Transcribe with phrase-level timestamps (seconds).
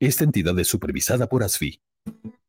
[0.00, 1.78] Esta entidad es supervisada por ASFI.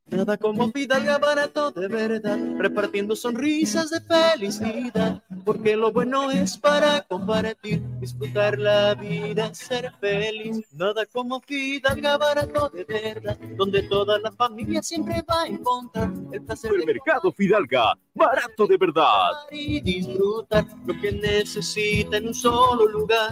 [0.05, 7.02] Nada como Fidalga barato de verdad, repartiendo sonrisas de felicidad, porque lo bueno es para
[7.02, 10.66] compartir, disfrutar la vida, ser feliz.
[10.73, 16.41] Nada como Fidalga barato de verdad, donde toda la familia siempre va a encontrar el
[16.44, 16.72] placer.
[16.73, 19.31] El mercado Fidalga, barato de verdad.
[19.52, 23.31] Y disfrutar lo que necesita en un solo lugar.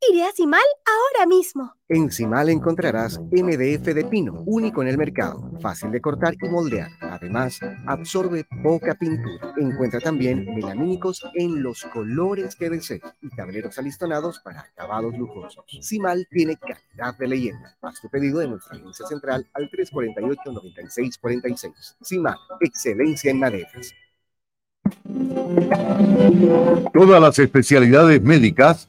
[0.00, 1.74] Iré a Cimal ahora mismo.
[1.88, 6.88] En Cimal encontrarás MDF de pino, único en el mercado, fácil de cortar y moldear.
[7.00, 9.52] Además, absorbe poca pintura.
[9.56, 15.64] Encuentra también melamínicos en los colores que desees y tableros alistonados para acabados lujosos.
[15.82, 17.76] Cimal tiene calidad de leyenda.
[17.82, 21.96] Haz tu pedido en nuestra agencia central al 348-9646.
[22.04, 23.92] Cimal, excelencia en maderas.
[26.94, 28.88] Todas las especialidades médicas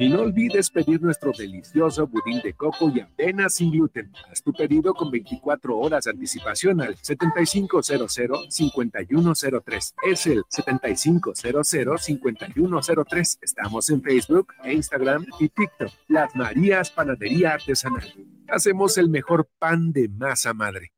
[0.00, 4.12] Y no olvides pedir nuestro delicioso budín de coco y avena sin gluten.
[4.30, 9.94] Haz tu pedido con 24 horas de anticipación al 7500-5103.
[10.08, 13.38] Es el 7500-5103.
[13.42, 15.90] Estamos en Facebook, e Instagram y TikTok.
[16.06, 18.14] Las Marías Panadería Artesanal.
[18.46, 20.92] Hacemos el mejor pan de masa madre.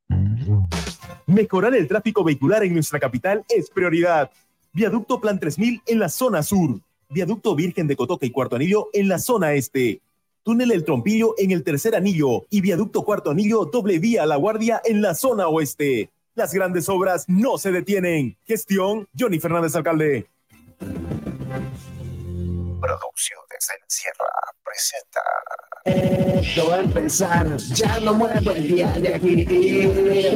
[1.27, 4.31] Mejorar el tráfico vehicular en nuestra capital es prioridad.
[4.75, 9.09] Viaducto Plan 3000 en la zona sur Viaducto Virgen de Cotoca y Cuarto Anillo en
[9.09, 10.01] la zona este.
[10.45, 14.37] Túnel El Trompillo en el tercer anillo y Viaducto Cuarto Anillo doble vía a La
[14.37, 16.09] Guardia en la zona oeste.
[16.37, 18.37] Las grandes obras no se detienen.
[18.47, 20.29] Gestión Johnny Fernández Alcalde.
[22.81, 24.25] Producciones en Sierra
[24.65, 25.21] presenta.
[25.85, 29.47] Esto va a empezar, ya no muevo el día de aquí.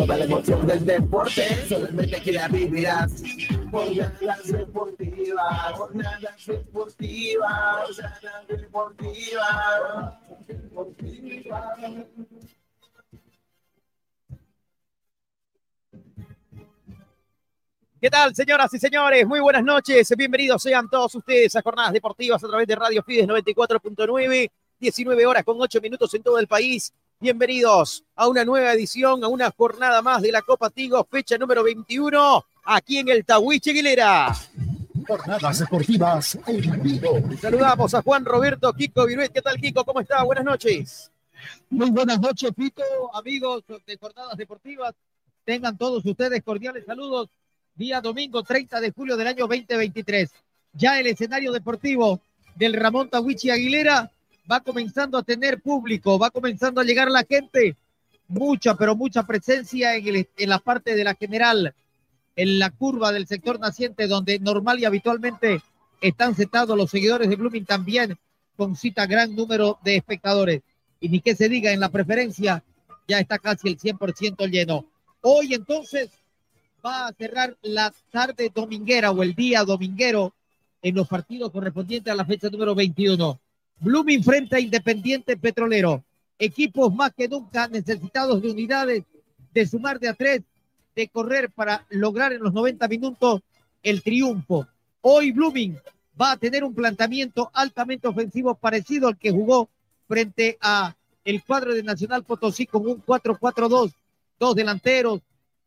[0.06, 3.22] Para la emoción del deporte, solamente aquí la vivirás.
[3.70, 10.14] Jornadas deportivas, jornadas deportivas, jornadas deportivas,
[10.46, 11.78] deportivas.
[18.04, 19.26] ¿Qué tal, señoras y señores?
[19.26, 20.12] Muy buenas noches.
[20.14, 25.42] Bienvenidos sean todos ustedes a Jornadas Deportivas a través de Radio Fides 94.9, 19 horas
[25.42, 26.92] con 8 minutos en todo el país.
[27.18, 31.64] Bienvenidos a una nueva edición, a una jornada más de la Copa Tigo, fecha número
[31.64, 34.36] 21, aquí en el Tahuiche Aguilera.
[35.08, 37.22] Jornadas deportivas en vivo.
[37.40, 39.32] Saludamos a Juan Roberto Kiko Viruet.
[39.32, 39.82] ¿Qué tal, Kiko?
[39.82, 40.22] ¿Cómo está?
[40.24, 41.10] Buenas noches.
[41.70, 42.82] Muy buenas noches, Pito,
[43.14, 44.94] amigos de Jornadas Deportivas.
[45.46, 47.30] Tengan todos ustedes cordiales saludos
[47.76, 50.30] día domingo 30 de julio del año 2023.
[50.74, 52.20] Ya el escenario deportivo
[52.54, 54.10] del Ramón Tawichi Aguilera
[54.50, 57.76] va comenzando a tener público, va comenzando a llegar la gente,
[58.28, 61.74] mucha, pero mucha presencia en, el, en la parte de la general,
[62.36, 65.60] en la curva del sector naciente, donde normal y habitualmente
[66.00, 68.16] están sentados los seguidores de Blooming también,
[68.56, 70.62] con cita gran número de espectadores.
[71.00, 72.62] Y ni que se diga, en la preferencia
[73.08, 74.86] ya está casi el 100% lleno.
[75.22, 76.10] Hoy entonces
[76.84, 80.34] va a cerrar la tarde dominguera o el día dominguero
[80.82, 83.38] en los partidos correspondientes a la fecha número 21.
[83.80, 86.04] Blooming frente a Independiente Petrolero.
[86.38, 89.04] Equipos más que nunca necesitados de unidades,
[89.52, 90.16] de sumar de a
[90.94, 93.40] de correr para lograr en los 90 minutos
[93.82, 94.66] el triunfo.
[95.00, 95.78] Hoy Blooming
[96.20, 99.68] va a tener un planteamiento altamente ofensivo parecido al que jugó
[100.06, 100.94] frente a
[101.24, 103.92] el cuadro de Nacional Potosí con un 4-4-2,
[104.38, 105.20] dos delanteros,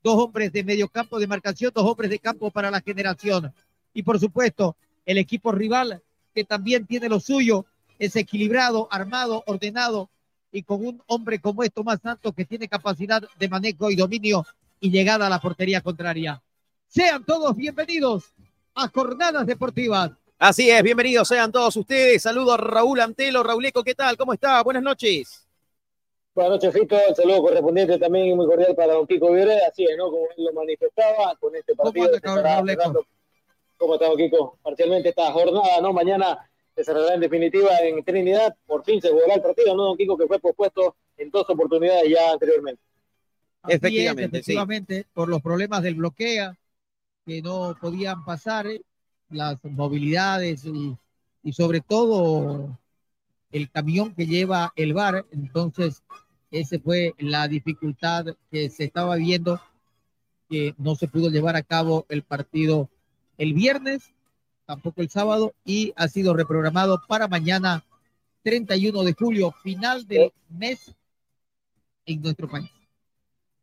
[0.08, 3.54] dos hombres de medio campo de marcación, dos hombres de campo para la generación.
[3.94, 6.02] Y por supuesto, el equipo rival,
[6.34, 7.66] que también tiene lo suyo,
[8.00, 10.10] es equilibrado, armado, ordenado
[10.50, 14.46] y con un hombre como es Tomás Santos que tiene capacidad de manejo y dominio
[14.80, 16.42] y llegada a la portería contraria.
[16.88, 18.34] Sean todos bienvenidos
[18.76, 20.12] a Jornadas Deportivas.
[20.40, 22.22] Así es, bienvenidos sean todos ustedes.
[22.22, 23.44] Saludo a Raúl Antelo.
[23.44, 24.16] Rauleco, ¿qué tal?
[24.16, 24.64] ¿Cómo está?
[24.64, 25.47] Buenas noches.
[26.38, 26.96] Buenas noches, Fito.
[26.96, 29.60] El saludo correspondiente también muy cordial para don Kiko Viore.
[29.66, 30.12] Así es, ¿no?
[30.12, 32.12] Como él lo manifestaba con este partido.
[32.24, 33.06] ¿Cómo,
[33.76, 34.60] ¿Cómo está, don Kiko?
[34.62, 35.94] Parcialmente esta jornada, ¿no?
[35.94, 38.56] Mañana se cerrará en definitiva en Trinidad.
[38.68, 40.16] Por fin se jugará el partido, ¿no, don Kiko?
[40.16, 42.84] Que fue pospuesto en dos oportunidades ya anteriormente.
[43.68, 46.56] efectivamente, efectivamente, por los problemas del bloqueo,
[47.26, 48.84] que no podían pasar, ¿eh?
[49.32, 50.96] las movilidades y,
[51.42, 52.78] y sobre todo
[53.52, 55.26] el camión que lleva el bar.
[55.32, 56.04] Entonces,
[56.52, 59.60] esa fue la dificultad que se estaba viendo,
[60.50, 62.90] que no se pudo llevar a cabo el partido
[63.38, 64.14] el viernes,
[64.66, 67.84] tampoco el sábado, y ha sido reprogramado para mañana,
[68.44, 70.96] 31 de julio, final del mes
[72.06, 72.70] en nuestro país.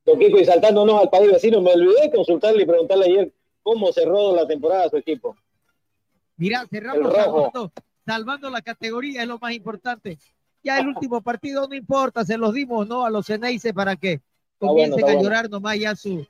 [0.04, 3.90] Don Kiko, y saltándonos al país vecino, me olvidé de consultarle y preguntarle ayer cómo
[3.92, 5.34] cerró la temporada su equipo.
[6.36, 7.72] Mira, cerramos salvando,
[8.04, 10.18] salvando la categoría, es lo más importante.
[10.64, 13.04] Ya el último partido no importa, se los dimos, ¿no?
[13.04, 14.22] A los Ceneice para que
[14.58, 16.26] comiencen a llorar nomás ya su.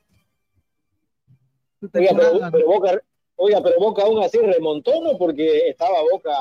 [1.80, 3.02] su oiga, pero, pero Boca,
[3.36, 5.16] oiga, pero Boca aún así remontó, ¿no?
[5.16, 6.32] Porque estaba Boca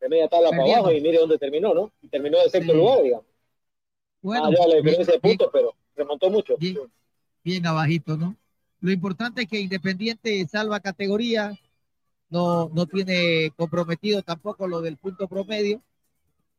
[0.00, 1.92] de media tabla para abajo y mire dónde terminó, ¿no?
[2.08, 2.78] Terminó de sexto sí.
[2.78, 3.26] lugar, digamos.
[4.22, 6.56] Bueno, ah, ya la diferencia bien, de puntos, pero remontó mucho.
[6.56, 6.78] Bien,
[7.42, 8.36] bien abajito, ¿no?
[8.80, 11.52] Lo importante es que Independiente salva categoría,
[12.30, 15.82] no, no tiene comprometido tampoco lo del punto promedio.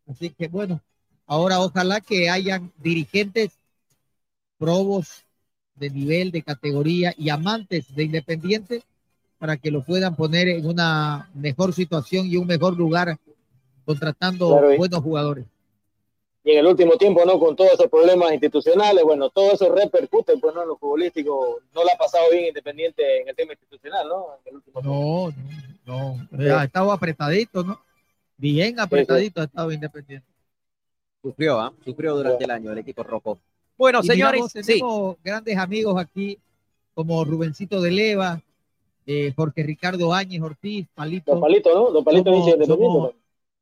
[0.07, 0.81] Así que bueno,
[1.25, 3.59] ahora ojalá que hayan dirigentes
[4.57, 5.23] probos
[5.75, 8.83] de nivel, de categoría y amantes de Independiente
[9.37, 13.17] para que lo puedan poner en una mejor situación y un mejor lugar
[13.85, 15.45] contratando buenos jugadores.
[16.43, 17.39] Y en el último tiempo, ¿no?
[17.39, 20.61] Con todos esos problemas institucionales, bueno, todo eso repercute, pues, ¿no?
[20.61, 24.27] En lo futbolístico, no le ha pasado bien Independiente en el tema institucional, ¿no?
[24.83, 25.33] no,
[25.85, 27.81] no, no, ha estado apretadito, ¿no?
[28.37, 30.27] Bien apretadito ha estado Independiente.
[31.21, 31.73] Sufrió, ¿ah?
[31.83, 33.39] Sufrió durante el año el equipo rojo.
[33.77, 36.37] Bueno, señores, tenemos grandes amigos aquí,
[36.93, 38.41] como Rubencito de Leva,
[39.05, 41.31] eh, Jorge Ricardo Áñez Ortiz, Palito.
[41.31, 41.91] Don Palito, ¿no?
[41.91, 43.15] Don Palito somos, independiente.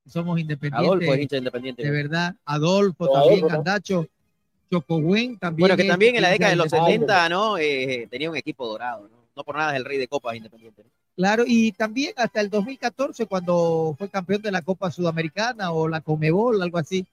[0.05, 0.87] Somos, independientes.
[0.87, 1.83] Adolfo es hincha independiente.
[1.83, 2.35] De verdad.
[2.45, 3.47] Adolfo también.
[4.69, 5.63] Chocogüen también.
[5.63, 7.57] Bueno, que también en la década de los 70, ¿no?
[7.57, 9.17] Eh, tenía un equipo dorado, ¿no?
[9.35, 10.83] No por nada es el rey de copas independiente.
[11.15, 16.01] Claro, y también hasta el 2014, cuando fue campeón de la Copa Sudamericana o la
[16.01, 17.05] Comebol, algo así,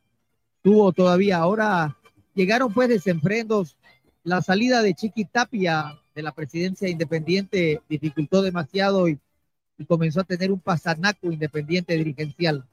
[0.63, 1.39] tuvo todavía.
[1.39, 1.97] Ahora
[2.35, 3.77] llegaron pues desenfrendos.
[4.25, 9.19] La salida de Chiqui Tapia de la presidencia independiente dificultó demasiado y,
[9.89, 12.67] comenzó a tener un pasanaco independiente dirigencial.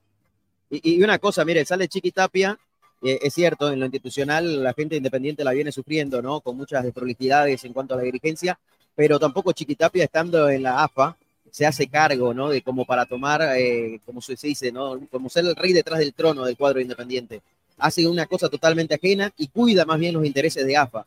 [0.70, 2.60] Y, una cosa, mire, sale Chiqui Tapia,
[3.02, 6.42] eh, es cierto, en lo institucional la gente independiente la viene sufriendo, ¿no?
[6.42, 8.60] Con muchas desprolijidades en cuanto a la dirigencia,
[8.98, 11.16] pero tampoco Chiquitapia estando en la AFA
[11.52, 12.50] se hace cargo, ¿no?
[12.50, 15.00] De como para tomar, eh, como se dice, ¿no?
[15.10, 17.42] Como ser el rey detrás del trono del cuadro independiente.
[17.78, 21.06] Hace una cosa totalmente ajena y cuida más bien los intereses de AFA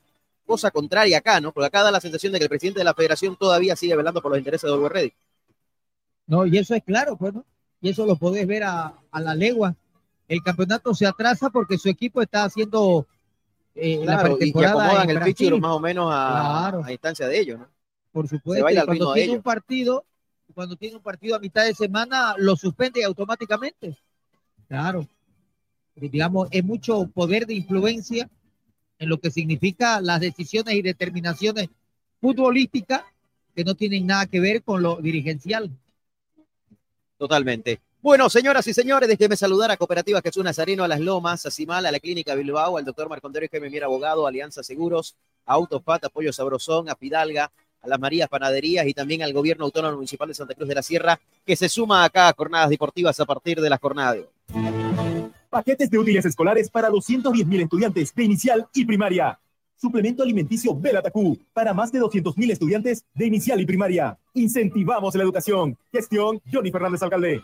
[0.50, 1.52] cosa contraria acá, ¿no?
[1.52, 4.20] Porque acá da la sensación de que el presidente de la federación todavía sigue velando
[4.20, 5.12] por los intereses de Oliver.
[6.26, 7.44] No, y eso es claro, pues, ¿no?
[7.80, 9.76] Y eso lo podés ver a, la legua.
[10.26, 13.06] El campeonato se atrasa porque su equipo está haciendo
[13.76, 17.68] eh, la y que acomodan el fichero más o menos a, instancia de ellos, ¿no?
[18.12, 20.05] Por supuesto, cuando tiene un partido,
[20.55, 23.97] cuando tiene un partido a mitad de semana, lo suspende automáticamente.
[24.69, 25.07] Claro.
[25.95, 28.29] Digamos, es mucho poder de influencia
[28.99, 31.69] en lo que significa las decisiones y determinaciones
[32.21, 33.02] futbolísticas
[33.55, 35.71] que no tienen nada que ver con lo dirigencial.
[37.19, 37.81] Totalmente.
[38.02, 41.85] Bueno, señoras y señores, déjenme saludar a Cooperativa Jesús Nazareno, a Las Lomas, a Cimal,
[41.85, 46.33] a la Clínica Bilbao, al doctor Marcondero Jaime Mier Abogado, Alianza Seguros, a Autofat, Apoyo
[46.33, 50.54] Sabrosón, a Fidalga, a las Marías Panaderías y también al Gobierno Autónomo Municipal de Santa
[50.54, 53.78] Cruz de la Sierra, que se suma acá a jornadas deportivas a partir de la
[53.78, 54.26] jornada de
[55.49, 59.38] Paquetes de útiles escolares para 210 mil estudiantes de inicial y primaria.
[59.76, 64.16] Suplemento alimenticio Belatacú para más de 200 mil estudiantes de inicial y primaria.
[64.34, 65.76] Incentivamos la educación.
[65.90, 67.42] Gestión Johnny Fernández Alcalde.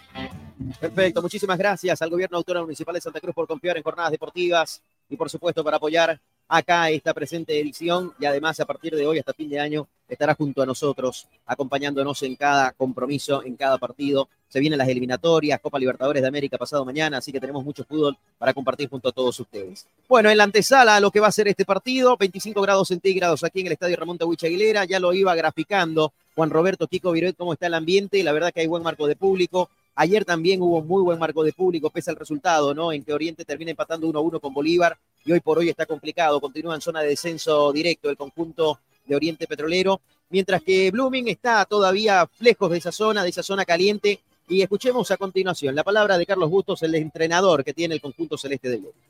[0.79, 4.83] Perfecto, muchísimas gracias al Gobierno Autónomo Municipal de Santa Cruz por confiar en jornadas deportivas
[5.09, 9.19] y por supuesto para apoyar acá esta presente edición y además a partir de hoy
[9.19, 14.29] hasta fin de año estará junto a nosotros, acompañándonos en cada compromiso, en cada partido.
[14.49, 18.17] Se vienen las eliminatorias, Copa Libertadores de América pasado mañana, así que tenemos mucho fútbol
[18.39, 19.87] para compartir junto a todos ustedes.
[20.09, 23.61] Bueno, en la antesala lo que va a ser este partido, 25 grados centígrados aquí
[23.61, 27.55] en el Estadio Ramón Tawich Aguilera, ya lo iba graficando Juan Roberto Kiko Viruet cómo
[27.55, 29.71] está el ambiente, la verdad que hay buen marco de público.
[29.99, 32.93] Ayer también hubo muy buen marco de público, pese al resultado, ¿no?
[32.93, 36.39] En que Oriente termina empatando 1-1 con Bolívar y hoy por hoy está complicado.
[36.39, 41.65] Continúa en zona de descenso directo el conjunto de Oriente Petrolero, mientras que Blooming está
[41.65, 44.21] todavía lejos de esa zona, de esa zona caliente.
[44.49, 48.37] Y escuchemos a continuación la palabra de Carlos Bustos, el entrenador que tiene el conjunto
[48.37, 49.03] celeste de Blooming.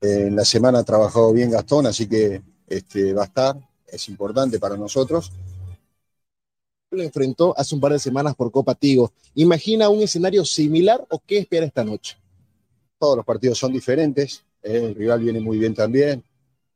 [0.00, 4.58] En la semana ha trabajado bien Gastón, así que este, va a estar, es importante
[4.58, 5.30] para nosotros.
[6.92, 9.12] Lo enfrentó hace un par de semanas por Copa Tigo.
[9.34, 12.18] ¿Imagina un escenario similar o qué espera esta noche?
[12.98, 16.22] Todos los partidos son diferentes, el rival viene muy bien también,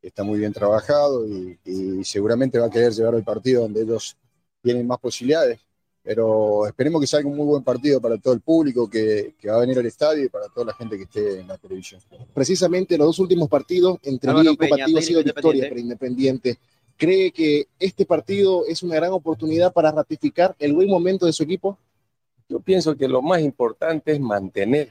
[0.01, 1.59] está muy bien trabajado y,
[2.03, 4.17] seguramente va a querer llevar el partido donde ellos
[4.63, 5.61] tienen más posibilidades.
[6.03, 9.61] Pero esperemos que salga un muy buen partido para todo el público que, va a
[9.61, 12.01] venir al estadio y para toda la gente que esté en la televisión.
[12.33, 16.59] Precisamente los dos últimos partidos entre Liga y Copa han sido victorias para Independiente.
[16.97, 21.43] ¿Cree que este partido es una gran oportunidad para ratificar el buen momento de su
[21.43, 21.79] equipo?
[22.49, 24.91] Yo pienso que lo más importante es mantener,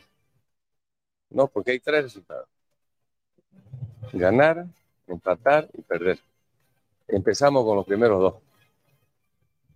[1.30, 1.48] ¿no?
[1.48, 2.48] Porque hay tres resultados.
[4.14, 4.68] Ganar,
[5.08, 6.20] empatar y perder.
[7.08, 8.36] Empezamos con los primeros dos.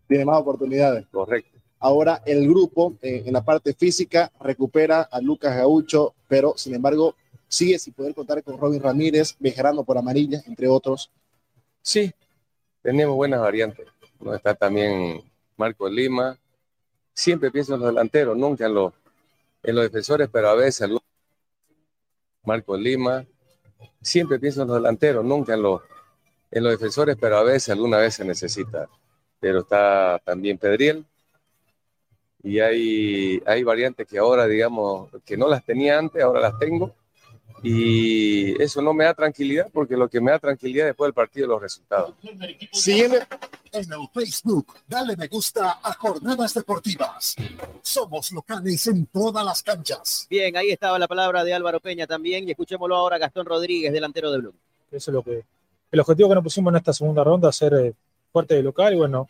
[0.08, 1.08] Tiene más oportunidades.
[1.08, 1.58] Correcto.
[1.80, 7.16] Ahora el grupo eh, en la parte física recupera a Lucas Gaucho, pero sin embargo
[7.48, 11.10] sigue sin poder contar con Robin Ramírez, Bejarano por amarilla, entre otros.
[11.82, 12.12] Sí,
[12.82, 13.88] tenemos buenas variantes.
[14.20, 14.34] ¿no?
[14.34, 15.22] Está también
[15.58, 16.38] Marco Lima.
[17.14, 18.94] Siempre pienso en los delanteros, nunca en los,
[19.64, 20.90] en los defensores, pero a veces
[22.44, 23.26] Marco Lima,
[24.02, 25.82] siempre pienso en los delanteros, nunca en los,
[26.52, 28.88] en los defensores, pero a veces, alguna vez se necesita.
[29.40, 31.06] Pero está también Pedriel,
[32.42, 36.96] y hay, hay variantes que ahora, digamos, que no las tenía antes, ahora las tengo.
[37.64, 41.46] Y eso no me da tranquilidad porque lo que me da tranquilidad después del partido
[41.46, 42.14] es los resultados.
[42.72, 43.20] Sígueme
[43.72, 47.36] en el Facebook, dale me gusta a Jornadas Deportivas.
[47.82, 50.28] Somos locales en todas las canchas.
[50.30, 54.32] Bien, ahí estaba la palabra de Álvaro Peña también y escuchémoslo ahora Gastón Rodríguez, delantero
[54.32, 54.56] de Blue.
[54.92, 55.44] Eso es lo que
[55.92, 57.94] el objetivo que nos pusimos en esta segunda ronda, ser eh,
[58.32, 59.28] fuerte de local y bueno,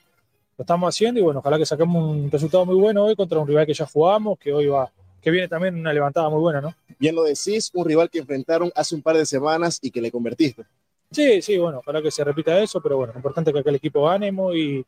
[0.58, 3.48] lo estamos haciendo y bueno, ojalá que saquemos un resultado muy bueno hoy contra un
[3.48, 4.92] rival que ya jugamos, que hoy va,
[5.22, 6.74] que viene también una levantada muy buena, ¿no?
[6.98, 10.12] Bien lo decís, un rival que enfrentaron hace un par de semanas y que le
[10.12, 10.64] convertiste.
[11.12, 13.76] Sí, sí, bueno, ojalá que se repita eso, pero bueno, lo importante es que aquel
[13.76, 14.86] equipo ganemos y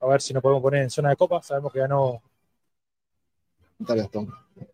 [0.00, 2.22] a ver si nos podemos poner en zona de copa, sabemos que ganó.
[3.78, 4.32] Gastón.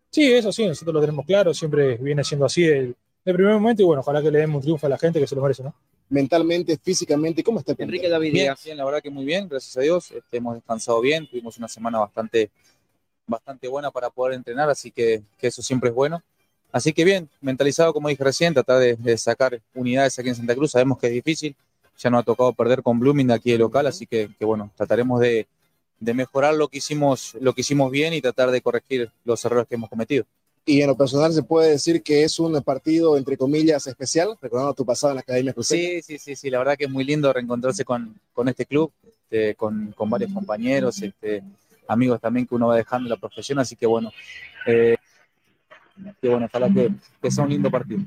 [0.09, 2.95] Sí, eso sí, nosotros lo tenemos claro, siempre viene siendo así el,
[3.25, 5.27] el primer momento y bueno, ojalá que le demos un triunfo a la gente que
[5.27, 5.73] se lo merece, ¿no?
[6.13, 7.73] mentalmente, físicamente, ¿cómo está?
[7.77, 10.11] Enrique David bien, bien, la verdad que muy bien, gracias a Dios.
[10.11, 12.51] Este, hemos descansado bien, tuvimos una semana bastante,
[13.27, 16.21] bastante buena para poder entrenar, así que, que eso siempre es bueno.
[16.71, 20.55] Así que bien, mentalizado, como dije recién, tratar de, de, sacar unidades aquí en Santa
[20.55, 20.71] Cruz.
[20.71, 21.55] Sabemos que es difícil,
[21.97, 24.71] ya nos ha tocado perder con Blooming de aquí de local, así que, que bueno,
[24.75, 25.47] trataremos de,
[25.99, 29.67] de mejorar lo que, hicimos, lo que hicimos bien y tratar de corregir los errores
[29.67, 30.25] que hemos cometido.
[30.65, 34.73] Y en lo personal se puede decir que es un partido, entre comillas, especial, recordando
[34.73, 36.01] tu pasado en la Academia Cruzeiro.
[36.01, 38.91] Sí, sí, sí, sí, la verdad que es muy lindo reencontrarse con, con este club,
[39.05, 41.43] este, con, con, varios compañeros, este,
[41.87, 44.11] amigos también que uno va dejando en la profesión, así que bueno,
[44.65, 44.95] eh,
[46.21, 48.01] que bueno, ojalá que, que sea un lindo partido.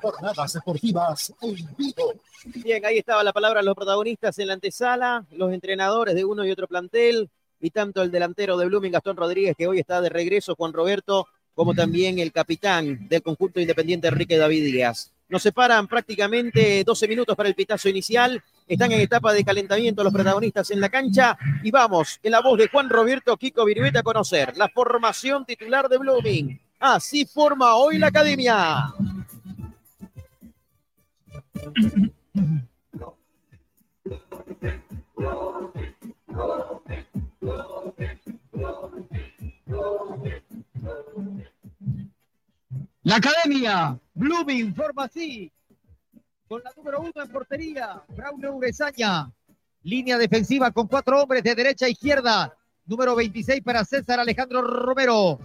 [0.00, 2.14] Jornadas deportivas en vivo.
[2.44, 6.50] Bien, ahí estaba la palabra los protagonistas en la antesala, los entrenadores de uno y
[6.50, 7.28] otro plantel,
[7.60, 11.26] y tanto el delantero de Blooming, Gastón Rodríguez, que hoy está de regreso, Juan Roberto,
[11.54, 15.12] como también el capitán del conjunto independiente Enrique David Díaz.
[15.28, 18.42] Nos separan prácticamente 12 minutos para el pitazo inicial.
[18.66, 21.38] Están en etapa de calentamiento los protagonistas en la cancha.
[21.62, 25.88] Y vamos, en la voz de Juan Roberto Kiko Virueta, a conocer la formación titular
[25.88, 26.60] de Blooming.
[26.80, 28.92] Así forma hoy la academia.
[43.04, 45.52] La academia, Blooming, forma así.
[46.48, 49.32] Con la número uno en portería, Braulio Urezaña.
[49.82, 52.56] Línea defensiva con cuatro hombres de derecha a izquierda.
[52.84, 55.40] Número 26 para César Alejandro Romero.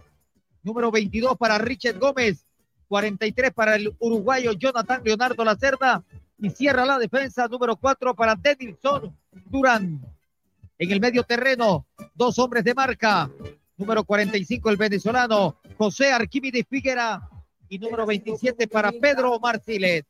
[0.61, 2.45] Número 22 para Richard Gómez.
[2.87, 6.03] 43 para el uruguayo Jonathan Leonardo Lacerda.
[6.37, 10.01] Y cierra la defensa número 4 para Denilson Durán.
[10.77, 13.29] En el medio terreno, dos hombres de marca.
[13.75, 17.27] Número 45 el venezolano José Arquímedes Figuera
[17.67, 20.05] y número 27 para Pedro Marcilet.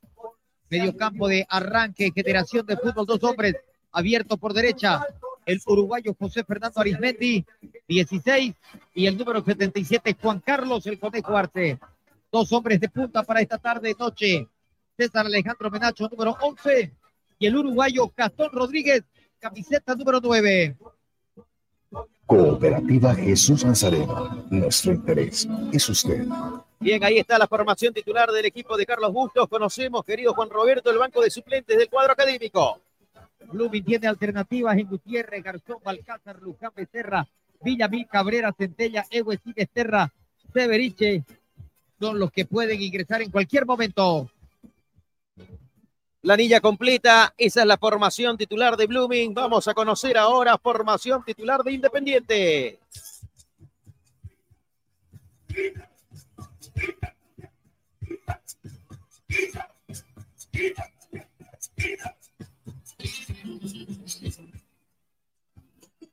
[0.72, 3.56] Medio campo de arranque, generación de fútbol, dos hombres
[3.92, 5.06] abierto por derecha.
[5.46, 7.46] El uruguayo José Fernando Arismendi,
[7.90, 8.54] 16,
[8.94, 11.78] y el número 77 Juan Carlos el Conejo Arce.
[12.32, 14.48] Dos hombres de punta para esta tarde noche.
[14.96, 16.94] César Alejandro Menacho, número 11,
[17.38, 19.04] y el uruguayo Gastón Rodríguez,
[19.40, 20.78] camiseta número 9.
[22.26, 24.46] Cooperativa Jesús Nazareno.
[24.50, 26.26] Nuestro interés es usted.
[26.82, 29.48] Bien, ahí está la formación titular del equipo de Carlos Bustos.
[29.48, 32.82] Conocemos, querido Juan Roberto, el banco de suplentes del cuadro académico.
[33.52, 37.28] Blooming tiene alternativas en Gutiérrez, Garzón, Balcázar, Luján, Becerra,
[37.62, 40.12] Villamil, Cabrera, Centella, Ewe, Esterra,
[40.52, 41.24] Severiche.
[42.00, 44.32] Son los que pueden ingresar en cualquier momento.
[46.24, 49.36] La anilla completa, esa es la formación titular de Blooming.
[49.36, 52.80] Vamos a conocer ahora formación titular de Independiente.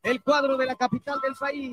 [0.03, 1.73] El cuadro de la capital del país,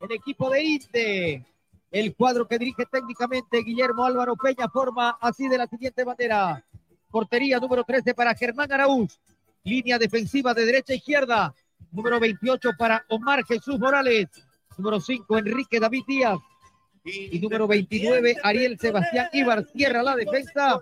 [0.00, 1.44] el equipo de INDE,
[1.90, 6.64] el cuadro que dirige técnicamente Guillermo Álvaro Peña forma así de la siguiente manera.
[7.10, 9.20] Portería número 13 para Germán Araúz.
[9.64, 11.54] Línea defensiva de derecha a izquierda.
[11.90, 14.28] Número 28 para Omar Jesús Morales.
[14.78, 16.38] Número 5 Enrique David Díaz.
[17.04, 20.80] Y número 29 Ariel Sebastián Ibar cierra la defensa.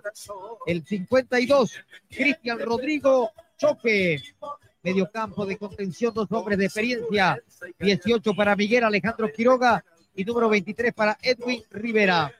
[0.65, 1.79] El 52
[2.09, 4.21] Cristian Rodrigo Choque.
[4.81, 7.41] Medio campo de contención, dos hombres de experiencia.
[7.79, 9.83] 18 para Miguel Alejandro Quiroga
[10.15, 12.33] y número 23 para Edwin Rivera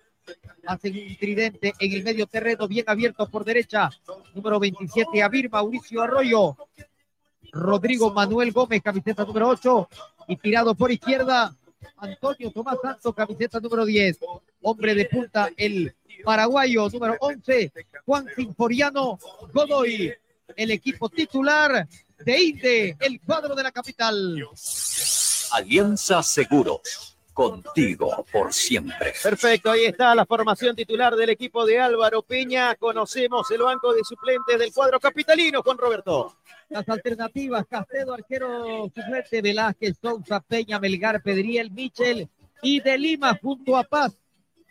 [0.65, 3.89] hacen un tridente en el medio terreno, bien abierto por derecha.
[4.34, 6.56] Número 27, Avir Mauricio Arroyo.
[7.52, 9.89] Rodrigo Manuel Gómez, camiseta número 8.
[10.28, 11.56] Y tirado por izquierda,
[11.98, 14.20] Antonio Tomás Santos, camiseta número 10.
[14.62, 17.72] hombre de punta, el paraguayo número 11,
[18.06, 19.20] Juan Sinforiano
[19.54, 20.13] Godoy,
[20.56, 21.88] el equipo titular
[22.20, 24.48] de INDE, el cuadro de la capital.
[25.52, 29.13] Alianza Seguros, contigo por siempre.
[29.23, 32.75] Perfecto, ahí está la formación titular del equipo de Álvaro Peña.
[32.75, 36.36] Conocemos el banco de suplentes del cuadro capitalino, Juan Roberto.
[36.67, 42.28] Las alternativas, Castedo, arquero suplente, Velázquez, Sousa, Peña, Melgar, Pedriel, Michel
[42.62, 44.17] y de Lima junto a Paz.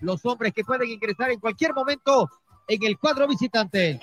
[0.00, 2.28] Los hombres que pueden ingresar en cualquier momento
[2.68, 3.98] en el cuadro visitante.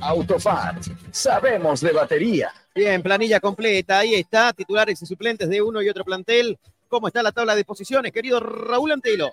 [0.00, 0.76] Autofat,
[1.10, 2.52] sabemos de batería.
[2.74, 6.58] Bien, planilla completa, ahí está, titulares y suplentes de uno y otro plantel.
[6.88, 9.32] ¿Cómo está la tabla de posiciones, querido Raúl Antelo?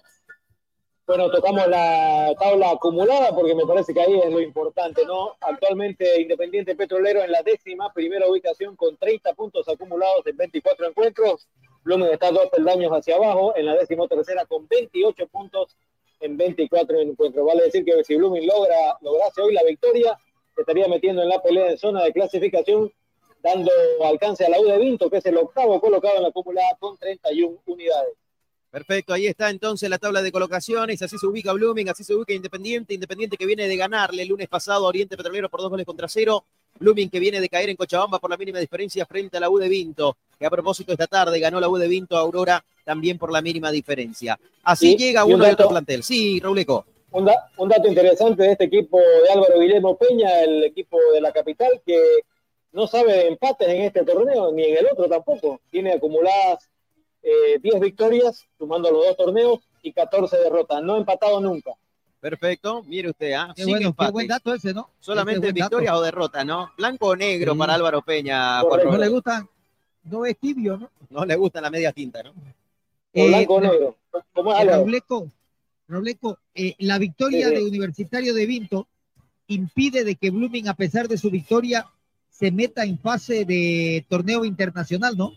[1.08, 5.38] Bueno, tocamos la tabla acumulada porque me parece que ahí es lo importante, ¿no?
[5.40, 11.48] Actualmente Independiente Petrolero en la décima, primera ubicación con 30 puntos acumulados en 24 encuentros.
[11.84, 15.78] Blumen está dos peldaños hacia abajo, en la décima tercera con 28 puntos
[16.22, 17.46] en 24 encuentros.
[17.46, 20.18] Vale decir que si Blumen logra, lograse hoy la victoria,
[20.56, 22.92] se estaría metiendo en la pelea en zona de clasificación,
[23.44, 23.72] dando
[24.04, 26.98] alcance a la U de Vinto, que es el octavo colocado en la acumulada con
[26.98, 28.14] 31 unidades.
[28.72, 32.34] Perfecto, ahí está entonces la tabla de colocaciones, así se ubica Blooming, así se ubica
[32.34, 35.86] Independiente, Independiente que viene de ganarle el lunes pasado a Oriente Petrolero por dos goles
[35.86, 36.44] contra cero,
[36.80, 39.58] Blooming que viene de caer en Cochabamba por la mínima diferencia frente a la U
[39.58, 43.18] de Vinto, que a propósito esta tarde ganó la U de Vinto a Aurora también
[43.18, 44.38] por la mínima diferencia.
[44.64, 46.04] Así Sí, llega uno de otro plantel.
[46.04, 46.86] Sí, Rauleco.
[47.16, 51.22] Un, da- un dato interesante de este equipo de Álvaro Guillermo Peña, el equipo de
[51.22, 51.98] la capital, que
[52.74, 55.62] no sabe de empates en este torneo, ni en el otro tampoco.
[55.72, 56.70] Tiene acumuladas
[57.24, 60.84] eh, 10 victorias, sumando los dos torneos, y 14 derrotas.
[60.84, 61.72] No ha empatado nunca.
[62.20, 63.54] Perfecto, mire usted, ¿ah?
[63.56, 64.12] Qué, Sin bueno, qué empate.
[64.12, 64.90] buen dato ese, ¿no?
[65.00, 66.72] Solamente victorias o derrotas, ¿no?
[66.76, 67.60] Blanco o negro Sí.
[67.60, 68.62] para Álvaro Peña.
[68.62, 68.92] Correcto.
[68.92, 69.50] No le gustan,
[70.04, 70.90] no es tibio, ¿no?
[71.12, 72.34] No le gusta la media tinta, ¿no?
[73.14, 73.96] Eh, blanco o Ra- negro.
[74.34, 74.86] ¿Cómo es eh, Álvaro?
[75.88, 77.62] Rauleco, eh, la victoria Sí, sí.
[77.62, 78.88] de Universitario de Vinto
[79.48, 81.86] impide de que Blooming, a pesar de su victoria,
[82.30, 85.34] se meta en fase de torneo internacional, ¿no?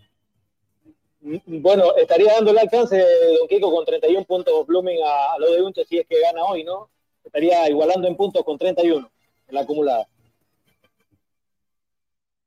[1.20, 5.84] Bueno, estaría dándole alcance Don Kiko con 31 puntos Blooming a, a lo de Vinto
[5.84, 6.88] si es que gana hoy, ¿no?
[7.24, 9.11] Estaría igualando en puntos con 31
[9.48, 10.06] en la acumulada.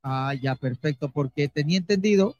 [0.03, 2.35] Ah, ya, perfecto, porque tenía entendido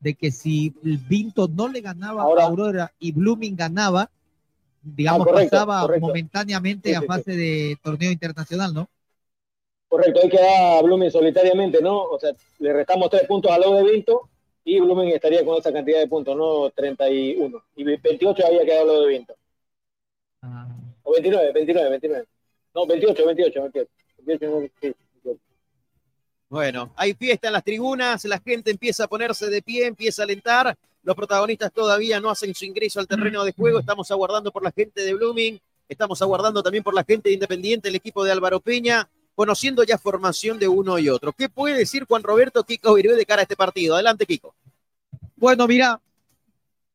[0.00, 4.10] de que si el Vinto no le ganaba Ahora- a Aurora y Blooming ganaba,
[4.82, 6.06] digamos, Ah, correcto, pasaba correcto.
[6.06, 7.08] momentáneamente Sí, a sí, sí.
[7.08, 8.88] fase de torneo internacional, ¿no?
[9.88, 12.02] Correcto, hay que dar a Blooming solitariamente, ¿no?
[12.02, 14.28] O sea, le restamos tres puntos a lo de Vinto
[14.64, 17.64] y Blooming estaría con esa cantidad de puntos, no 31.
[17.76, 19.34] Y 28 había quedado lo de Vinto.
[21.06, 22.26] O 29, 29, 29.
[22.74, 23.90] No, 28, 28, 28.
[24.18, 25.40] 28, no, sí, 28.
[26.50, 30.24] Bueno, hay fiesta en las tribunas, la gente empieza a ponerse de pie, empieza a
[30.24, 30.74] alentar.
[31.02, 33.78] Los protagonistas todavía no hacen su ingreso al terreno de juego.
[33.78, 37.88] Estamos aguardando por la gente de Blooming, estamos aguardando también por la gente de Independiente,
[37.88, 41.32] el equipo de Álvaro Peña, conociendo ya formación de uno y otro.
[41.32, 43.94] ¿Qué puede decir Juan Roberto Kiko Virue de cara a este partido?
[43.94, 44.54] Adelante, Kiko.
[45.36, 46.00] Bueno, mira,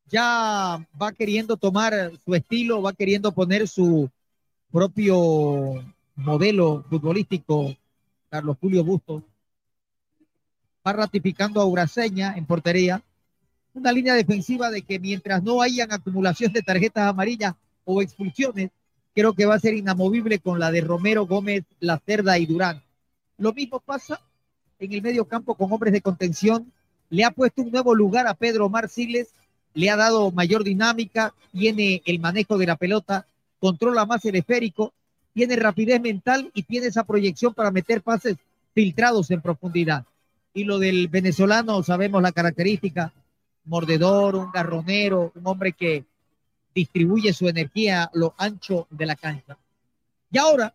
[0.07, 4.09] ya va queriendo tomar su estilo, va queriendo poner su
[4.71, 5.83] propio
[6.15, 7.75] modelo futbolístico,
[8.29, 9.23] Carlos Julio Bustos.
[10.85, 13.01] Va ratificando a Uraseña en portería.
[13.73, 17.55] Una línea defensiva de que mientras no hayan acumulación de tarjetas amarillas
[17.85, 18.69] o expulsiones,
[19.15, 22.83] creo que va a ser inamovible con la de Romero, Gómez, La Cerda y Durán.
[23.37, 24.21] Lo mismo pasa
[24.77, 26.71] en el medio campo con hombres de contención.
[27.09, 29.29] Le ha puesto un nuevo lugar a Pedro Omar Siles,
[29.73, 33.25] le ha dado mayor dinámica, tiene el manejo de la pelota,
[33.59, 34.93] controla más el esférico,
[35.33, 38.37] tiene rapidez mental y tiene esa proyección para meter pases
[38.75, 40.05] filtrados en profundidad.
[40.53, 43.11] Y lo del venezolano, sabemos la característica,
[43.65, 46.05] mordedor, un garronero, un hombre que
[46.73, 49.57] distribuye su energía a lo ancho de la cancha.
[50.31, 50.73] Y ahora,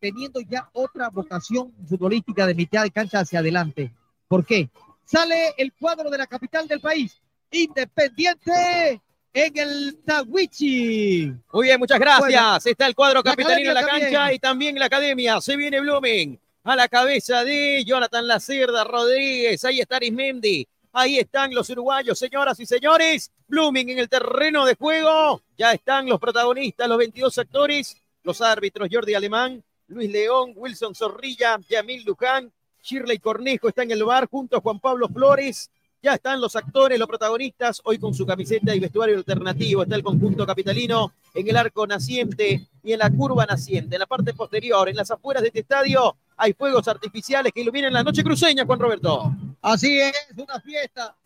[0.00, 3.90] teniendo ya otra vocación futbolística de mitad de cancha hacia adelante.
[4.28, 4.68] ¿Por qué?
[5.04, 9.00] Sale el cuadro de la capital del país, Independiente
[9.32, 11.32] en el Tawichi.
[11.52, 12.42] Muy bien, muchas gracias.
[12.42, 14.34] Bueno, Está el cuadro capitalino en la academia cancha también.
[14.34, 15.40] y también la academia.
[15.40, 19.64] Se viene Blooming a la cabeza de Jonathan Lacerda Rodríguez.
[19.64, 20.66] Ahí está Arismendi.
[20.96, 23.32] Ahí están los uruguayos, señoras y señores.
[23.48, 25.42] Blooming en el terreno de juego.
[25.58, 31.58] Ya están los protagonistas, los 22 actores, los árbitros Jordi Alemán, Luis León, Wilson Zorrilla,
[31.68, 35.68] Yamil Luján, Shirley Cornejo está en el bar junto a Juan Pablo Flores.
[36.00, 39.82] Ya están los actores, los protagonistas, hoy con su camiseta y vestuario alternativo.
[39.82, 43.96] Está el conjunto capitalino en el arco naciente y en la curva naciente.
[43.96, 47.92] En la parte posterior, en las afueras de este estadio, hay fuegos artificiales que iluminan
[47.92, 49.32] la noche cruceña, Juan Roberto.
[49.62, 51.16] Así es, una fiesta,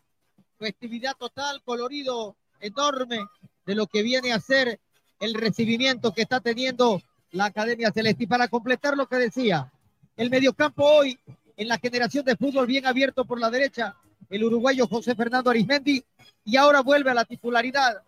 [0.59, 3.25] festividad total, colorido enorme,
[3.65, 4.81] de lo que viene a ser
[5.21, 8.25] el recibimiento que está teniendo la Academia Celeste.
[8.25, 9.71] Y para completar lo que decía,
[10.17, 11.19] el mediocampo hoy
[11.57, 13.97] en la generación de fútbol bien abierto por la derecha,
[14.31, 16.05] el uruguayo José Fernando Arismendi,
[16.45, 18.03] y ahora vuelve a la titularidad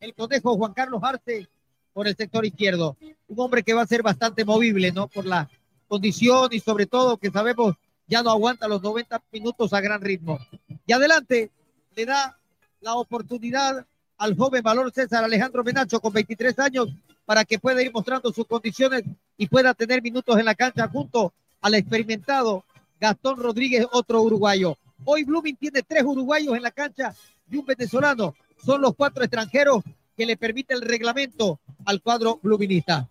[0.00, 1.48] el conejo Juan Carlos Arce
[1.92, 2.96] por el sector izquierdo.
[3.28, 5.08] Un hombre que va a ser bastante movible, ¿no?
[5.08, 5.48] Por la
[5.92, 7.74] condición y sobre todo que sabemos
[8.06, 10.38] ya no aguanta los 90 minutos a gran ritmo.
[10.86, 11.50] Y adelante
[11.94, 12.38] le da
[12.80, 13.84] la oportunidad
[14.16, 16.88] al joven valor César Alejandro Menacho con 23 años
[17.26, 19.02] para que pueda ir mostrando sus condiciones
[19.36, 22.64] y pueda tener minutos en la cancha junto al experimentado
[22.98, 24.78] Gastón Rodríguez, otro uruguayo.
[25.04, 27.14] Hoy Blooming tiene tres uruguayos en la cancha
[27.50, 28.34] y un venezolano.
[28.64, 29.84] Son los cuatro extranjeros
[30.16, 33.10] que le permite el reglamento al cuadro bluminista.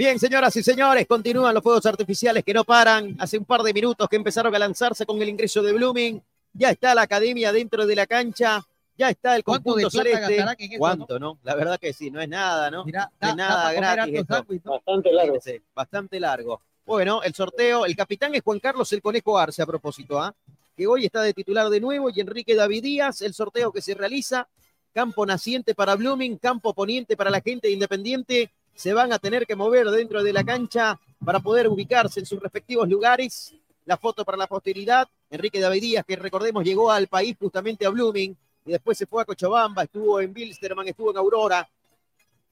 [0.00, 3.16] Bien, señoras y señores, continúan los fuegos artificiales que no paran.
[3.18, 6.22] Hace un par de minutos que empezaron a lanzarse con el ingreso de Blooming.
[6.54, 8.66] Ya está la academia dentro de la cancha.
[8.96, 10.42] Ya está el conjunto celeste.
[10.78, 11.38] ¿Cuánto, no?
[11.42, 12.86] La verdad que sí, no es nada, ¿no?
[12.86, 14.24] es nada gratis.
[14.64, 15.38] Bastante largo.
[15.74, 16.62] bastante largo.
[16.86, 20.34] Bueno, el sorteo, el capitán es Juan Carlos el Conejo Arce a propósito, ¿ah?
[20.74, 23.92] que hoy está de titular de nuevo, y Enrique David Díaz, el sorteo que se
[23.92, 24.48] realiza,
[24.94, 29.54] campo naciente para Blooming, campo poniente para la gente Independiente, se van a tener que
[29.54, 33.54] mover dentro de la cancha para poder ubicarse en sus respectivos lugares.
[33.84, 37.90] La foto para la posteridad, Enrique David Díaz, que recordemos llegó al país justamente a
[37.90, 41.68] Blooming, y después se fue a Cochabamba, estuvo en Bilsterman, estuvo en Aurora,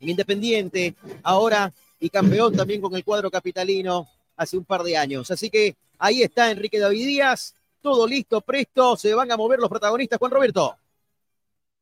[0.01, 5.31] en Independiente, ahora y campeón también con el cuadro capitalino hace un par de años.
[5.31, 9.71] Así que ahí está Enrique David Díaz, todo listo, presto, se van a mover los
[9.71, 10.77] protagonistas, Juan Roberto.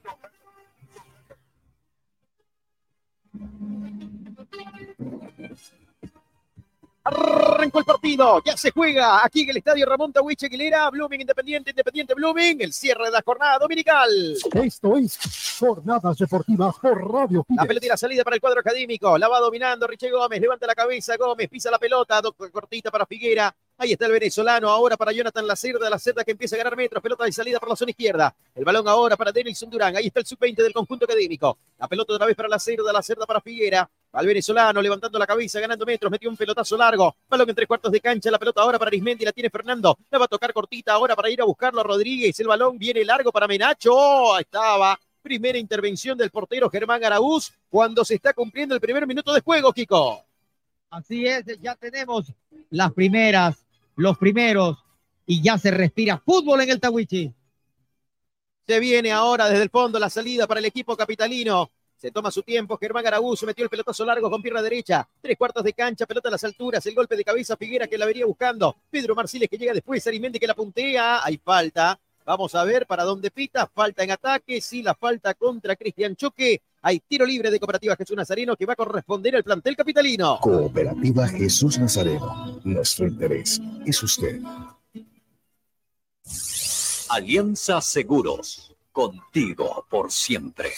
[7.02, 11.70] Arrancó el partido, ya se juega aquí en el estadio Ramón Tahuiche Aguilera, Blooming Independiente,
[11.70, 14.11] Independiente Blooming, el cierre de la jornada dominical.
[14.52, 15.18] Esto es
[15.59, 19.40] Jornadas Deportivas por Radio La pelota y la salida para el cuadro académico, la va
[19.40, 22.20] dominando Richie Gómez, levanta la cabeza Gómez, pisa la pelota,
[22.52, 26.58] cortita para Figuera, Ahí está el venezolano, ahora para Jonathan Lacerda, Lacerda que empieza a
[26.58, 28.36] ganar metros, pelota de salida por la zona izquierda.
[28.54, 31.56] El balón ahora para Denilson Durán, ahí está el sub-20 del conjunto académico.
[31.78, 33.90] La pelota otra vez para Lacerda, Lacerda para Figuera.
[34.12, 37.16] Al venezolano levantando la cabeza, ganando metros, metió un pelotazo largo.
[37.26, 39.96] Balón en tres cuartos de cancha, la pelota ahora para Arismendi, la tiene Fernando.
[40.10, 42.38] La va a tocar cortita ahora para ir a buscarlo a Rodríguez.
[42.38, 43.92] El balón viene largo para Menacho.
[43.94, 45.00] Oh, estaba.
[45.22, 49.72] Primera intervención del portero Germán Araúz cuando se está cumpliendo el primer minuto de juego,
[49.72, 50.22] Kiko.
[50.90, 52.30] Así es, ya tenemos
[52.68, 53.69] las primeras
[54.00, 54.78] los primeros
[55.26, 57.32] y ya se respira fútbol en el Tawichi.
[58.66, 61.70] Se viene ahora desde el fondo la salida para el equipo capitalino.
[61.96, 62.78] Se toma su tiempo.
[62.78, 65.06] Germán Garaguzo metió el pelotazo largo con pierna derecha.
[65.20, 66.84] Tres cuartos de cancha, pelota a las alturas.
[66.86, 68.74] El golpe de cabeza Figuera que la vería buscando.
[68.88, 70.06] Pedro Marciles que llega después.
[70.06, 71.22] Arimendi que la puntea.
[71.22, 72.00] Hay falta.
[72.24, 73.66] Vamos a ver para dónde pita.
[73.66, 74.62] Falta en ataque.
[74.62, 76.62] Sí, la falta contra Cristian Choque.
[76.82, 80.38] Hay tiro libre de Cooperativa Jesús Nazareno que va a corresponder al plantel capitalino.
[80.40, 82.60] Cooperativa Jesús Nazareno.
[82.64, 84.40] Nuestro interés es usted.
[87.10, 90.70] Alianza Seguros contigo por siempre.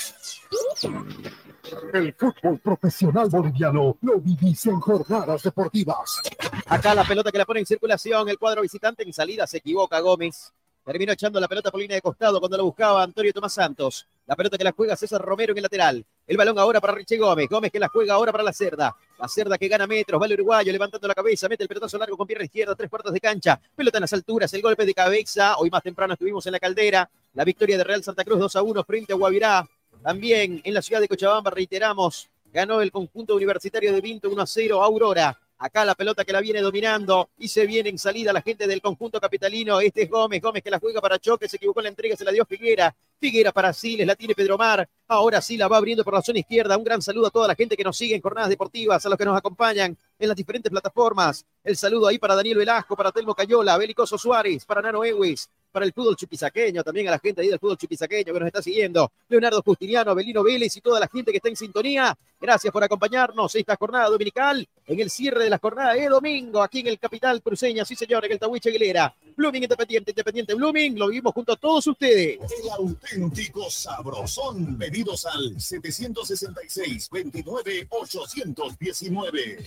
[1.92, 6.20] El fútbol profesional boliviano lo vivís en jornadas deportivas.
[6.66, 10.00] Acá la pelota que la pone en circulación, el cuadro visitante en salida se equivoca
[10.00, 10.52] Gómez.
[10.84, 14.08] Terminó echando la pelota por línea de costado cuando lo buscaba Antonio Tomás Santos.
[14.26, 16.04] La pelota que la juega César Romero en el lateral.
[16.26, 17.48] El balón ahora para Richie Gómez.
[17.48, 18.94] Gómez que la juega ahora para la cerda.
[19.18, 20.20] La cerda que gana metros.
[20.20, 21.48] Vale uruguayo levantando la cabeza.
[21.48, 22.74] Mete el pelotazo largo con pierna izquierda.
[22.74, 23.60] Tres cuartos de cancha.
[23.76, 24.52] Pelota en las alturas.
[24.54, 25.56] El golpe de cabeza.
[25.58, 27.08] Hoy más temprano estuvimos en la caldera.
[27.34, 29.68] La victoria de Real Santa Cruz 2 a 1 frente a Guavirá.
[30.02, 34.46] También en la ciudad de Cochabamba, reiteramos, ganó el conjunto universitario de Vinto 1 a
[34.46, 35.38] 0 Aurora.
[35.64, 38.82] Acá la pelota que la viene dominando y se viene en salida la gente del
[38.82, 39.80] conjunto capitalino.
[39.80, 42.24] Este es Gómez, Gómez que la juega para Choque, se equivocó en la entrega, se
[42.24, 42.92] la dio Figuera.
[43.20, 44.88] Figuera para Siles, la tiene Pedro Mar.
[45.06, 46.76] Ahora sí la va abriendo por la zona izquierda.
[46.76, 49.16] Un gran saludo a toda la gente que nos sigue en jornadas deportivas, a los
[49.16, 51.46] que nos acompañan en las diferentes plataformas.
[51.62, 55.86] El saludo ahí para Daniel Velasco, para Telmo Cayola, Belicoso Suárez, para Nano Ewis, para
[55.86, 59.10] el fútbol chupisaqueño, también a la gente ahí del fútbol chupisaqueño que nos está siguiendo,
[59.28, 62.16] Leonardo Justiniano, Belino Vélez y toda la gente que está en sintonía.
[62.40, 66.80] Gracias por acompañarnos esta jornada dominical en el cierre de la jornada de domingo aquí
[66.80, 69.14] en el capital cruceña, sí señor, en el Tahuiche Aguilera.
[69.36, 72.38] Blooming Independiente, Independiente Blooming, lo vivimos junto a todos ustedes.
[72.62, 74.76] El auténtico sabrosón.
[74.76, 79.58] Pedidos al 766 29 819.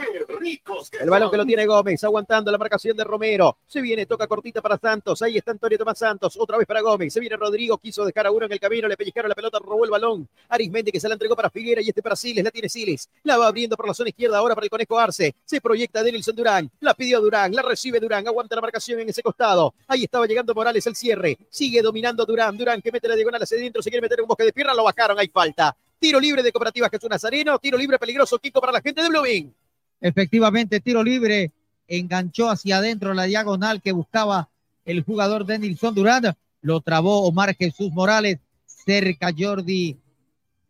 [0.00, 0.90] ¡Qué ricos!
[0.90, 3.58] que El balón que lo tiene Gómez, aguantando la marcación de Romero.
[3.66, 5.20] Se viene, toca cortita para Santos.
[5.22, 6.36] Ahí está Antonio Tomás Santos.
[6.38, 7.12] Otra vez para Gómez.
[7.12, 8.88] Se viene Rodrigo, quiso dejar a uno en el camino.
[8.88, 10.28] Le pellizcaron la pelota, robó el balón.
[10.48, 12.42] Arismendi que se la entregó para Figuera y este para Siles.
[12.42, 13.08] La tiene Siles.
[13.24, 15.34] La va abriendo por la zona izquierda ahora para el Conejo Arce.
[15.44, 16.70] Se proyecta Denilson Durán.
[16.80, 17.54] La pidió Durán.
[17.54, 18.26] La recibe Durán.
[18.26, 19.74] Aguanta la marcación en ese costado.
[19.86, 21.36] Ahí estaba llegando Morales al cierre.
[21.50, 22.56] Sigue dominando Durán.
[22.56, 23.82] Durán que mete la diagonal hacia adentro.
[23.82, 24.74] Se quiere meter un bosque de pierna.
[24.74, 25.18] Lo bajaron.
[25.18, 25.76] Hay falta.
[25.98, 27.58] Tiro libre de Cooperativa Jesús Nazareno.
[27.58, 28.38] Tiro libre peligroso.
[28.38, 29.54] Kiko para la gente de Blooming.
[30.00, 31.52] Efectivamente, tiro libre,
[31.86, 34.48] enganchó hacia adentro la diagonal que buscaba
[34.84, 39.96] el jugador Denilson Durán, lo trabó Omar Jesús Morales, cerca Jordi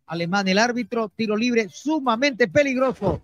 [0.05, 3.21] Alemán el árbitro, tiro libre sumamente peligroso.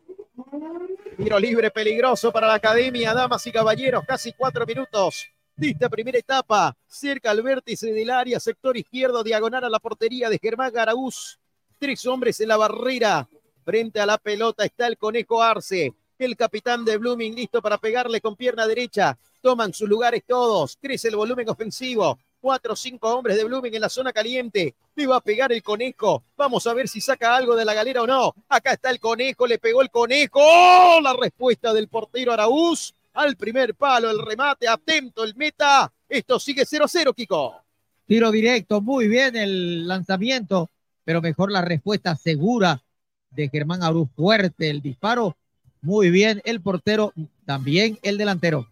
[1.18, 6.18] Tiro libre peligroso para la academia, damas y caballeros, casi cuatro minutos de esta primera
[6.18, 11.40] etapa, cerca al vértice del área, sector izquierdo, diagonal a la portería de Germán Garaúz.
[11.80, 13.28] Tres hombres en la barrera,
[13.68, 18.22] frente a la pelota está el Conejo Arce, el capitán de Blooming listo para pegarle
[18.22, 19.18] con pierna derecha.
[19.42, 22.18] Toman sus lugares todos, crece el volumen ofensivo.
[22.40, 24.74] Cuatro o cinco hombres de Blooming en la zona caliente.
[24.96, 26.24] Le va a pegar el conejo.
[26.38, 28.34] Vamos a ver si saca algo de la galera o no.
[28.48, 30.40] Acá está el conejo, le pegó el conejo.
[30.42, 31.02] ¡Oh!
[31.04, 35.92] La respuesta del portero Araúz al primer palo, el remate, atento el meta.
[36.08, 37.62] Esto sigue 0-0, Kiko.
[38.06, 40.70] Tiro directo, muy bien el lanzamiento,
[41.04, 42.82] pero mejor la respuesta segura
[43.38, 43.80] de Germán.
[44.16, 45.38] Fuerte el disparo,
[45.82, 47.14] muy bien el portero,
[47.46, 48.68] también el delantero.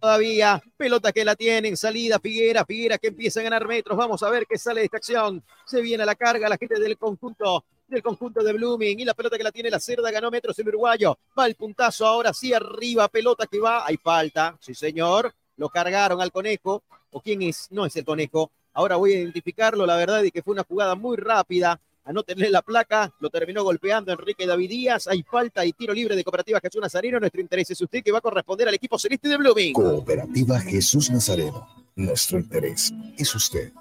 [0.00, 3.96] Todavía, pelota que la tienen, salida Figuera, Figuera que empieza a ganar metros.
[3.96, 5.42] Vamos a ver qué sale de esta acción.
[5.66, 9.14] Se viene a la carga la gente del conjunto del conjunto de Blooming y la
[9.14, 11.18] pelota que la tiene la cerda ganó metros el uruguayo.
[11.36, 13.86] Va el puntazo ahora sí arriba, pelota que va.
[13.86, 15.34] Hay falta, sí señor.
[15.56, 16.82] Lo cargaron al conejo.
[17.10, 17.68] ¿O quién es?
[17.70, 18.50] No es el conejo.
[18.74, 21.80] Ahora voy a identificarlo, la verdad, y que fue una jugada muy rápida.
[22.08, 25.06] A no tener la placa, lo terminó golpeando Enrique David Díaz.
[25.08, 27.20] Hay falta y tiro libre de Cooperativa Jesús Nazareno.
[27.20, 29.74] Nuestro interés es usted que va a corresponder al equipo celeste de Blooming.
[29.74, 31.68] Cooperativa Jesús Nazareno.
[31.96, 33.74] Nuestro interés es usted.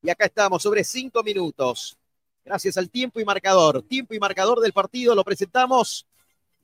[0.00, 1.98] Y acá estamos, sobre cinco minutos.
[2.42, 3.82] Gracias al tiempo y marcador.
[3.82, 6.06] Tiempo y marcador del partido lo presentamos.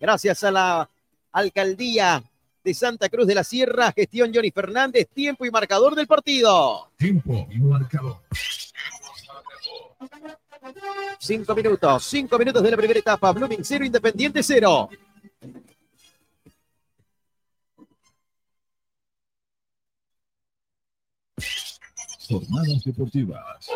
[0.00, 0.88] Gracias a la
[1.30, 2.24] alcaldía
[2.64, 5.08] de Santa Cruz de la Sierra, gestión Johnny Fernández.
[5.12, 6.90] Tiempo y marcador del partido.
[6.96, 8.22] Tiempo y marcador.
[11.18, 13.32] Cinco minutos, cinco minutos de la primera etapa.
[13.32, 14.88] Blooming cero, Independiente cero.
[22.28, 23.66] Jornadas deportivas.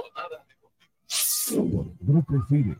[1.51, 2.77] Por Grupo Fide.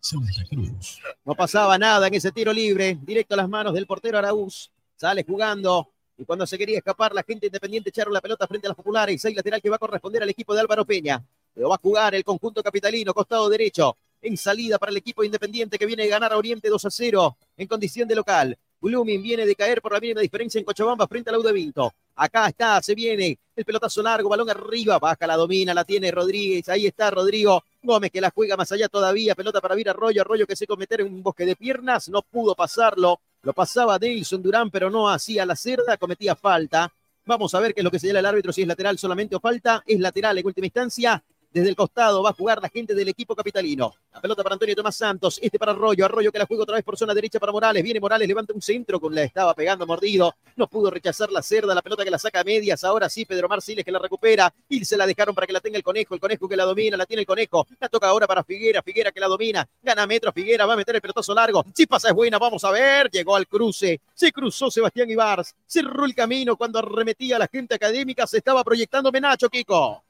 [0.00, 1.00] Santa Cruz.
[1.24, 4.70] No pasaba nada en ese tiro libre, directo a las manos del portero Araúz.
[4.96, 5.92] Sale jugando.
[6.16, 9.24] Y cuando se quería escapar, la gente independiente echaron la pelota frente a las populares.
[9.24, 11.24] Hay lateral que va a corresponder al equipo de Álvaro Peña.
[11.58, 13.96] Lo va a jugar el conjunto capitalino, costado derecho.
[14.22, 17.36] En salida para el equipo independiente que viene a ganar a Oriente 2 a 0
[17.56, 18.56] en condición de local.
[18.80, 21.92] Blooming viene de caer por la mínima diferencia en Cochabamba frente al Aude Vinto.
[22.14, 26.68] Acá está, se viene el pelotazo largo, balón arriba, baja, la domina, la tiene Rodríguez.
[26.68, 29.34] Ahí está Rodrigo Gómez que la juega más allá todavía.
[29.34, 32.54] Pelota para Vir Arroyo, Arroyo que se cometer en un bosque de piernas, no pudo
[32.54, 33.20] pasarlo.
[33.42, 36.92] Lo pasaba Nelson Durán, pero no hacía la cerda, cometía falta.
[37.24, 39.40] Vamos a ver qué es lo que señala el árbitro, si es lateral solamente o
[39.40, 39.82] falta.
[39.84, 41.22] Es lateral en última instancia.
[41.50, 43.94] Desde el costado va a jugar la gente del equipo capitalino.
[44.12, 45.38] La pelota para Antonio Tomás Santos.
[45.40, 46.04] Este para Arroyo.
[46.04, 47.82] Arroyo que la juega otra vez por zona derecha para Morales.
[47.82, 50.34] Viene Morales, levanta un centro con la estaba pegando mordido.
[50.56, 51.74] No pudo rechazar la cerda.
[51.74, 52.84] La pelota que la saca a medias.
[52.84, 54.52] Ahora sí, Pedro Marciles que la recupera.
[54.68, 56.14] Y se la dejaron para que la tenga el conejo.
[56.14, 56.98] El conejo que la domina.
[56.98, 57.66] La tiene el conejo.
[57.80, 58.82] La toca ahora para Figuera.
[58.82, 59.66] Figuera que la domina.
[59.82, 60.32] Gana metro.
[60.32, 61.64] Figuera va a meter el pelotazo largo.
[61.74, 62.38] Si pasa es buena.
[62.38, 63.10] Vamos a ver.
[63.10, 64.02] Llegó al cruce.
[64.12, 65.54] Se cruzó Sebastián Ibars.
[65.66, 68.26] Cerró el camino cuando arremetía la gente académica.
[68.26, 70.04] Se estaba proyectando Menacho, Kiko.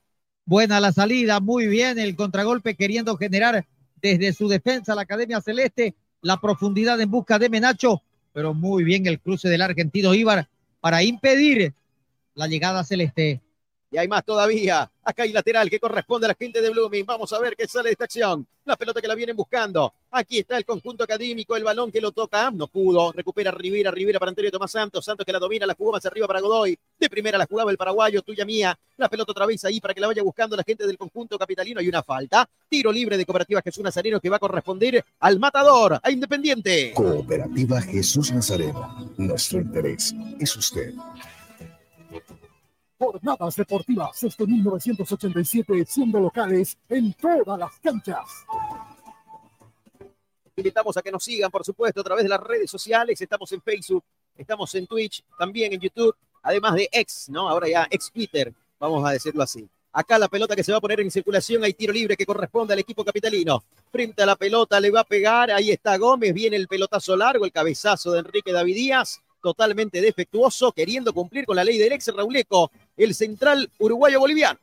[0.49, 3.67] Buena la salida, muy bien el contragolpe queriendo generar
[4.01, 8.01] desde su defensa la Academia Celeste la profundidad en busca de Menacho,
[8.33, 10.49] pero muy bien el cruce del argentino Ibar
[10.81, 11.75] para impedir
[12.35, 13.43] la llegada celeste.
[13.91, 14.91] Y hay más todavía.
[15.03, 17.07] Acá hay lateral que corresponde a la gente de Blooming.
[17.07, 18.47] Vamos a ver qué sale de esta acción.
[18.67, 19.95] La pelota que la vienen buscando.
[20.11, 22.51] Aquí está el conjunto académico, el balón que lo toca.
[22.51, 23.13] No pudo.
[23.13, 25.03] Recupera Rivera, Rivera para Antonio Tomás Santos.
[25.03, 26.79] Santos que la domina, la jugó más arriba para Godoy.
[26.99, 28.79] De primera la jugaba el paraguayo, tuya mía.
[28.99, 31.81] La pelota otra vez ahí para que la vaya buscando la gente del conjunto capitalino.
[31.81, 32.47] Hay una falta.
[32.69, 36.93] Tiro libre de Cooperativa Jesús Nazareno que va a corresponder al matador, a Independiente.
[36.95, 39.15] Cooperativa Jesús Nazareno.
[39.17, 40.93] Nuestro interés es usted.
[42.99, 48.45] Jornadas deportivas desde 1987, siendo locales en todas las canchas.
[50.57, 53.21] Invitamos a que nos sigan, por supuesto, a través de las redes sociales.
[53.21, 54.03] Estamos en Facebook,
[54.37, 57.49] estamos en Twitch, también en YouTube, además de ex, ¿no?
[57.49, 59.69] Ahora ya ex Twitter, vamos a decirlo así.
[59.93, 62.73] Acá la pelota que se va a poner en circulación, hay tiro libre que corresponde
[62.75, 63.63] al equipo capitalino.
[63.93, 67.45] Frente a la pelota le va a pegar, ahí está Gómez, viene el pelotazo largo,
[67.45, 72.09] el cabezazo de Enrique David Díaz totalmente defectuoso, queriendo cumplir con la ley del ex
[72.09, 74.59] Rauleco, el central uruguayo-boliviano.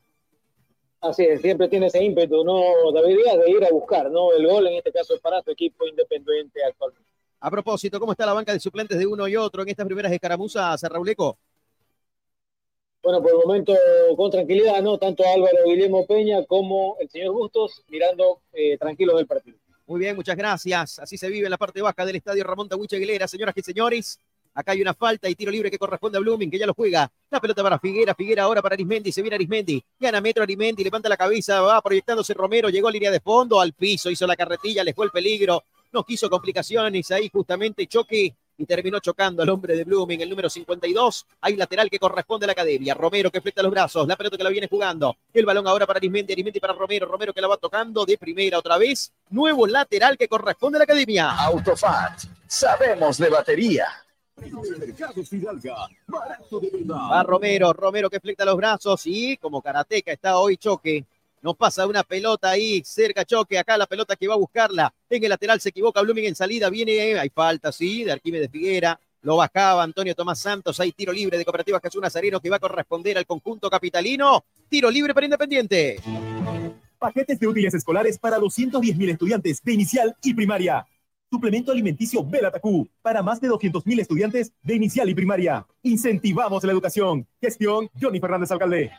[1.01, 4.31] Así es, siempre tiene ese ímpetu, ¿no, David Díaz, de ir a buscar, ¿no?
[4.33, 7.09] El gol, en este caso, es para su equipo independiente actualmente.
[7.39, 10.11] A propósito, ¿cómo está la banca de suplentes de uno y otro en estas primeras
[10.11, 11.37] escaramuzas, Rauleco?
[13.03, 13.75] Bueno, por el momento,
[14.17, 14.97] con tranquilidad, ¿no?
[14.97, 19.59] Tanto Álvaro Guillermo Peña como el señor Bustos mirando eh, tranquilos del partido.
[19.85, 20.97] Muy bien, muchas gracias.
[20.97, 24.19] Así se vive en la parte baja del estadio Ramón Tahuiche Aguilera, señoras y señores.
[24.55, 27.11] Acá hay una falta y tiro libre que corresponde a Blooming, que ya lo juega.
[27.29, 31.09] La pelota para Figuera, Figuera ahora para Arismendi, se viene Arismendi, gana metro Arismendi, levanta
[31.09, 34.83] la cabeza, va proyectándose Romero, llegó a línea de fondo, al piso, hizo la carretilla,
[34.83, 39.75] le fue el peligro, no quiso complicaciones, ahí justamente choque y terminó chocando al hombre
[39.75, 41.25] de Blooming, el número 52.
[41.41, 42.93] Hay lateral que corresponde a la academia.
[42.93, 45.17] Romero que fleta los brazos, la pelota que la viene jugando.
[45.33, 48.59] El balón ahora para Arismendi, Arismendi para Romero, Romero que la va tocando de primera
[48.59, 49.11] otra vez.
[49.29, 51.31] Nuevo lateral que corresponde a la academia.
[51.31, 54.04] Autofat, sabemos de batería.
[57.11, 61.05] Va Romero, Romero que flecta los brazos y como karateca está hoy choque.
[61.41, 64.93] Nos pasa una pelota ahí, cerca choque, acá la pelota que va a buscarla.
[65.09, 68.99] En el lateral se equivoca Blooming en salida, viene, hay falta, sí, de Arquímedes Figuera.
[69.21, 72.59] Lo bajaba Antonio Tomás Santos, hay tiro libre de Cooperativa Jesús Nazareno que va a
[72.59, 74.43] corresponder al conjunto capitalino.
[74.67, 75.99] Tiro libre para Independiente.
[76.97, 80.85] Paquetes de útiles escolares para 210.000 estudiantes de inicial y primaria.
[81.31, 85.65] Suplemento alimenticio Belatacú para más de 200.000 estudiantes de inicial y primaria.
[85.81, 87.27] Incentivamos la educación.
[87.41, 88.91] Gestión Johnny Fernández Alcalde.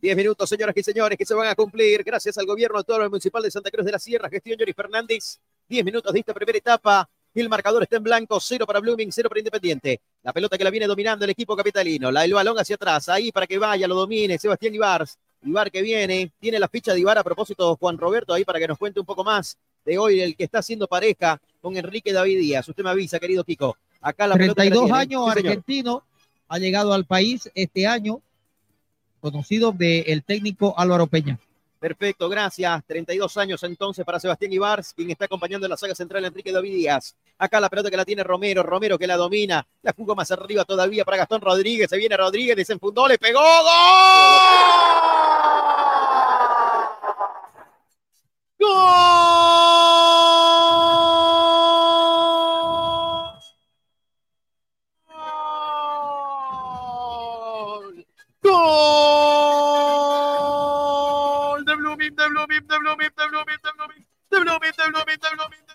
[0.00, 3.42] Diez minutos, señoras y señores, que se van a cumplir gracias al gobierno autónomo municipal
[3.42, 5.38] de Santa Cruz de la Sierra, gestión Johnny Fernández.
[5.68, 7.08] Diez minutos de esta primera etapa.
[7.34, 10.00] El marcador está en blanco, cero para Blooming, cero para Independiente.
[10.22, 12.10] La pelota que la viene dominando el equipo capitalino.
[12.10, 15.06] La, el balón hacia atrás, ahí para que vaya, lo domine Sebastián Ibar.
[15.42, 18.66] Ibar que viene, tiene la ficha de Ibar a propósito Juan Roberto ahí para que
[18.66, 22.38] nos cuente un poco más de hoy, el que está haciendo pareja con Enrique David
[22.38, 22.68] Díaz.
[22.68, 23.76] Usted me avisa, querido Kiko.
[24.00, 26.04] Acá la 32 años, argentino,
[26.48, 28.20] ha llegado al país este año,
[29.20, 31.38] conocido del técnico Álvaro Peña.
[31.82, 32.84] Perfecto, gracias.
[32.86, 36.74] 32 años entonces para Sebastián Ibars, quien está acompañando en la saga central Enrique David
[36.74, 37.16] Díaz.
[37.38, 40.64] Acá la pelota que la tiene Romero, Romero que la domina, la jugó más arriba
[40.64, 43.72] todavía para Gastón Rodríguez, se viene Rodríguez, desenfundó, le pegó, ¡Gol!
[48.62, 48.70] ¡Gol!
[58.40, 59.24] ¡Gol!
[61.64, 65.30] De Blooming, de Blooming, de Blooming, de Blooming, de Blooming, de Blooming, de Blooming, de
[65.30, 65.74] Blooming, de.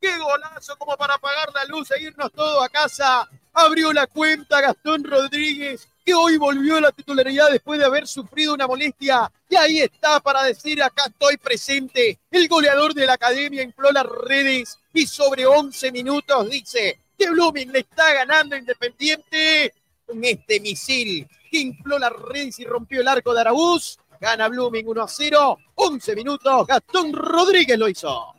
[0.00, 3.28] ¡Qué golazo como para apagar la luz e irnos todos a casa!
[3.54, 8.52] Abrió la cuenta Gastón Rodríguez, que hoy volvió a la titularidad después de haber sufrido
[8.52, 9.30] una molestia.
[9.48, 12.18] Y ahí está para decir, acá estoy presente.
[12.32, 17.70] El goleador de la academia infló las redes y sobre 11 minutos dice que Blooming
[17.70, 19.72] le está ganando Independiente
[20.04, 23.98] con este misil que infló las redes y rompió el arco de Araúz.
[24.20, 25.58] Gana Blooming 1 a 0.
[25.76, 26.66] 11 minutos.
[26.66, 28.34] Gastón Rodríguez lo hizo.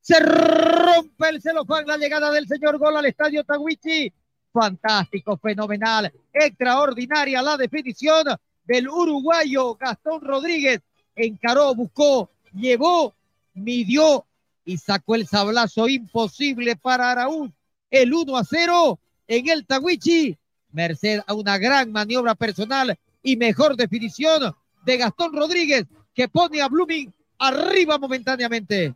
[0.00, 4.12] Se rompe el celofán, la llegada del señor gol al estadio Tawichi.
[4.52, 8.24] fantástico, fenomenal, extraordinaria la definición
[8.64, 10.80] del uruguayo Gastón Rodríguez.
[11.14, 13.14] Encaró, buscó, llevó,
[13.54, 14.24] midió
[14.64, 17.50] y sacó el sablazo imposible para Araúz.
[17.90, 20.38] El 1 a 0 en el Tawichi,
[20.72, 24.54] merced a una gran maniobra personal y mejor definición
[24.84, 28.94] de Gastón Rodríguez, que pone a Blooming arriba momentáneamente.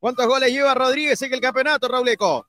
[0.00, 2.46] ¿Cuántos goles lleva Rodríguez en el campeonato, Rauleco?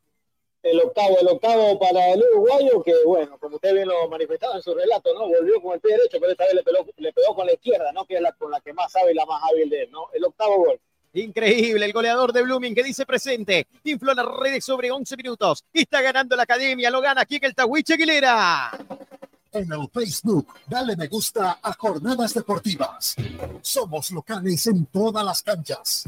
[0.63, 4.61] El octavo, el octavo para el uruguayo, que bueno, como usted bien lo manifestaba en
[4.61, 5.27] su relato, ¿no?
[5.27, 7.91] Volvió con el pie derecho, pero esta vez le pegó, le pegó con la izquierda,
[7.91, 8.05] ¿no?
[8.05, 10.07] Que es la con la que más sabe y la más hábil de él, ¿no?
[10.13, 10.79] El octavo gol.
[11.15, 16.01] Increíble, el goleador de Blooming que dice presente, infló las redes sobre 11 minutos, está
[16.01, 18.71] ganando la academia, lo gana aquí en el Tahuiche Aguilera.
[19.53, 23.15] En el Facebook, dale me gusta a Jornadas Deportivas.
[23.61, 26.05] Somos locales en todas las canchas.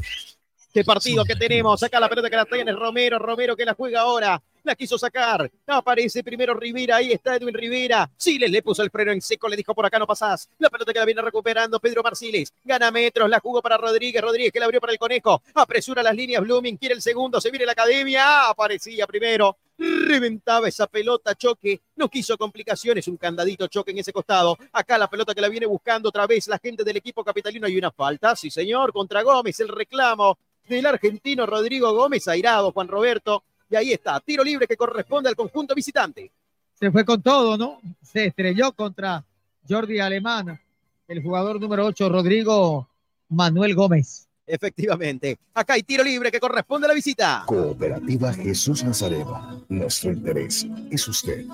[0.74, 1.80] Qué partido que tenemos.
[1.82, 3.20] Acá la pelota que la tiene Romero.
[3.20, 4.42] Romero que la juega ahora.
[4.64, 5.48] La quiso sacar.
[5.68, 6.96] Aparece primero Rivera.
[6.96, 8.10] Ahí está Edwin Rivera.
[8.16, 9.48] Siles le puso el freno en seco.
[9.48, 10.50] Le dijo por acá no pasás.
[10.58, 12.52] La pelota que la viene recuperando Pedro Marciles.
[12.64, 13.30] Gana metros.
[13.30, 14.20] La jugó para Rodríguez.
[14.20, 15.40] Rodríguez que la abrió para el conejo.
[15.54, 16.42] Apresura las líneas.
[16.42, 17.40] Blooming quiere el segundo.
[17.40, 18.48] Se viene la academia.
[18.48, 19.56] Aparecía primero.
[19.78, 24.56] Reventaba esa pelota, choque, no quiso complicaciones, un candadito choque en ese costado.
[24.72, 27.66] Acá la pelota que la viene buscando otra vez la gente del equipo capitalino.
[27.66, 32.88] Hay una falta, sí señor, contra Gómez, el reclamo del argentino Rodrigo Gómez, airado Juan
[32.88, 33.44] Roberto.
[33.68, 36.30] Y ahí está, tiro libre que corresponde al conjunto visitante.
[36.74, 37.80] Se fue con todo, ¿no?
[38.02, 39.24] Se estrelló contra
[39.68, 40.60] Jordi Alemán,
[41.08, 42.88] el jugador número 8, Rodrigo
[43.28, 44.25] Manuel Gómez.
[44.46, 45.38] Efectivamente.
[45.54, 47.42] Acá hay tiro libre que corresponde a la visita.
[47.46, 49.64] Cooperativa Jesús Nazareno.
[49.68, 51.44] Nuestro interés es usted.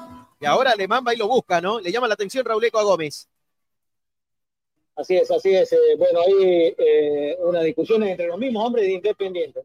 [0.40, 1.80] Y ahora Alemán va y lo busca, ¿no?
[1.80, 3.28] Le llama la atención Rauleco a Gómez.
[4.97, 5.72] Así es, así es.
[5.72, 9.61] Eh, bueno, hay eh, una discusión entre los mismos hombres de Independiente.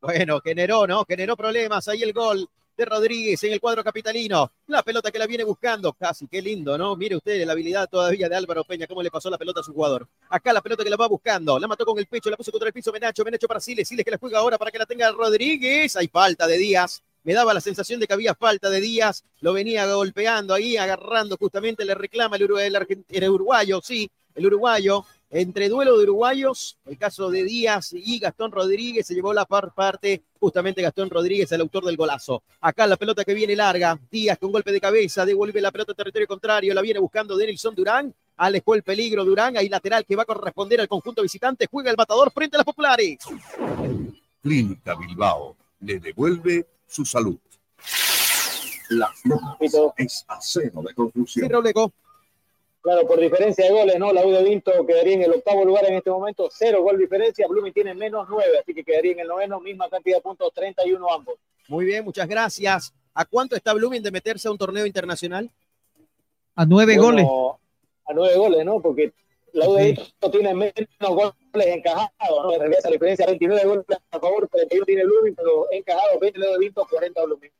[0.00, 1.04] Bueno, generó, ¿no?
[1.06, 1.88] Generó problemas.
[1.88, 2.46] Ahí el gol
[2.76, 4.52] de Rodríguez en el cuadro capitalino.
[4.66, 5.92] La pelota que la viene buscando.
[5.94, 6.94] Casi, qué lindo, ¿no?
[6.96, 9.72] Mire usted la habilidad todavía de Álvaro Peña, cómo le pasó la pelota a su
[9.72, 10.06] jugador.
[10.28, 11.58] Acá la pelota que la va buscando.
[11.58, 13.24] La mató con el pecho, la puso contra el piso Menacho.
[13.24, 13.88] Menacho para Siles.
[13.88, 15.96] Siles que la juega ahora para que la tenga Rodríguez.
[15.96, 17.02] Hay falta de Díaz.
[17.22, 19.24] Me daba la sensación de que había falta de Díaz.
[19.40, 21.84] Lo venía golpeando ahí, agarrando justamente.
[21.84, 22.44] Le reclama el,
[23.30, 25.04] uruguayo, sí, el uruguayo
[25.40, 29.74] entre duelo de uruguayos, el caso de Díaz y Gastón Rodríguez, se llevó la par
[29.74, 32.42] parte justamente Gastón Rodríguez, el autor del golazo.
[32.60, 35.94] Acá la pelota que viene larga, Díaz con golpe de cabeza, devuelve la pelota a
[35.94, 40.22] territorio contrario, la viene buscando Denilson Durán, alejó el peligro Durán, ahí lateral que va
[40.22, 43.18] a corresponder al conjunto visitante, juega el matador frente a las populares.
[44.40, 47.36] Clínica Bilbao le devuelve su salud.
[48.88, 51.44] La Flores es acero de construcción.
[51.44, 51.52] Sí,
[52.86, 54.12] Claro, por diferencia de goles, ¿no?
[54.12, 57.44] La U de Vinto quedaría en el octavo lugar en este momento, cero gol diferencia.
[57.48, 61.12] Blooming tiene menos nueve, así que quedaría en el noveno, misma cantidad de puntos, 31
[61.12, 61.34] ambos.
[61.66, 62.94] Muy bien, muchas gracias.
[63.12, 65.50] ¿A cuánto está Blooming de meterse a un torneo internacional?
[66.54, 67.26] A nueve goles.
[68.04, 68.80] A nueve goles, ¿no?
[68.80, 69.12] Porque
[69.52, 71.34] la U de Vinto tiene menos goles
[71.66, 72.52] encajados, ¿no?
[72.52, 76.58] En realidad esa diferencia 29 goles a favor, 31 tiene Blooming, pero encajados 20 de
[76.60, 77.50] Vinto, 40 Blooming.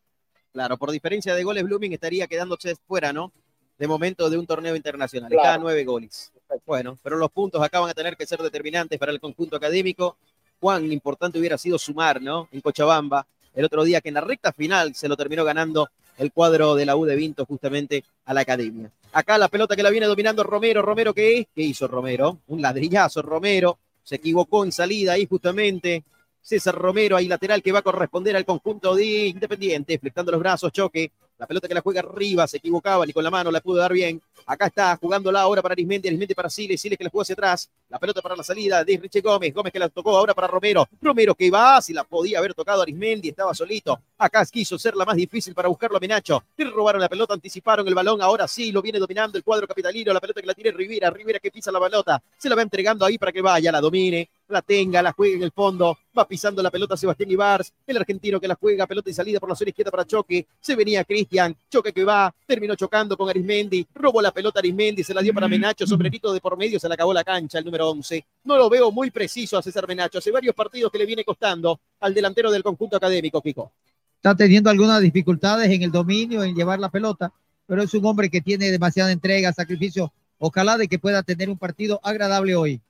[0.53, 3.33] Claro, por diferencia de goles, Blooming estaría quedándose fuera, ¿no?
[3.79, 5.31] De momento de un torneo internacional.
[5.31, 5.43] Claro.
[5.43, 6.33] Cada nueve goles.
[6.64, 10.16] Bueno, pero los puntos acaban a tener que ser determinantes para el conjunto académico.
[10.59, 12.49] Cuán importante hubiera sido sumar, ¿no?
[12.51, 16.33] En Cochabamba, el otro día que en la recta final se lo terminó ganando el
[16.33, 18.91] cuadro de la U de Vinto justamente a la academia.
[19.12, 20.83] Acá la pelota que la viene dominando Romero.
[20.83, 21.47] Romero, ¿qué es?
[21.55, 22.39] ¿Qué hizo Romero?
[22.47, 23.79] Un ladrillazo, Romero.
[24.03, 26.05] Se equivocó en salida ahí justamente.
[26.41, 30.70] César Romero, ahí lateral que va a corresponder al conjunto de Independiente, flectando los brazos,
[30.70, 33.76] choque, la pelota que la juega arriba, se equivocaba, ni con la mano la pudo
[33.76, 34.20] dar bien.
[34.47, 37.68] Acá está jugándola ahora para Arismendi, Arismendi para Siles, Siles que la jugó hacia atrás.
[37.89, 40.89] La pelota para la salida de Richie Gómez, Gómez que la tocó ahora para Romero.
[41.01, 44.01] Romero que va, si la podía haber tocado Arismendi, estaba solito.
[44.18, 46.43] Acá quiso ser la más difícil para buscarlo a Menacho.
[46.57, 50.12] Le robaron la pelota, anticiparon el balón, ahora sí lo viene dominando el cuadro capitalino.
[50.12, 53.05] La pelota que la tiene Rivera, Rivera que pisa la pelota, se la va entregando
[53.05, 55.99] ahí para que vaya, la domine, la tenga, la juegue en el fondo.
[56.17, 59.49] Va pisando la pelota Sebastián Ibars, el argentino que la juega, pelota y salida por
[59.49, 60.47] la zona izquierda para Choque.
[60.61, 65.13] Se venía Cristian, Choque que va, terminó chocando con Arismendi, robó la pelota Arismendi, se
[65.13, 67.91] la dio para Menacho, sombrerito de por medio, se la acabó la cancha, el número
[67.91, 68.25] 11.
[68.45, 71.81] No lo veo muy preciso a César Menacho, hace varios partidos que le viene costando
[72.01, 73.73] al delantero del conjunto académico, Kiko.
[74.17, 77.33] Está teniendo algunas dificultades en el dominio, en llevar la pelota,
[77.67, 80.13] pero es un hombre que tiene demasiada entrega, sacrificio.
[80.39, 82.81] Ojalá de que pueda tener un partido agradable hoy.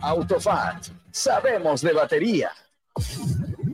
[0.00, 2.50] Autofat, sabemos de batería.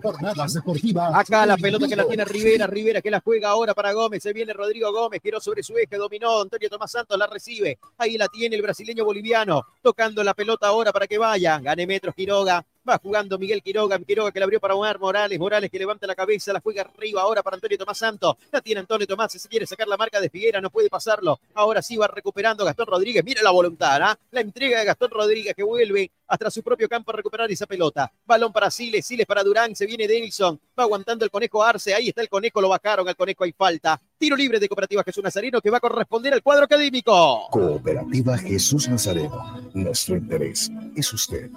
[0.03, 1.13] Jornadas deportivas.
[1.15, 4.33] Acá la pelota que la tiene Rivera, Rivera que la juega ahora para Gómez, se
[4.33, 8.29] viene Rodrigo Gómez, giró sobre su eje, dominó, Antonio Tomás Santos la recibe, ahí la
[8.29, 12.99] tiene el brasileño boliviano, tocando la pelota ahora para que vaya, gane metros Quiroga, Va
[12.99, 16.55] jugando Miguel Quiroga, Quiroga que la abrió para Omar Morales, Morales que levanta la cabeza,
[16.55, 18.37] la juega arriba ahora para Antonio Tomás Santos.
[18.51, 21.39] La tiene Antonio Tomás, se quiere sacar la marca de Figuera, no puede pasarlo.
[21.53, 23.23] Ahora sí va recuperando Gastón Rodríguez.
[23.23, 24.19] Mira la voluntad, ¿ah?
[24.31, 28.11] la entrega de Gastón Rodríguez que vuelve hasta su propio campo a recuperar esa pelota.
[28.25, 32.09] Balón para Siles, Siles para Durán, se viene Denilson, va aguantando el conejo Arce, ahí
[32.09, 34.01] está el conejo, lo bajaron, al conejo hay falta.
[34.17, 37.49] Tiro libre de Cooperativa Jesús Nazareno que va a corresponder al cuadro académico.
[37.51, 39.61] Cooperativa Jesús Nazareno.
[39.75, 41.51] Nuestro interés es usted.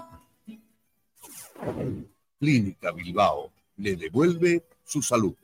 [2.39, 5.36] Clínica Bilbao le devuelve su salud.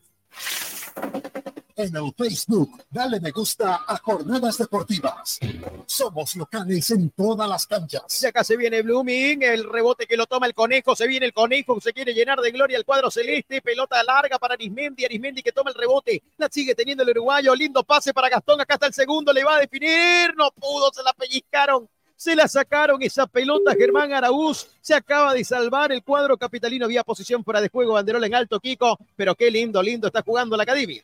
[1.76, 5.40] En el Facebook, dale me gusta a Jornadas Deportivas.
[5.86, 8.24] Somos locales en todas las canchas.
[8.24, 11.34] Y acá se viene Blooming, el rebote que lo toma el conejo, se viene el
[11.34, 15.52] conejo, se quiere llenar de gloria el cuadro celeste, pelota larga para Arismendi, Arismendi que
[15.52, 18.94] toma el rebote, la sigue teniendo el uruguayo, lindo pase para Gastón, acá está el
[18.96, 21.88] segundo, le va a definir, no pudo, se la pellizcaron,
[22.18, 24.68] se la sacaron esa pelota Germán Araúz.
[24.82, 26.86] Se acaba de salvar el cuadro capitalino.
[26.86, 28.98] Había posición fuera de juego, banderola en alto, Kiko.
[29.16, 31.04] Pero qué lindo, lindo está jugando la academia.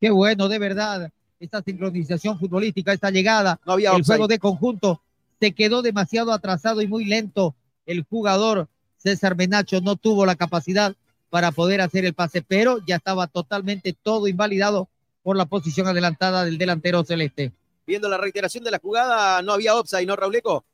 [0.00, 1.12] Qué bueno, de verdad.
[1.38, 5.00] Esta sincronización futbolística, esta llegada, no había el juego de conjunto,
[5.38, 7.54] se quedó demasiado atrasado y muy lento.
[7.86, 8.68] El jugador
[8.98, 10.94] César Menacho no tuvo la capacidad
[11.30, 14.88] para poder hacer el pase, pero ya estaba totalmente todo invalidado
[15.22, 17.52] por la posición adelantada del delantero celeste.
[17.90, 20.64] Viendo la reiteración de la jugada, no había offside, ¿no, Rauleco?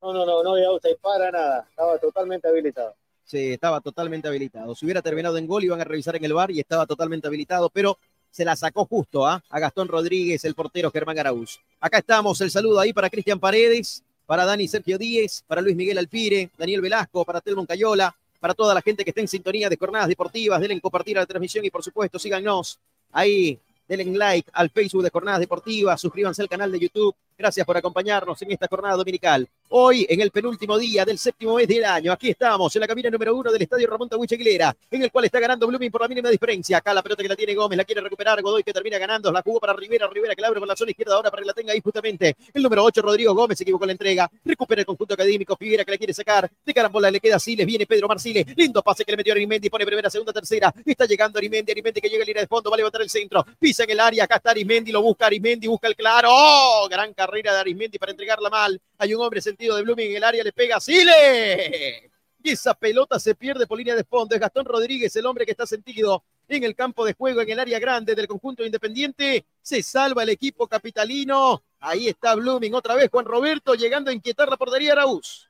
[0.00, 1.66] No, no, no, no había offside para nada.
[1.68, 2.94] Estaba totalmente habilitado.
[3.22, 4.74] Sí, estaba totalmente habilitado.
[4.74, 7.68] Si hubiera terminado en gol, iban a revisar en el bar y estaba totalmente habilitado,
[7.68, 7.98] pero
[8.30, 9.44] se la sacó justo ¿ah?
[9.50, 11.60] a Gastón Rodríguez, el portero Germán Araúz.
[11.78, 15.98] Acá estamos, el saludo ahí para Cristian Paredes, para Dani Sergio Díez, para Luis Miguel
[15.98, 19.76] Alpire, Daniel Velasco, para Telmo Cayola, para toda la gente que está en sintonía de
[19.76, 22.78] jornadas deportivas, denle en compartir a la transmisión y por supuesto síganos
[23.12, 23.60] ahí,
[23.90, 27.14] denle en like al Facebook de Jornadas Deportivas, suscríbanse al canal de YouTube.
[27.36, 29.48] Gracias por acompañarnos en esta jornada dominical.
[29.72, 33.08] Hoy, en el penúltimo día del séptimo mes del año, aquí estamos en la cabina
[33.08, 36.08] número uno del estadio Ramón Tawich Aguilera, en el cual está ganando Blooming por la
[36.08, 36.78] mínima diferencia.
[36.78, 39.42] Acá la pelota que la tiene Gómez, la quiere recuperar Godoy que termina ganando, la
[39.42, 41.52] jugó para Rivera, Rivera que la abre por la zona izquierda ahora para que la
[41.52, 42.34] tenga ahí justamente.
[42.52, 45.84] El número 8, Rodrigo Gómez, se equivocó en la entrega, recupera el conjunto académico, Figuera
[45.84, 49.12] que la quiere sacar, de carambola le queda Siles, viene Pedro Marciles, lindo pase que
[49.12, 52.42] le metió Arimendi, pone primera, segunda, tercera, está llegando Arimendi, Arimendi que llega a línea
[52.42, 55.00] de fondo, va a levantar el centro, pisa en el área, acá está Arimendi, lo
[55.00, 56.88] busca Arimendi, busca el claro, ¡Oh!
[56.90, 60.24] gran carrera de Arimendi para entregarla mal, hay un hombre sentido de Blooming en el
[60.24, 62.10] área, le pega Siles.
[62.42, 64.34] Y esa pelota se pierde por línea de fondo.
[64.34, 67.58] Es Gastón Rodríguez, el hombre que está sentido en el campo de juego, en el
[67.58, 69.46] área grande del conjunto independiente.
[69.62, 71.62] Se salva el equipo capitalino.
[71.80, 75.48] Ahí está Blooming otra vez, Juan Roberto, llegando a inquietar la portería Araúz.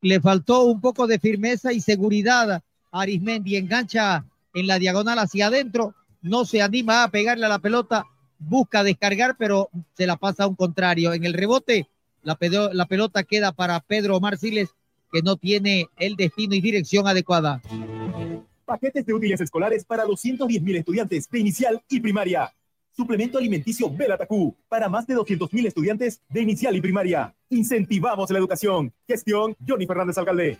[0.00, 3.56] Le faltó un poco de firmeza y seguridad a Arismendi.
[3.56, 4.24] Engancha
[4.54, 5.94] en la diagonal hacia adentro.
[6.22, 8.06] No se anima a pegarle a la pelota.
[8.38, 11.12] Busca descargar, pero se la pasa a un contrario.
[11.12, 11.88] En el rebote,
[12.26, 14.70] la, pedo- la pelota queda para Pedro Marciles,
[15.12, 17.62] que no tiene el destino y dirección adecuada.
[18.64, 22.52] Paquetes de útiles escolares para 210 mil estudiantes de inicial y primaria.
[22.96, 27.32] Suplemento alimenticio Belatacú para más de 200 mil estudiantes de inicial y primaria.
[27.48, 28.92] Incentivamos la educación.
[29.06, 30.58] Gestión Johnny Fernández Alcalde.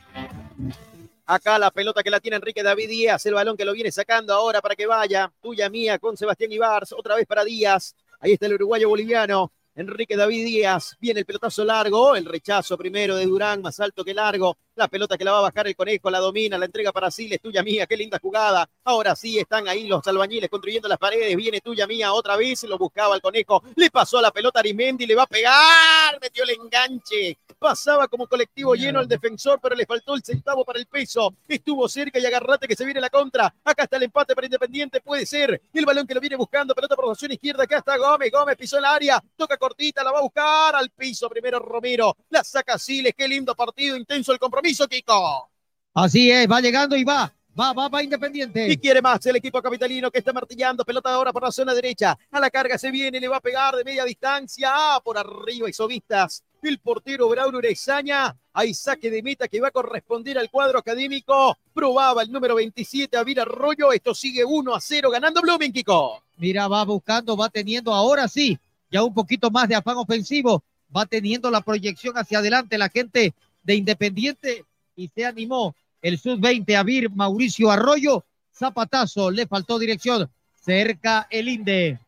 [1.24, 4.32] Acá la pelota que la tiene Enrique David Díaz, el balón que lo viene sacando
[4.34, 5.32] ahora para que vaya.
[5.42, 7.96] Tuya mía con Sebastián Ibars, otra vez para Díaz.
[8.20, 9.50] Ahí está el uruguayo boliviano.
[9.76, 14.14] Enrique David Díaz, viene el pelotazo largo, el rechazo primero de Durán, más alto que
[14.14, 17.10] largo, la pelota que la va a bajar el conejo, la domina, la entrega para
[17.10, 21.34] Siles, tuya mía, qué linda jugada, ahora sí están ahí los albañiles construyendo las paredes,
[21.34, 25.06] viene tuya mía otra vez, lo buscaba el conejo, le pasó la pelota a Arimendi,
[25.06, 29.86] le va a pegar, metió el enganche, pasaba como colectivo lleno el defensor, pero le
[29.86, 33.54] faltó el centavo para el peso, estuvo cerca y agarrate que se viene la contra,
[33.64, 36.94] acá está el empate para Independiente, puede ser, el balón que lo viene buscando, pelota
[36.94, 40.18] por la zona izquierda, acá está Gómez, Gómez pisó el área, toca cortita, la va
[40.18, 44.65] a buscar al piso primero Romero, la saca Siles, qué lindo partido, intenso el compromiso,
[44.88, 45.48] Kiko.
[45.94, 47.32] Así es, va llegando y va.
[47.58, 48.70] Va, va, va Independiente.
[48.70, 50.84] Y quiere más el equipo capitalino que está martillando.
[50.84, 52.18] Pelota ahora por la zona derecha.
[52.30, 54.68] A la carga se viene, le va a pegar de media distancia.
[54.70, 56.44] Ah, por arriba, Isovistas.
[56.62, 58.36] El portero Braulio Urezaña.
[58.52, 61.56] Hay saque de meta que va a corresponder al cuadro académico.
[61.72, 63.90] Probaba el número 27, Avira Arroyo.
[63.90, 66.22] Esto sigue 1 a 0 ganando Blooming, Kiko.
[66.36, 68.58] Mira, va buscando, va teniendo ahora sí,
[68.90, 70.62] ya un poquito más de afán ofensivo.
[70.94, 73.34] Va teniendo la proyección hacia adelante la gente
[73.66, 74.64] de Independiente
[74.94, 78.24] y se animó el sub-20 Avir Mauricio Arroyo.
[78.54, 80.30] Zapatazo, le faltó dirección.
[80.54, 81.98] Cerca el Inde.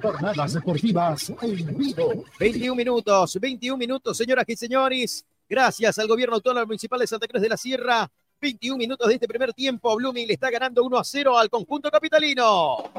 [0.00, 2.24] Jornadas deportivas en vivo.
[2.38, 5.24] 21 minutos, 21 minutos, señoras y señores.
[5.48, 8.10] Gracias al gobierno autónomo municipal de Santa Cruz de la Sierra.
[8.40, 9.94] 21 minutos de este primer tiempo.
[9.96, 12.90] Blooming le está ganando 1 a 0 al conjunto capitalino.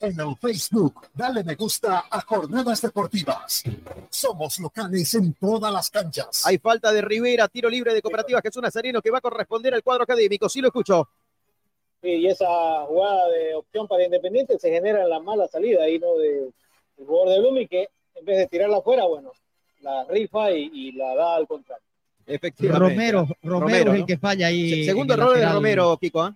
[0.00, 1.08] En el Facebook.
[1.14, 3.64] Dale me gusta a Jornadas Deportivas.
[4.10, 6.44] Somos locales en todas las canchas.
[6.46, 9.82] Hay falta de Rivera, tiro libre de Cooperativa Jesús Nazareno que va a corresponder al
[9.82, 10.48] cuadro académico.
[10.48, 11.08] Sí lo escucho.
[12.02, 15.98] Sí, y esa jugada de opción para Independiente se genera en la mala salida ahí,
[15.98, 16.16] ¿no?
[16.16, 16.50] De,
[16.96, 19.32] del jugador de Blumi que en vez de tirarla afuera, bueno,
[19.80, 21.84] la rifa y, y la da al contrario.
[22.26, 22.94] Efectivamente.
[22.94, 24.84] Romero, Romero, es el que falla ahí.
[24.84, 25.46] Segundo el error de.
[25.46, 26.22] Romero, Kiko.
[26.22, 26.34] ¿ah?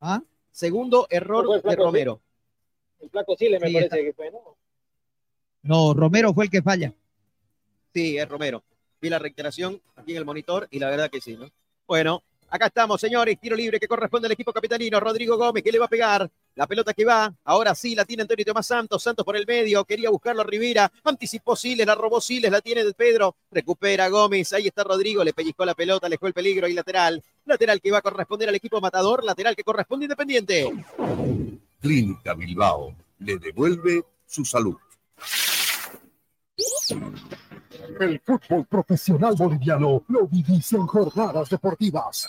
[0.00, 0.22] ¿Ah?
[0.50, 2.20] Segundo error el de Romero.
[3.00, 4.56] El flaco Siles me Sí, parece está- que fue, ¿no?
[5.62, 6.92] No, Romero fue el que falla.
[7.92, 8.62] Sí, es Romero.
[9.00, 11.50] Vi la reiteración aquí en el monitor y la verdad que sí, ¿no?
[11.86, 13.38] Bueno, acá estamos, señores.
[13.40, 15.00] Tiro libre que corresponde al equipo capitalino.
[15.00, 16.30] Rodrigo Gómez, que le va a pegar.
[16.54, 17.34] La pelota que va.
[17.44, 19.02] Ahora sí, la tiene Antonio Tomás Santos.
[19.02, 19.84] Santos por el medio.
[19.84, 20.90] Quería buscarlo a Rivera.
[21.04, 23.36] Anticipó Siles, la robó Siles, la tiene Pedro.
[23.50, 24.52] Recupera Gómez.
[24.52, 25.22] Ahí está Rodrigo.
[25.24, 26.66] Le pellizcó la pelota, alejó el peligro.
[26.68, 27.22] Y lateral.
[27.44, 29.22] Lateral que va a corresponder al equipo matador.
[29.24, 30.72] Lateral que corresponde Independiente.
[31.86, 34.74] Clínica Bilbao le devuelve su salud.
[38.00, 42.28] El fútbol profesional boliviano lo vivís en Jornadas Deportivas.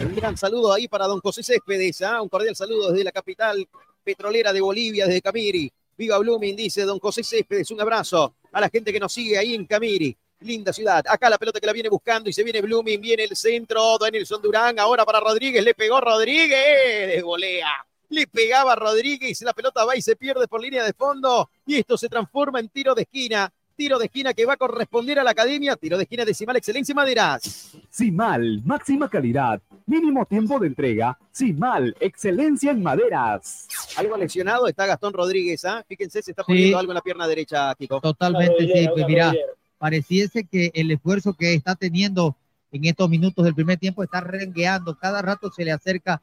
[0.00, 2.20] Un gran saludo ahí para don José Céspedes, ¿ah?
[2.20, 3.68] un cordial saludo desde la capital
[4.02, 5.72] petrolera de Bolivia, desde Camiri.
[5.96, 9.54] Viva Blooming, dice don José Céspedes, un abrazo a la gente que nos sigue ahí
[9.54, 10.16] en Camiri.
[10.40, 11.04] Linda ciudad.
[11.08, 14.42] Acá la pelota que la viene buscando y se viene Blooming, viene el centro, Danielson
[14.42, 17.86] Durán, ahora para Rodríguez, le pegó Rodríguez, de volea.
[18.08, 21.76] Le pegaba a Rodríguez, la pelota va y se pierde por línea de fondo y
[21.76, 23.52] esto se transforma en tiro de esquina.
[23.76, 25.76] Tiro de esquina que va a corresponder a la academia.
[25.76, 27.76] Tiro de esquina decimal, excelencia Maderas.
[27.90, 31.18] Simal, máxima calidad, mínimo tiempo de entrega.
[31.30, 33.66] Simal, excelencia en maderas.
[33.98, 35.84] Algo lesionado está Gastón Rodríguez, ¿ah?
[35.86, 36.46] Fíjense, se está Sí.
[36.52, 38.00] poniendo algo en la pierna derecha, Kiko.
[38.00, 38.88] Totalmente, sí.
[38.88, 39.34] Pues rodillera.
[39.76, 42.34] pareciese que el esfuerzo que está teniendo
[42.72, 44.96] en estos minutos del primer tiempo está rengueando.
[44.96, 46.22] Cada rato se le acerca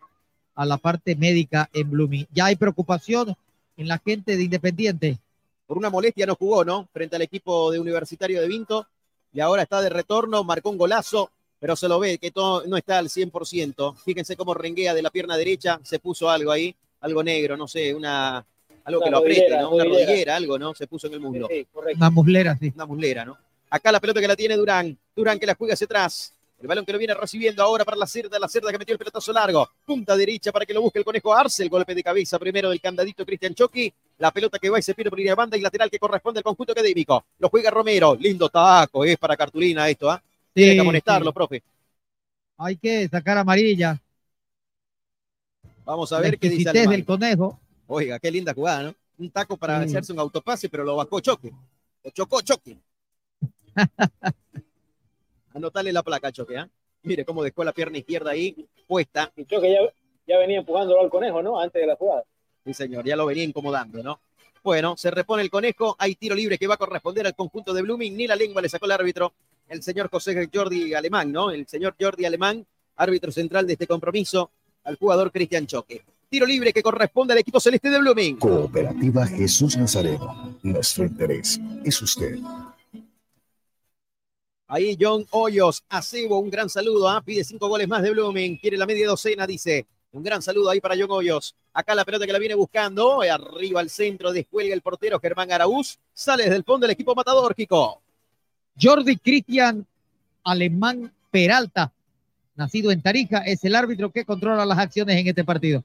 [0.55, 2.27] a la parte médica en Blooming.
[2.33, 3.35] Ya hay preocupación
[3.77, 5.17] en la gente de Independiente.
[5.65, 6.87] Por una molestia no jugó, ¿no?
[6.93, 8.87] Frente al equipo de Universitario de Vinto.
[9.33, 12.77] Y ahora está de retorno, marcó un golazo, pero se lo ve que todo no
[12.77, 13.95] está al 100%.
[13.95, 17.95] Fíjense cómo renguea de la pierna derecha, se puso algo ahí, algo negro, no sé,
[17.95, 18.45] una
[18.85, 19.71] algo que lo apriete, ¿no?
[19.71, 20.05] Una rodillera.
[20.05, 20.73] rodillera, algo, ¿no?
[20.75, 21.47] Se puso en el muslo.
[21.49, 21.97] Sí, correcto.
[21.97, 22.71] Una muslera, sí.
[22.75, 23.37] Una muslera, ¿no?
[23.69, 24.97] Acá la pelota que la tiene Durán.
[25.15, 26.33] Durán que la juega hacia atrás.
[26.63, 28.97] El balón que lo viene recibiendo ahora para la cerda, la cerda que metió el
[28.97, 29.69] pelotazo largo.
[29.85, 31.61] Punta derecha para que lo busque el conejo Arce.
[31.61, 33.93] El golpe de cabeza primero del candadito Cristian Choqui.
[34.19, 36.39] La pelota que va y se pierde por línea de banda y lateral que corresponde
[36.39, 37.25] al conjunto académico.
[37.39, 38.15] Lo juega Romero.
[38.15, 40.23] Lindo taco, es para cartulina esto, ¿ah?
[40.53, 41.33] Tiene Sí, que amonestarlo, sí.
[41.33, 41.63] profe.
[42.59, 44.01] Hay que sacar amarilla.
[45.83, 46.91] Vamos a ver qué dice Alemán.
[46.91, 47.59] del conejo.
[47.87, 48.95] Oiga, qué linda jugada, ¿no?
[49.17, 49.87] Un taco para Sí.
[49.87, 51.51] hacerse un autopase, pero lo bajó Choque.
[52.05, 52.77] Lo chocó Choque.
[55.53, 56.69] Anotale la placa, Choque, ¿ah?
[57.03, 59.31] Mire cómo dejó la pierna izquierda ahí puesta.
[59.35, 59.79] Y creo que ya,
[60.27, 61.59] ya venía empujándolo al conejo, ¿no?
[61.59, 62.23] Antes de la jugada.
[62.65, 64.19] Sí, señor, ya lo venía incomodando, ¿no?
[64.63, 67.81] Bueno, se repone el conejo, hay tiro libre que va a corresponder al conjunto de
[67.81, 69.33] Blooming, ni la lengua le sacó el árbitro,
[69.67, 71.51] el señor José Jordi Alemán, ¿no?
[71.51, 74.51] El señor Jordi Alemán, árbitro central de este compromiso,
[74.85, 76.03] al jugador Cristian Choque.
[76.29, 78.37] Tiro libre que corresponde al equipo celeste de Blooming.
[78.37, 80.57] Cooperativa Jesús Nazareno.
[80.63, 82.39] Nuestro interés es usted.
[84.73, 87.21] Ahí John Hoyos, Acebo, un gran saludo, ¿ah?
[87.23, 89.85] pide cinco goles más de Blooming, quiere la media docena, dice.
[90.11, 91.53] Un gran saludo ahí para John Hoyos.
[91.73, 95.99] Acá la pelota que la viene buscando, arriba al centro, descuelga el portero Germán Araúz,
[96.11, 98.01] sale desde el fondo del equipo matador, Kiko.
[98.81, 99.85] Jordi Cristian
[100.43, 101.93] Alemán Peralta,
[102.55, 105.83] nacido en Tarija, es el árbitro que controla las acciones en este partido.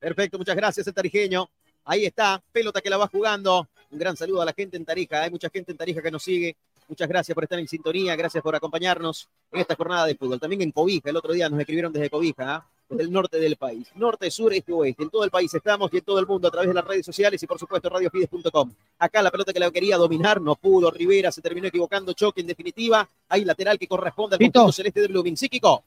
[0.00, 1.48] Perfecto, muchas gracias, el tarijeño.
[1.84, 3.68] Ahí está, pelota que la va jugando.
[3.92, 5.22] Un gran saludo a la gente en Tarija.
[5.22, 6.56] Hay mucha gente en Tarija que nos sigue.
[6.88, 10.40] Muchas gracias por estar en sintonía, gracias por acompañarnos en esta jornada de fútbol.
[10.40, 12.66] También en Cobija, el otro día nos escribieron desde Cobija, ¿ah?
[12.88, 13.88] desde el norte del país.
[13.94, 15.02] Norte, sur, este, oeste.
[15.02, 17.04] En todo el país estamos y en todo el mundo a través de las redes
[17.04, 18.72] sociales y por supuesto radiofides.com.
[18.98, 20.90] Acá la pelota que la quería dominar, no pudo.
[20.90, 23.06] Rivera se terminó equivocando, choque en definitiva.
[23.28, 25.36] Hay lateral que corresponde al conjunto celeste de Blooming.
[25.36, 25.84] Sí, Kiko.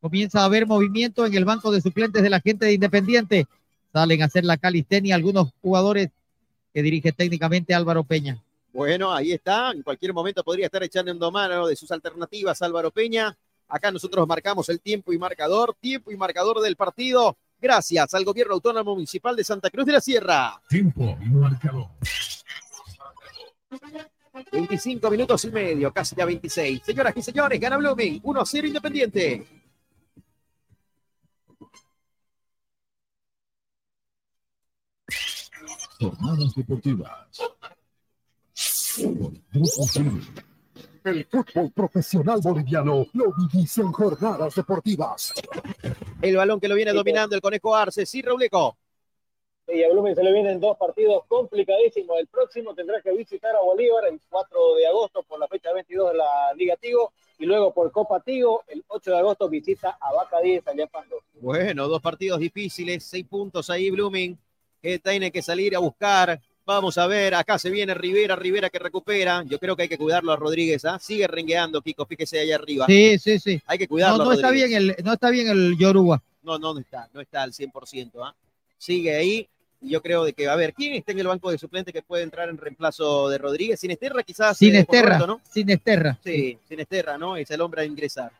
[0.00, 3.46] Comienza a haber movimiento en el banco de suplentes de la gente de Independiente.
[3.92, 6.10] Salen a hacer la calistenia algunos jugadores
[6.74, 8.42] que dirige técnicamente Álvaro Peña.
[8.72, 9.70] Bueno, ahí está.
[9.70, 13.36] En cualquier momento podría estar echando mano de sus alternativas Álvaro Peña.
[13.68, 17.36] Acá nosotros marcamos el tiempo y marcador, tiempo y marcador del partido.
[17.60, 20.60] Gracias al Gobierno Autónomo Municipal de Santa Cruz de la Sierra.
[20.68, 21.88] Tiempo y marcador.
[24.50, 26.82] 25 minutos y medio, casi ya 26.
[26.84, 29.46] Señoras y señores, gana Blooming, 1-0 Independiente.
[36.00, 37.38] Jornadas deportivas.
[41.04, 45.32] El fútbol profesional boliviano lo vivís en Jornadas Deportivas.
[46.20, 48.04] El balón que lo viene dominando el Conejo Arce.
[48.04, 48.76] Sí, Rauleco.
[49.68, 52.18] Y a Blooming se le vienen dos partidos complicadísimos.
[52.18, 56.12] El próximo tendrá que visitar a Bolívar el 4 de agosto por la fecha 22
[56.12, 57.12] de la Liga Tigo.
[57.38, 60.88] Y luego por Copa Tigo, el 8 de agosto visita a Vaca 10 allá en
[60.88, 61.16] Pando.
[61.40, 64.38] Bueno, dos partidos difíciles, seis puntos ahí, Blooming,
[64.82, 66.40] que tiene que salir a buscar.
[66.64, 69.42] Vamos a ver, acá se viene Rivera, Rivera que recupera.
[69.44, 70.98] Yo creo que hay que cuidarlo a Rodríguez, ¿ah?
[71.00, 72.86] Sigue rengueando, Kiko, fíjese allá arriba.
[72.86, 73.60] Sí, sí, sí.
[73.66, 74.18] Hay que cuidarlo.
[74.18, 76.22] No, a no está bien el, no está bien el Yoruba.
[76.42, 78.12] No, no, no está, no está al 100%.
[78.22, 78.34] ¿ah?
[78.78, 79.48] Sigue ahí.
[79.80, 82.22] Yo creo de que, a ver, ¿quién está en el banco de suplente que puede
[82.22, 83.80] entrar en reemplazo de Rodríguez?
[83.80, 84.56] Sinesterra quizás.
[84.56, 85.40] Sin eh, por Esterra, Roberto, ¿no?
[85.50, 86.18] sin Esterra.
[86.22, 87.36] Sí, Sinesterra, ¿no?
[87.36, 88.30] Es el hombre a ingresar.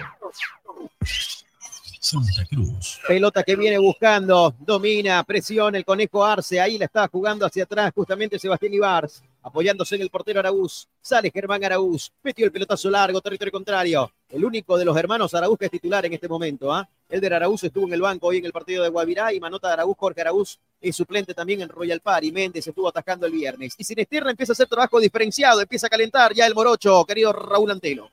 [2.01, 3.01] Santa Cruz.
[3.09, 7.93] Pelota que viene buscando, domina, presiona el conejo Arce, ahí la está jugando hacia atrás
[7.95, 13.21] justamente Sebastián Ibars, apoyándose en el portero Araúz, sale Germán Araúz, metió el pelotazo largo,
[13.21, 16.89] territorio contrario, el único de los hermanos Araúz que es titular en este momento, ¿ah?
[17.11, 19.71] El de Araúz estuvo en el banco hoy en el partido de Guavirá y Manota
[19.71, 23.85] Araúz, Jorge Araúz es suplente también en Royal Party, Méndez estuvo atajando el viernes, y
[23.85, 28.09] Sinesterra empieza a hacer trabajo diferenciado, empieza a calentar ya el morocho, querido Raúl Antelo.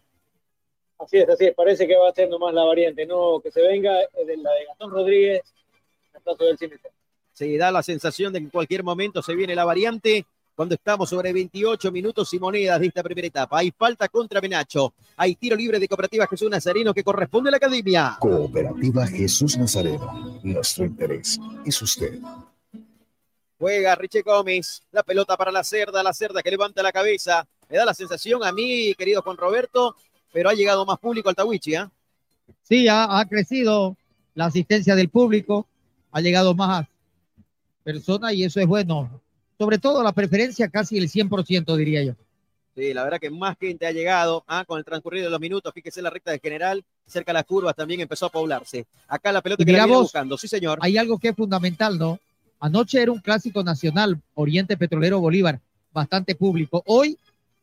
[0.99, 1.55] Así es, así es.
[1.55, 4.51] Parece que va a ser nomás la variante, no que se venga eh, de la
[4.51, 5.41] de Gastón Rodríguez,
[6.13, 6.77] el caso del cine.
[7.31, 10.25] Se da la sensación de que en cualquier momento se viene la variante
[10.61, 13.57] cuando estamos sobre 28 minutos y monedas de esta primera etapa.
[13.57, 14.93] Hay falta contra Menacho.
[15.17, 18.15] Hay tiro libre de Cooperativa Jesús Nazareno que corresponde a la academia.
[18.19, 20.39] Cooperativa Jesús Nazareno.
[20.43, 22.19] Nuestro interés es usted.
[23.57, 24.83] Juega Richie Gómez.
[24.91, 26.03] La pelota para la cerda.
[26.03, 27.43] La cerda que levanta la cabeza.
[27.67, 29.95] Me da la sensación a mí, querido Juan Roberto,
[30.31, 31.89] pero ha llegado más público al Tawichi, ¿ah?
[32.61, 33.97] Sí, ha, ha crecido
[34.35, 35.65] la asistencia del público,
[36.11, 36.85] ha llegado más
[37.83, 39.21] personas y eso es bueno.
[39.61, 42.13] Sobre todo la preferencia casi el 100%, diría yo.
[42.75, 44.65] Sí, la verdad que más gente ha llegado ¿ah?
[44.65, 45.71] con el transcurrido de los minutos.
[45.71, 48.87] Fíjese la recta de general, cerca de las curvas también empezó a poblarse.
[49.07, 50.79] Acá la pelota que la viene vos, buscando, sí señor.
[50.81, 52.19] Hay algo que es fundamental, ¿no?
[52.59, 55.59] Anoche era un clásico nacional, Oriente Petrolero Bolívar,
[55.93, 56.81] bastante público.
[56.87, 57.19] Hoy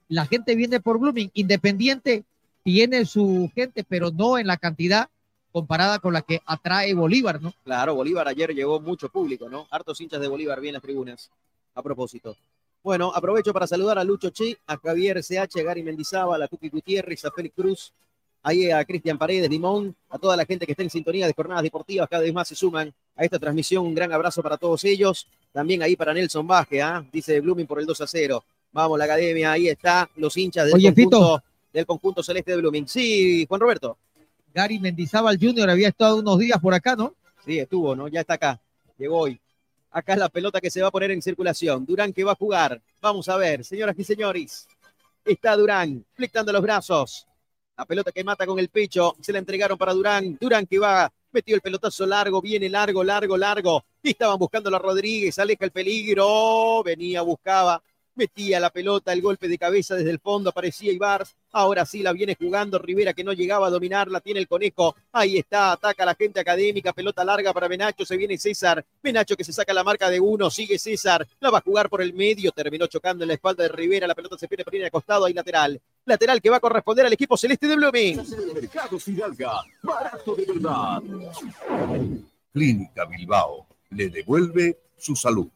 [0.07, 2.23] la gente viene por Blooming, Independiente
[2.63, 5.09] tiene su gente, pero no en la cantidad
[5.51, 7.53] comparada con la que atrae Bolívar, ¿no?
[7.65, 9.67] Claro, Bolívar ayer llegó mucho público, ¿no?
[9.73, 11.31] Hartos hinchas de Bolívar bien en las tribunas.
[11.79, 12.37] A propósito.
[12.83, 16.70] Bueno, aprovecho para saludar a Lucho Chi, a Javier CH, a Gary Mendizábal, a Cookie
[16.70, 17.93] Gutiérrez, a Félix Cruz,
[18.43, 21.62] ahí a Cristian Paredes, Limón, a toda la gente que está en sintonía de jornadas
[21.62, 23.87] deportivas, cada vez más se suman a esta transmisión.
[23.87, 25.29] Un gran abrazo para todos ellos.
[25.53, 27.07] También ahí para Nelson Vázquez, ¿ah?
[27.12, 28.45] dice Blooming por el 2 a 0.
[28.72, 31.45] Vamos, la academia, ahí está, los hinchas del, Oye, conjunto, Fito.
[31.72, 32.89] del conjunto celeste de Blooming.
[32.89, 33.97] Sí, Juan Roberto.
[34.53, 35.70] Gary Mendizábal Jr.
[35.70, 37.14] había estado unos días por acá, ¿no?
[37.45, 38.09] Sí, estuvo, ¿no?
[38.09, 38.61] Ya está acá.
[38.99, 39.41] Llegó hoy.
[39.91, 41.86] Acá es la pelota que se va a poner en circulación.
[41.86, 42.80] Durán que va a jugar.
[43.01, 44.68] Vamos a ver, señoras y señores.
[45.24, 47.26] Está Durán, flectando los brazos.
[47.76, 49.14] La pelota que mata con el pecho.
[49.20, 50.36] Se la entregaron para Durán.
[50.41, 51.11] Durán que va.
[51.30, 53.84] Metió el pelotazo largo, viene largo, largo, largo.
[54.03, 56.82] Y estaban buscando a Rodríguez, aleja el peligro.
[56.82, 57.82] Venía, buscaba.
[58.19, 61.37] Metía la pelota, el golpe de cabeza desde el fondo, aparecía Ibars.
[61.53, 64.97] Ahora sí la viene jugando Rivera que no llegaba a dominarla, tiene el conejo.
[65.12, 68.85] Ahí está, ataca la gente académica, pelota larga para Menacho, se viene César.
[69.03, 72.03] Menacho que se saca la marca de uno, sigue César, la va a jugar por
[72.03, 74.87] el medio, terminó chocando en la espalda de Rivera, la pelota se pierde por línea
[74.87, 75.81] de costado, ahí lateral.
[76.05, 78.21] Lateral que va a corresponder al equipo celeste de Blooming.
[78.53, 81.03] Mercado Fidalga, barato de verdad.
[82.53, 85.49] Clínica Bilbao le devuelve su salud.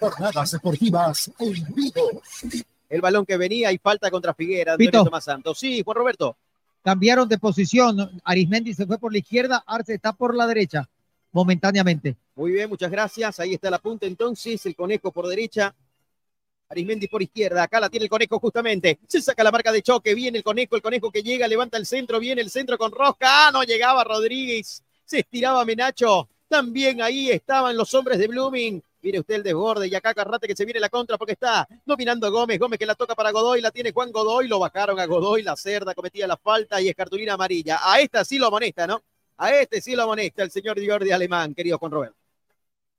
[0.00, 2.22] Jornadas deportivas en vivo.
[2.88, 5.04] El balón que venía y falta contra Figuera, Pito.
[5.04, 5.58] Tomás Santos.
[5.58, 6.36] Sí, Juan Roberto.
[6.82, 8.20] Cambiaron de posición.
[8.22, 10.88] Arismendi se fue por la izquierda, Arce está por la derecha,
[11.32, 12.16] momentáneamente.
[12.36, 13.40] Muy bien, muchas gracias.
[13.40, 15.74] Ahí está la punta entonces, el conejo por derecha.
[16.68, 18.98] Arismendi por izquierda, acá la tiene el conejo justamente.
[19.06, 21.86] Se saca la marca de choque, viene el conejo, el conejo que llega, levanta el
[21.86, 23.48] centro, viene el centro con Rosca.
[23.48, 24.82] Ah, no llegaba Rodríguez.
[25.04, 26.28] Se estiraba Menacho.
[26.48, 28.82] También ahí estaban los hombres de Blooming.
[29.02, 32.30] Mire usted el desborde y acá Carrate que se viene la contra porque está dominando
[32.30, 32.58] Gómez.
[32.58, 34.48] Gómez que la toca para Godoy, la tiene Juan Godoy.
[34.48, 37.78] Lo bajaron a Godoy, la cerda cometía la falta y es cartulina amarilla.
[37.82, 39.02] A esta sí lo amonesta, ¿no?
[39.36, 42.16] A este sí lo amonesta el señor Jordi Alemán, querido Juan Roberto.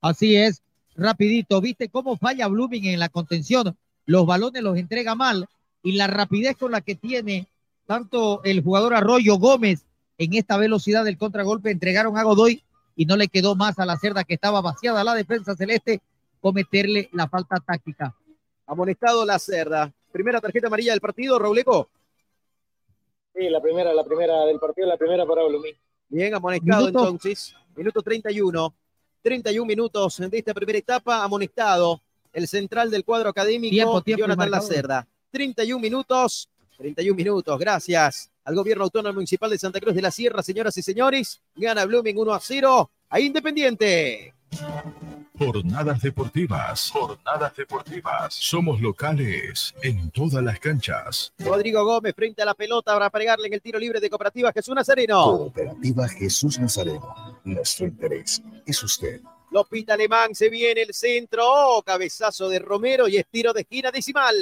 [0.01, 0.61] Así es,
[0.95, 1.59] rapidito.
[1.59, 3.75] ¿Viste cómo falla Blooming en la contención?
[4.05, 5.47] Los balones los entrega mal
[5.83, 7.47] y la rapidez con la que tiene
[7.85, 9.85] tanto el jugador Arroyo Gómez
[10.17, 12.63] en esta velocidad del contragolpe entregaron a Godoy
[12.97, 16.01] y no le quedó más a la cerda que estaba vaciada la defensa celeste
[16.41, 18.13] cometerle la falta táctica.
[18.65, 19.93] Amonestado la cerda.
[20.11, 21.89] Primera tarjeta amarilla del partido, Robleco.
[23.35, 25.75] Sí, la primera, la primera del partido, la primera para Blumín.
[26.09, 27.55] Bien, amonestado entonces.
[27.75, 28.73] Minuto 31.
[29.21, 32.01] 31 minutos de esta primera etapa, amonestado
[32.33, 34.51] el central del cuadro académico, Tiempo, tiempo, Jonathan.
[34.51, 35.07] Lacerda.
[35.31, 40.41] 31 minutos, 31 minutos, gracias al gobierno autónomo municipal de Santa Cruz de la Sierra,
[40.41, 41.41] señoras y señores.
[41.53, 44.33] Gana Blooming 1 a 0 a Independiente.
[45.37, 46.89] Jornadas deportivas.
[46.91, 48.33] Jornadas deportivas.
[48.33, 51.33] Somos locales en todas las canchas.
[51.39, 54.73] Rodrigo Gómez frente a la pelota para pegarle en el tiro libre de Cooperativa Jesús
[54.73, 55.23] Nazareno.
[55.23, 57.41] Cooperativa Jesús Nazareno.
[57.43, 59.19] Nuestro interés es usted.
[59.51, 64.35] Lopita Alemán se viene el centro, oh, cabezazo de Romero y estiro de esquina decimal.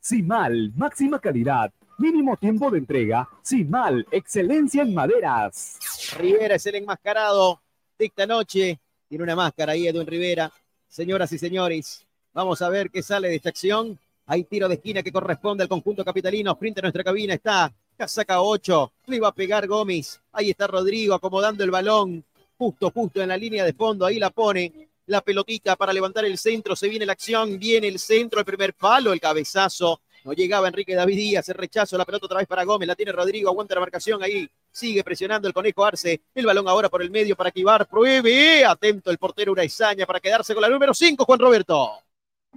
[0.00, 1.70] Simal, máxima calidad,
[2.00, 3.28] mínimo tiempo de entrega.
[3.42, 5.78] Simal, excelencia en maderas.
[6.18, 7.60] Rivera es el enmascarado
[7.98, 8.80] de esta noche.
[9.06, 10.50] Tiene una máscara ahí, Edwin Rivera.
[10.88, 13.98] Señoras y señores, vamos a ver qué sale de esta acción.
[14.26, 16.56] Hay tiro de esquina que corresponde al conjunto capitalino.
[16.56, 18.92] Frente a nuestra cabina está Casaca 8.
[19.06, 20.20] Le iba a pegar Gómez.
[20.32, 22.24] Ahí está Rodrigo acomodando el balón.
[22.56, 24.06] Justo, justo en la línea de fondo.
[24.06, 24.88] Ahí la pone.
[25.06, 26.74] La pelotita para levantar el centro.
[26.76, 27.58] Se viene la acción.
[27.58, 28.38] Viene el centro.
[28.38, 29.12] El primer palo.
[29.12, 30.00] El cabezazo.
[30.24, 31.48] No llegaba Enrique David Díaz.
[31.48, 31.96] El rechazo.
[31.96, 32.86] La pelota otra vez para Gómez.
[32.86, 33.50] La tiene Rodrigo.
[33.50, 34.48] Aguanta la marcación ahí.
[34.70, 36.20] Sigue presionando el conejo Arce.
[36.34, 37.88] El balón ahora por el medio para Kibar.
[37.88, 38.64] Pruebe.
[38.64, 41.90] Atento el portero Uraizaña para quedarse con la número 5, Juan Roberto.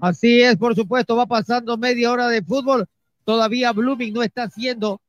[0.01, 2.88] Así es, por supuesto, va pasando media hora de fútbol.
[3.26, 5.01] Todavía Blooming no está siendo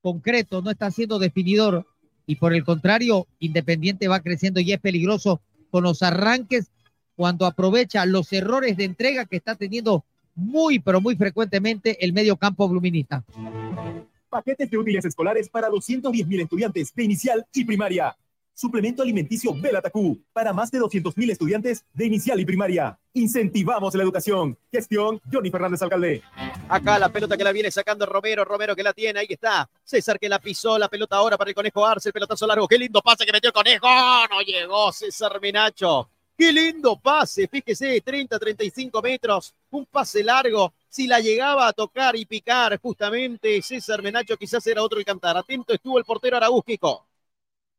[0.00, 1.86] concreto, no está siendo definidor.
[2.26, 6.70] Y por el contrario, Independiente va creciendo y es peligroso con los arranques
[7.16, 10.04] cuando aprovecha los errores de entrega que está teniendo
[10.38, 13.24] muy, pero muy frecuentemente el medio campo bluminista.
[14.30, 18.16] Paquetes de útiles escolares para 210 mil estudiantes de inicial y primaria.
[18.54, 22.98] Suplemento alimenticio Belatacú para más de 200 mil estudiantes de inicial y primaria.
[23.14, 24.58] Incentivamos la educación.
[24.72, 26.22] Gestión Johnny Fernández Alcalde.
[26.68, 29.70] Acá la pelota que la viene sacando Romero, Romero que la tiene, ahí está.
[29.84, 32.66] César que la pisó, la pelota ahora para el conejo Arce, el pelotazo largo.
[32.66, 33.86] Qué lindo pase que metió el conejo.
[34.28, 36.10] No llegó César Menacho.
[36.38, 40.72] Qué lindo pase, fíjese, 30, 35 metros, un pase largo.
[40.88, 45.36] Si la llegaba a tocar y picar justamente César Menacho, quizás era otro el cantar.
[45.36, 47.04] Atento estuvo el portero Araúz, Kiko.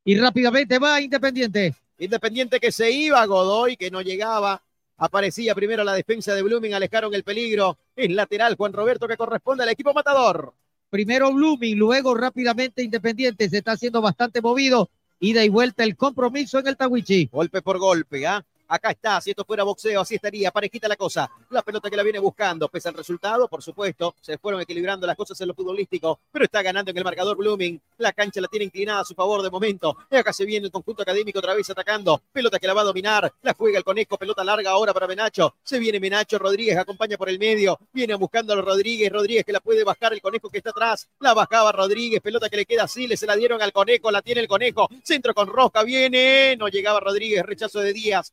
[0.03, 1.73] Y rápidamente va Independiente.
[1.99, 4.61] Independiente que se iba, Godoy que no llegaba.
[4.97, 7.77] Aparecía primero la defensa de Blooming, alejaron el peligro.
[7.95, 10.53] Es lateral Juan Roberto que corresponde al equipo matador.
[10.89, 13.47] Primero Blooming, luego rápidamente Independiente.
[13.47, 14.89] Se está haciendo bastante movido.
[15.21, 17.29] Ida y vuelta el compromiso en el Tawichi.
[17.31, 18.45] Golpe por golpe, ¿ah?
[18.71, 21.27] Acá está, si esto fuera boxeo, así estaría, parejita la cosa.
[21.49, 25.15] La pelota que la viene buscando, pese al resultado, por supuesto, se fueron equilibrando las
[25.15, 27.81] cosas en lo futbolístico, pero está ganando en el marcador Blooming.
[27.97, 29.97] La cancha la tiene inclinada a su favor de momento.
[30.11, 32.21] Y acá se viene el conjunto académico otra vez atacando.
[32.31, 35.55] Pelota que la va a dominar, la juega el conejo, pelota larga ahora para Menacho.
[35.63, 39.61] Se viene Menacho, Rodríguez acompaña por el medio, viene buscando a Rodríguez, Rodríguez que la
[39.61, 41.09] puede bajar el conejo que está atrás.
[41.19, 44.21] La bajaba Rodríguez, pelota que le queda así, le se la dieron al conejo, la
[44.21, 44.87] tiene el conejo.
[45.03, 48.31] Centro con Rosca, viene, no llegaba Rodríguez, rechazo de Díaz,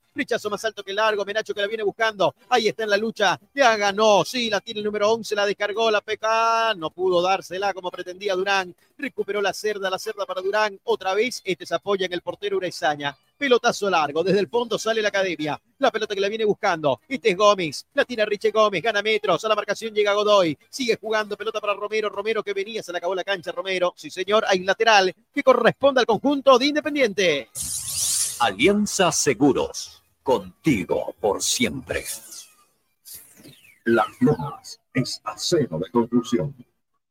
[0.50, 3.76] más alto que largo, Menacho que la viene buscando, ahí está en la lucha, ya
[3.76, 7.90] ganó, sí, la tiene el número 11, la descargó la PK, no pudo dársela como
[7.90, 12.12] pretendía Durán, recuperó la cerda, la cerda para Durán, otra vez, este se apoya en
[12.12, 16.28] el portero Urezaña, pelotazo largo, desde el fondo sale la academia, la pelota que la
[16.28, 20.14] viene buscando, este es Gómez, la tira Riche Gómez, gana metros, a la marcación llega
[20.14, 23.94] Godoy, sigue jugando, pelota para Romero, Romero que venía, se le acabó la cancha, Romero,
[23.96, 27.48] sí señor, hay lateral que corresponde al conjunto de Independiente.
[28.38, 32.04] Alianza Seguros, contigo por siempre.
[33.84, 36.52] Las Lomas es acero de construcción.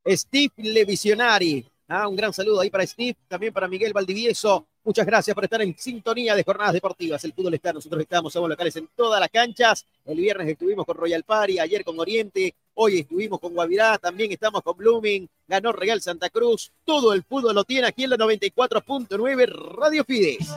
[0.05, 1.65] Steve Levisionari.
[1.87, 4.67] Ah, un gran saludo ahí para Steve, también para Miguel Valdivieso.
[4.83, 7.23] Muchas gracias por estar en sintonía de jornadas deportivas.
[7.23, 9.85] El fútbol está, nosotros estamos, somos locales en todas las canchas.
[10.03, 14.61] El viernes estuvimos con Royal Party, ayer con Oriente, hoy estuvimos con Guavirá, también estamos
[14.61, 16.71] con Blooming, ganó Real Santa Cruz.
[16.83, 20.53] Todo el fútbol lo tiene aquí en la 94.9 Radio Fides.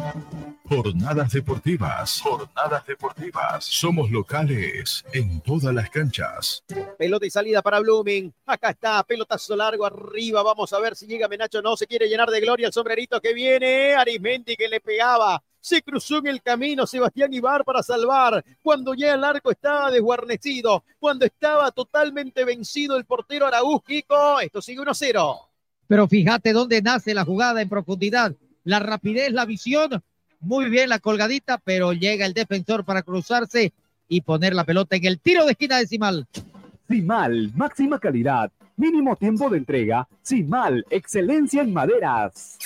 [0.69, 2.21] Jornadas deportivas.
[2.21, 3.65] Jornadas deportivas.
[3.65, 6.63] Somos locales en todas las canchas.
[6.99, 8.35] Pelota y salida para Blooming.
[8.45, 10.43] Acá está, pelotazo largo arriba.
[10.43, 11.63] Vamos a ver si llega Menacho.
[11.63, 13.95] No se quiere llenar de gloria el sombrerito que viene.
[13.95, 15.43] Arismendi que le pegaba.
[15.61, 18.45] Se cruzó en el camino Sebastián Ibar para salvar.
[18.63, 20.85] Cuando ya el arco estaba desguarnecido.
[20.99, 24.41] Cuando estaba totalmente vencido el portero Araúz Kiko.
[24.41, 25.41] Esto sigue 1-0.
[25.87, 28.35] Pero fíjate dónde nace la jugada en profundidad.
[28.65, 30.03] La rapidez, la visión.
[30.41, 33.73] Muy bien la colgadita, pero llega el defensor para cruzarse
[34.09, 36.27] y poner la pelota en el tiro de esquina decimal.
[36.89, 40.09] Simal, máxima calidad, Mínimo tiempo de entrega.
[40.23, 42.57] Sin mal, excelencia en maderas.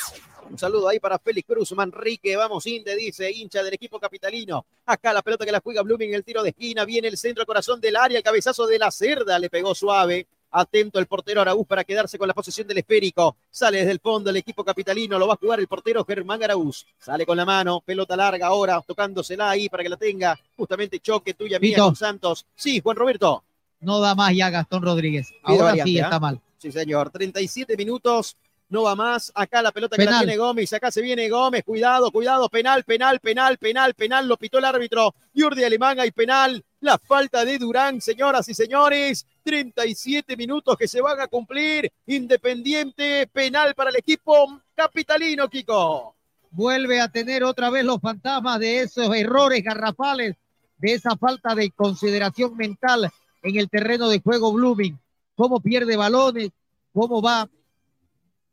[0.50, 4.66] Un saludo ahí para Félix Cruz, Manrique, vamos Inde, dice, hincha del equipo capitalino.
[4.84, 7.80] Acá la pelota que la juega Blooming, el tiro de esquina, viene el centro corazón
[7.80, 10.26] del área, el cabezazo de la cerda, le pegó suave.
[10.52, 13.36] Atento el portero Araúz para quedarse con la posesión del esférico.
[13.50, 16.86] Sale desde el fondo el equipo capitalino, lo va a jugar el portero Germán Araúz.
[16.98, 20.38] Sale con la mano, pelota larga ahora, tocándosela ahí para que la tenga.
[20.56, 22.46] Justamente choque tuya mía con Santos.
[22.54, 23.42] Sí, Juan Roberto.
[23.80, 25.28] No da más ya Gastón Rodríguez.
[25.30, 26.04] Pide Ahora variante, sí ¿ah?
[26.04, 26.40] está mal.
[26.58, 27.10] Sí, señor.
[27.10, 28.36] 37 minutos.
[28.68, 29.32] No va más.
[29.34, 30.24] Acá la pelota que la Penal.
[30.24, 30.72] tiene Gómez.
[30.72, 31.64] Acá se viene Gómez.
[31.64, 32.48] Cuidado, cuidado.
[32.48, 34.28] Penal, penal, penal, penal, penal.
[34.28, 35.14] Lo pitó el árbitro.
[35.34, 36.64] Yurdi Alemán hay penal.
[36.82, 39.24] La falta de Durán, señoras y señores.
[39.44, 41.92] 37 minutos que se van a cumplir.
[42.06, 43.28] Independiente.
[43.28, 46.16] Penal para el equipo capitalino, Kiko.
[46.50, 50.34] Vuelve a tener otra vez los fantasmas de esos errores garrafales,
[50.78, 53.08] de esa falta de consideración mental
[53.44, 54.98] en el terreno de juego Blooming.
[55.36, 56.50] Cómo pierde balones,
[56.92, 57.48] cómo va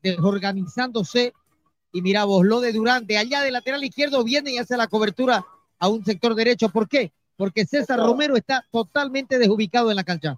[0.03, 1.34] desorganizándose.
[1.91, 4.86] Y mira vos, lo de Durán, de allá de lateral izquierdo viene y hace la
[4.86, 5.43] cobertura
[5.80, 6.69] a un sector derecho.
[6.69, 7.11] ¿Por qué?
[7.40, 10.38] Porque César Romero está totalmente desubicado en la cancha.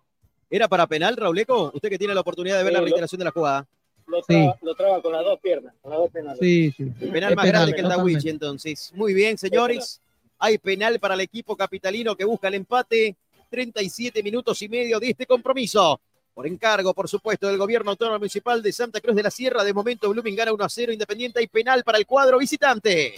[0.52, 1.72] ¿Era para penal, Rauleco?
[1.74, 3.68] Usted que tiene la oportunidad de ver Sí, la lo- reiteración de la jugada.
[4.06, 4.24] Lo Sí.
[4.28, 6.38] traba, lo traba con las dos piernas, con las dos penales.
[6.39, 6.84] Sí, sí.
[7.12, 7.89] Penal Es más penal, grande que el.
[7.89, 8.91] Dawichi, entonces.
[8.93, 9.99] Muy bien, señores.
[10.38, 13.16] Hay penal para el equipo capitalino que busca el empate.
[13.49, 15.99] 37 minutos y medio de este compromiso.
[16.34, 19.63] Por encargo, por supuesto, del gobierno autónomo municipal de Santa Cruz de la Sierra.
[19.63, 23.15] De momento, Blooming gana 1 a 0 Independiente y penal para el cuadro visitante.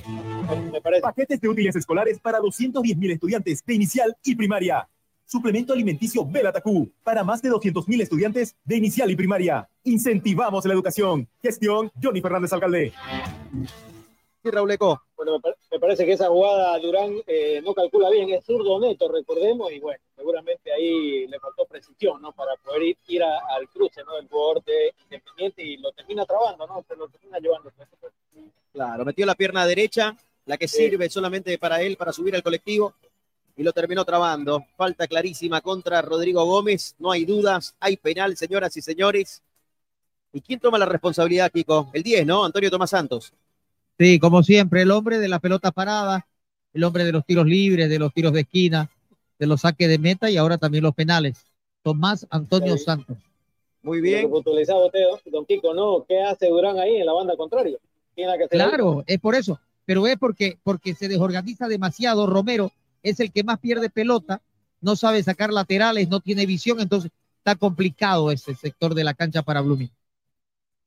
[1.02, 4.88] Paquetes de útiles escolares para 210.000 estudiantes de inicial y primaria.
[5.26, 9.70] Suplemento alimenticio Belatacú para más de 200.000 estudiantes de inicial y primaria.
[9.84, 11.28] Incentivamos la educación.
[11.42, 12.94] Gestión Johnny Fernández Alcalde.
[14.44, 15.02] Sí, Rauleco.
[15.16, 18.80] Bueno, me, pa- me parece que esa jugada Durán eh, no calcula bien, es zurdo
[18.82, 22.32] neto, recordemos, y bueno, seguramente ahí le faltó precisión, ¿no?
[22.32, 24.16] Para poder ir, ir a- al cruce, ¿no?
[24.16, 26.84] Del jugador de Independiente y lo termina trabando, ¿no?
[26.88, 27.72] Se lo termina llevando.
[28.72, 32.94] Claro, metió la pierna derecha, la que sirve solamente para él, para subir al colectivo,
[33.56, 34.66] y lo terminó trabando.
[34.76, 39.44] Falta clarísima contra Rodrigo Gómez, no hay dudas, hay penal, señoras y señores.
[40.32, 41.92] ¿Y quién toma la responsabilidad, Kiko?
[41.94, 42.44] El 10, ¿no?
[42.44, 43.32] Antonio Tomás Santos.
[44.00, 46.26] Sí, como siempre, el hombre de la pelota parada,
[46.74, 48.90] el hombre de los tiros libres, de los tiros de esquina,
[49.44, 51.46] de los saques de meta y ahora también los penales.
[51.82, 52.86] Tomás Antonio Sí.
[52.86, 53.18] Santos.
[53.82, 56.06] Muy usted, don Kiko, ¿no?
[56.08, 57.78] ¿Qué hace Durán ahí en la banda contraria?
[58.16, 62.26] La que Claro, es por eso, pero es porque, porque se desorganiza demasiado.
[62.26, 62.72] Romero
[63.02, 64.42] es el que más pierde pelota,
[64.80, 69.42] no sabe sacar laterales, no tiene visión, entonces está complicado ese sector de la cancha
[69.42, 69.92] para Blooming.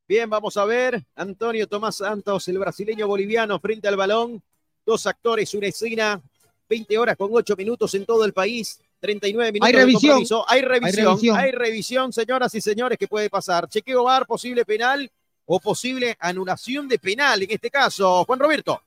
[0.09, 1.05] Bien, vamos a ver.
[1.15, 4.43] Antonio Tomás Santos, el brasileño boliviano, frente al balón.
[4.87, 6.23] Dos actores, una escena.
[6.69, 8.81] 20 horas con 8 minutos en todo el país.
[9.01, 9.69] 39 minutos.
[9.69, 10.43] Hay revisión.
[10.49, 11.37] Hay revisión.
[11.37, 11.53] Hay revisión.
[11.53, 12.13] revisión.
[12.13, 13.69] señoras y señores, que puede pasar.
[13.69, 15.11] Chequeo VAR, posible penal
[15.45, 18.25] o posible anulación de penal en este caso.
[18.25, 18.83] Juan Roberto.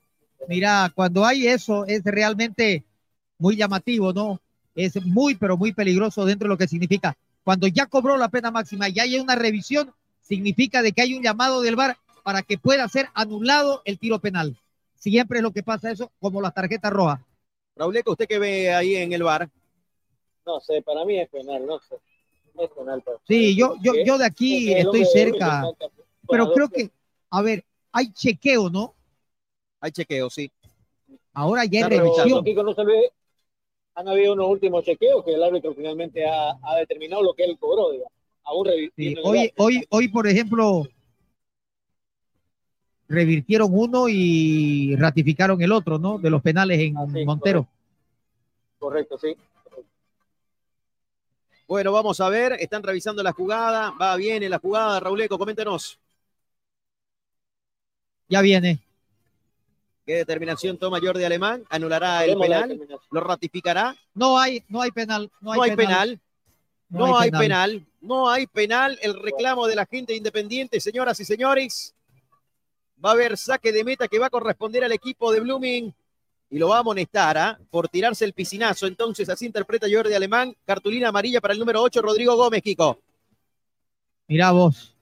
[0.48, 2.84] Mira, cuando hay eso es realmente
[3.38, 4.40] muy llamativo, ¿no?
[4.74, 7.16] Es muy, pero muy peligroso dentro de lo que significa.
[7.44, 11.22] Cuando ya cobró la pena máxima y hay una revisión, significa de que hay un
[11.22, 14.56] llamado del VAR para que pueda ser anulado el tiro penal.
[14.94, 17.20] Siempre es lo que pasa eso, como las tarjetas rojas.
[17.76, 19.48] Rauleco, ¿usted qué ve ahí en el VAR?
[20.46, 21.96] No sé, para mí es penal, no sé.
[22.54, 23.02] No es penal.
[23.04, 25.72] pero- Sí, yo, yo, yo de aquí Es estoy cerca,
[26.28, 26.90] pero creo que,
[27.30, 28.94] a ver, hay chequeo, ¿no?
[29.80, 30.50] Hay chequeo, sí.
[31.32, 32.44] Ahora ya hay revisión.
[32.44, 33.12] Kiko, no se ve.
[33.94, 37.58] Han habido unos últimos chequeos que el árbitro finalmente ha, ha determinado lo que él
[37.58, 38.12] cobró, digamos.
[38.44, 40.86] Aún Sí, hoy, hoy, hoy, por ejemplo,
[43.10, 46.18] revirtieron uno y ratificaron el otro, ¿no?
[46.18, 46.94] De los penales en
[47.26, 47.66] Montero.
[48.78, 49.36] Correcto, sí.
[51.66, 52.52] Bueno, vamos a ver.
[52.60, 53.92] Están revisando la jugada.
[54.00, 55.00] Va bien en la jugada.
[55.00, 55.98] Rauleco, coméntenos.
[58.28, 58.78] Ya viene.
[60.06, 61.64] ¿Qué determinación toma Jordi Alemán?
[61.68, 62.80] ¿Anulará el penal?
[63.10, 63.96] ¿Lo ratificará?
[64.14, 65.30] No hay, no hay penal.
[65.40, 66.20] No hay, No hay penal.
[66.88, 67.70] No No hay hay penal.
[67.70, 67.86] penal.
[68.00, 68.98] No hay penal.
[69.02, 71.94] El reclamo de la gente independiente, señoras y señores.
[73.04, 75.94] Va a haber saque de meta que va a corresponder al equipo de Blooming
[76.50, 77.58] y lo va a amonestar ¿ah?
[77.70, 78.86] por tirarse el piscinazo.
[78.86, 80.54] Entonces, así interpreta Jordi Alemán.
[80.66, 83.00] Cartulina amarilla para el número 8, Rodrigo Gómez, Kiko.
[84.28, 84.94] Mira vos.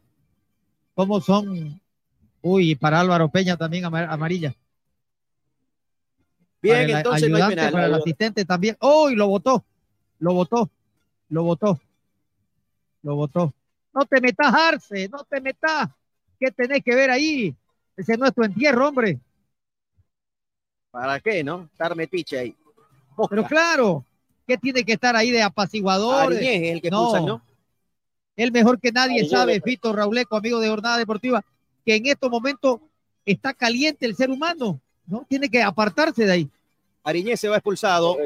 [0.94, 1.80] ¿Cómo son?
[2.42, 4.54] Uy, para Álvaro Peña también amar- amarilla.
[6.60, 7.72] Bien, Para el entonces no hay ayudante, penal.
[7.72, 8.76] Para el asistente también.
[8.80, 9.10] ¡Oh!
[9.10, 9.64] y lo votó.
[10.18, 10.70] Lo votó.
[11.28, 11.80] Lo votó.
[13.02, 13.54] Lo votó.
[13.94, 15.08] No te metas, Arce.
[15.08, 15.88] No te metas.
[16.38, 17.54] ¿Qué tenés que ver ahí?
[17.98, 19.18] Ese no es tu entierro, hombre.
[20.92, 21.68] ¿Para qué, no?
[21.72, 22.56] Estar metiche ahí.
[23.28, 24.04] Pero claro,
[24.46, 26.32] ¿qué tiene que estar ahí de apaciguador?
[26.32, 27.42] Ariñez es el que no, expulsan, ¿no?
[28.36, 31.44] Él mejor que nadie sabe, Fito Rauleco, amigo de Jornada Deportiva,
[31.84, 32.78] que en estos momentos
[33.26, 35.26] está caliente el ser humano, ¿no?
[35.28, 36.50] Tiene que apartarse de ahí.
[37.02, 38.16] Ariñez se va expulsado.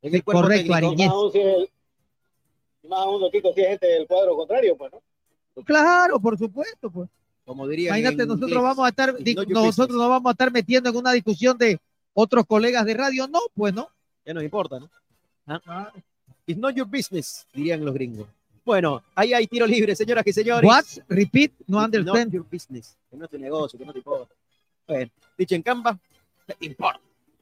[0.00, 0.72] En el cuerpo Correcto.
[0.72, 1.08] Ariñez.
[1.08, 1.68] Más aún si es-
[2.88, 5.02] más aún, Kiko, si es gente del cuadro contrario, pues, ¿no?
[5.64, 7.10] Claro, por supuesto, pues.
[7.48, 7.98] Como diría.
[7.98, 11.56] Imagínate, nosotros vamos a estar, no nosotros nos vamos a estar metiendo en una discusión
[11.56, 11.80] de
[12.12, 13.26] otros colegas de radio.
[13.26, 13.88] No, pues no.
[14.26, 14.90] Ya nos importa, ¿no?
[15.46, 15.90] ¿Ah?
[16.44, 18.28] It's not your business, dirían los gringos.
[18.66, 20.68] Bueno, ahí hay tiro libre, señoras y señores.
[20.68, 20.84] What?
[21.08, 22.26] Repeat, no It's understand.
[22.26, 22.98] Not your business.
[23.10, 24.34] Que no es tu negocio, que no te importa.
[24.86, 25.98] Bueno, dicho en Canva,
[26.46, 27.00] te importa.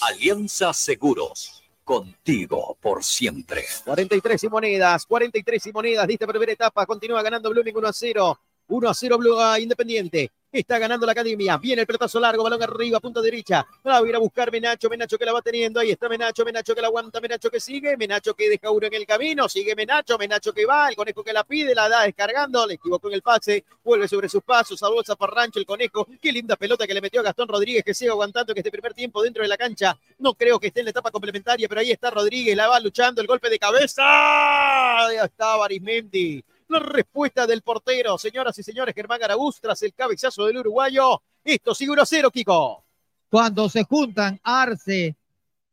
[0.00, 1.63] Alianza Seguros.
[1.84, 3.64] Contigo por siempre.
[3.84, 6.08] 43 y monedas, 43 y monedas.
[6.08, 6.86] Lista primera etapa.
[6.86, 8.40] Continúa ganando Blooming 1 a 0.
[8.68, 10.32] 1 a 0 Blue a Independiente.
[10.54, 11.58] Está ganando la academia.
[11.58, 13.66] Viene el pelotazo largo, balón arriba, punta derecha.
[13.84, 15.80] Va a ir a buscar Menacho, Menacho que la va teniendo.
[15.80, 18.94] Ahí está Menacho, Menacho que la aguanta, Menacho que sigue, Menacho que deja uno en
[18.94, 19.48] el camino.
[19.48, 22.68] Sigue Menacho, Menacho que va, el conejo que la pide, la da descargando.
[22.68, 26.06] Le equivocó en el pase, vuelve sobre sus pasos, a bolsa Parrancho, el conejo.
[26.22, 28.94] Qué linda pelota que le metió a Gastón Rodríguez que sigue aguantando que este primer
[28.94, 29.98] tiempo dentro de la cancha.
[30.20, 33.20] No creo que esté en la etapa complementaria, pero ahí está Rodríguez, la va luchando,
[33.20, 34.04] el golpe de cabeza.
[34.04, 36.44] Ahí está Barismendi.
[36.68, 41.22] La respuesta del portero, señoras y señores, Germán Araguz, tras el cabezazo del uruguayo.
[41.44, 42.84] Esto sigue 1 a 0, Kiko.
[43.28, 45.14] Cuando se juntan Arce,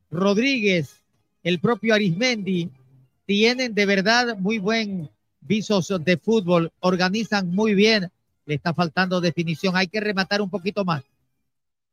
[0.10, 1.02] Rodríguez,
[1.44, 2.70] el propio Arismendi,
[3.26, 5.10] tienen de verdad muy buen
[5.40, 8.12] visos de fútbol, organizan muy bien.
[8.46, 11.04] Le está faltando definición, hay que rematar un poquito más.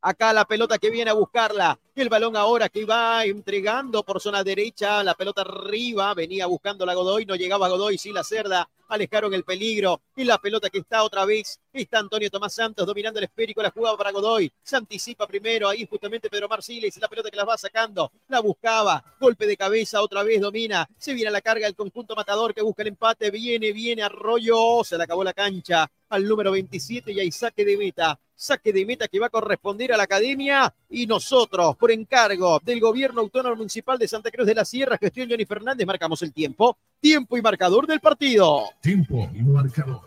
[0.00, 1.78] Acá la pelota que viene a buscarla.
[1.96, 5.02] El balón ahora que va entregando por zona derecha.
[5.02, 6.14] La pelota arriba.
[6.14, 7.26] Venía buscando la Godoy.
[7.26, 7.98] No llegaba Godoy.
[7.98, 8.68] Sí, la cerda.
[8.88, 10.00] Alejaron el peligro.
[10.14, 11.60] Y la pelota que está otra vez.
[11.72, 13.62] Está Antonio Tomás Santos dominando el esférico.
[13.62, 14.50] La jugaba para Godoy.
[14.62, 15.68] Se anticipa primero.
[15.68, 16.96] Ahí justamente Pedro Marciles.
[16.98, 18.10] La pelota que la va sacando.
[18.28, 19.04] La buscaba.
[19.20, 20.02] Golpe de cabeza.
[20.02, 20.88] Otra vez domina.
[20.98, 23.30] Se viene a la carga el conjunto matador que busca el empate.
[23.30, 24.82] Viene, viene Arroyo.
[24.82, 28.18] Se le acabó la cancha al número 27 y hay saque de meta.
[28.34, 32.78] Saque de meta que va a corresponder a la academia y nosotros, por encargo del
[32.78, 36.78] gobierno autónomo municipal de Santa Cruz de la Sierra, gestión Johnny Fernández, marcamos el tiempo.
[37.00, 38.70] Tiempo y marcador del partido.
[38.80, 40.02] Tiempo y marcador.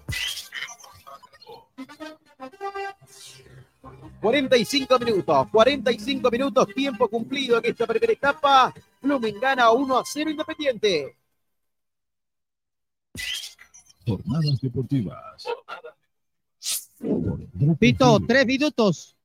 [4.22, 8.74] 45 minutos, 45 minutos, tiempo cumplido en esta primera etapa.
[9.02, 11.18] Blumen gana 1 a 0 Independiente.
[14.06, 15.46] Jornadas deportivas.
[17.80, 19.18] Pito, tres minutos.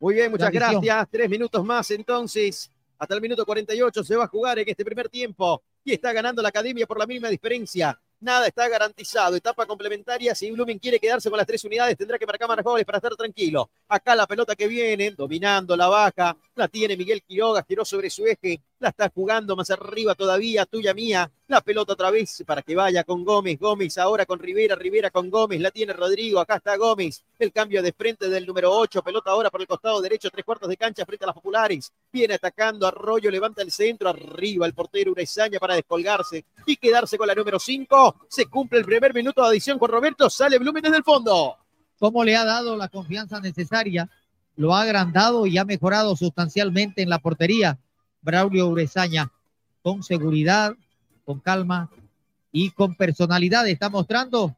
[0.00, 1.08] Muy bien, muchas gracias.
[1.10, 2.70] Tres minutos más entonces.
[2.98, 5.62] Hasta el minuto 48 se va a jugar en este primer tiempo.
[5.84, 7.98] Y está ganando la academia por la mínima diferencia.
[8.20, 9.34] Nada está garantizado.
[9.34, 10.34] Etapa complementaria.
[10.34, 13.16] Si Blumen quiere quedarse con las tres unidades, tendrá que marcar más goles para estar
[13.16, 13.70] tranquilo.
[13.88, 16.36] Acá la pelota que viene, dominando la baja.
[16.54, 18.60] La tiene Miguel Quiroga, giró sobre su eje.
[18.80, 21.30] La está jugando más arriba todavía, tuya mía.
[21.48, 23.58] La pelota otra vez para que vaya con Gómez.
[23.58, 25.60] Gómez ahora con Rivera, Rivera con Gómez.
[25.60, 27.22] La tiene Rodrigo, acá está Gómez.
[27.38, 29.02] El cambio de frente del número 8.
[29.02, 31.92] Pelota ahora por el costado derecho, tres cuartos de cancha frente a las populares.
[32.10, 34.08] Viene atacando Arroyo, levanta el centro.
[34.08, 38.28] Arriba el portero Urezaña para descolgarse y quedarse con la número 5.
[38.30, 40.30] Se cumple el primer minuto de adición con Roberto.
[40.30, 41.54] Sale Blumen desde el fondo.
[41.98, 44.08] ¿Cómo le ha dado la confianza necesaria?
[44.56, 47.78] Lo ha agrandado y ha mejorado sustancialmente en la portería.
[48.22, 49.30] Braulio Urezaña,
[49.82, 50.74] con seguridad,
[51.24, 51.90] con calma
[52.52, 54.56] y con personalidad, está mostrando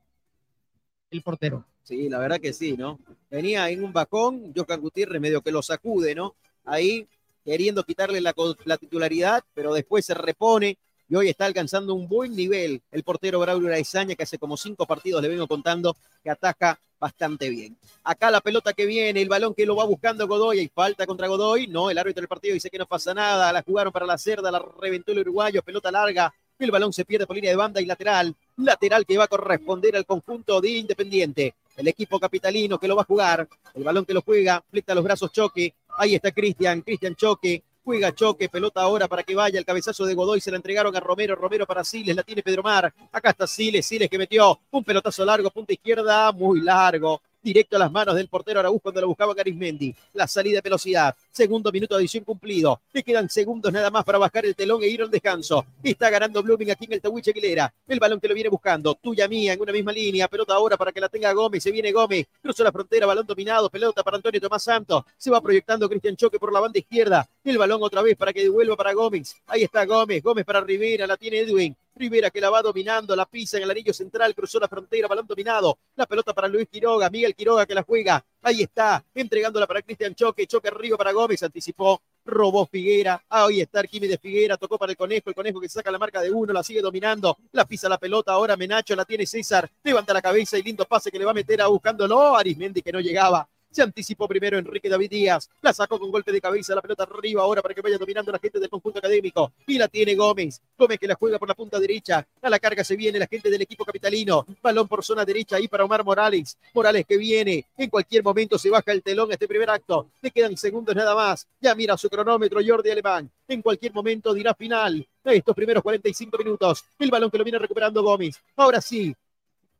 [1.10, 1.64] el portero.
[1.82, 2.98] Sí, la verdad que sí, ¿no?
[3.30, 6.34] Venía en un bacón, Johan Gutiérrez medio que lo sacude, ¿no?
[6.64, 7.06] Ahí
[7.44, 8.34] queriendo quitarle la,
[8.78, 10.78] titularidad, pero después se repone
[11.12, 14.86] y hoy está alcanzando un buen nivel el portero Braulio Araizaña, que hace como cinco
[14.86, 15.94] partidos le vengo contando
[16.24, 17.76] que ataca bastante bien.
[18.02, 21.28] Acá la pelota que viene, el balón que lo va buscando Godoy, hay falta contra
[21.28, 24.16] Godoy, no, el árbitro del partido dice que no pasa nada, la jugaron para la
[24.16, 27.82] cerda, la reventó el uruguayo, pelota larga, el balón se pierde por línea de banda
[27.82, 32.88] y lateral, lateral que va a corresponder al conjunto de Independiente, el equipo capitalino que
[32.88, 36.32] lo va a jugar, el balón que lo juega, flecta los brazos Choque, ahí está
[36.32, 40.40] Cristian, Cristian Choque, Juega choque, pelota ahora para que vaya el cabezazo de Godoy.
[40.40, 42.92] Se la entregaron a Romero, Romero para Siles, la tiene Pedro Mar.
[43.10, 47.20] Acá está Siles, Siles que metió un pelotazo largo, punta izquierda, muy largo.
[47.42, 49.92] Directo a las manos del portero Araúz cuando lo buscaba Garismendi.
[50.12, 51.16] La salida de velocidad.
[51.32, 52.80] Segundo minuto de edición cumplido.
[52.92, 55.66] Le quedan segundos nada más para bajar el telón e ir al descanso.
[55.82, 57.74] Está ganando Blooming aquí en el Tahuiche Aguilera.
[57.88, 58.94] El balón que lo viene buscando.
[58.94, 60.28] Tuya mía en una misma línea.
[60.28, 61.64] Pelota ahora para que la tenga Gómez.
[61.64, 62.26] Se viene Gómez.
[62.40, 63.06] Cruza la frontera.
[63.06, 63.68] Balón dominado.
[63.68, 65.02] Pelota para Antonio Tomás Santos.
[65.16, 67.28] Se va proyectando Cristian Choque por la banda izquierda.
[67.42, 69.34] El balón otra vez para que devuelva para Gómez.
[69.46, 70.22] Ahí está Gómez.
[70.22, 71.08] Gómez para Rivera.
[71.08, 71.76] La tiene Edwin.
[71.94, 75.26] Rivera que la va dominando, la pisa en el anillo central, cruzó la frontera, balón
[75.26, 79.82] dominado, la pelota para Luis Quiroga, Miguel Quiroga que la juega, ahí está, entregándola para
[79.82, 84.78] Cristian Choque, Choque arriba para Gómez, anticipó, robó Figuera, ahí está Arquímedes de Figuera, tocó
[84.78, 87.66] para el conejo, el conejo que saca la marca de uno, la sigue dominando, la
[87.66, 91.18] pisa la pelota, ahora Menacho, la tiene César, levanta la cabeza y lindo pase que
[91.18, 95.10] le va a meter a buscándolo, Arismendi que no llegaba, se anticipó primero Enrique David
[95.10, 95.48] Díaz.
[95.60, 96.74] La sacó con golpe de cabeza.
[96.74, 99.52] La pelota arriba ahora para que vaya dominando la gente del conjunto académico.
[99.66, 100.60] Y la tiene Gómez.
[100.78, 102.26] Gómez que la juega por la punta derecha.
[102.40, 104.46] A la carga se viene la gente del equipo capitalino.
[104.62, 106.58] Balón por zona derecha ahí para Omar Morales.
[106.74, 107.66] Morales que viene.
[107.76, 110.08] En cualquier momento se baja el telón a este primer acto.
[110.20, 111.46] Le quedan segundos nada más.
[111.60, 113.30] Ya mira su cronómetro Jordi Alemán.
[113.48, 115.06] En cualquier momento dirá final.
[115.24, 116.84] Estos primeros 45 minutos.
[116.98, 118.36] El balón que lo viene recuperando Gómez.
[118.56, 119.14] Ahora sí,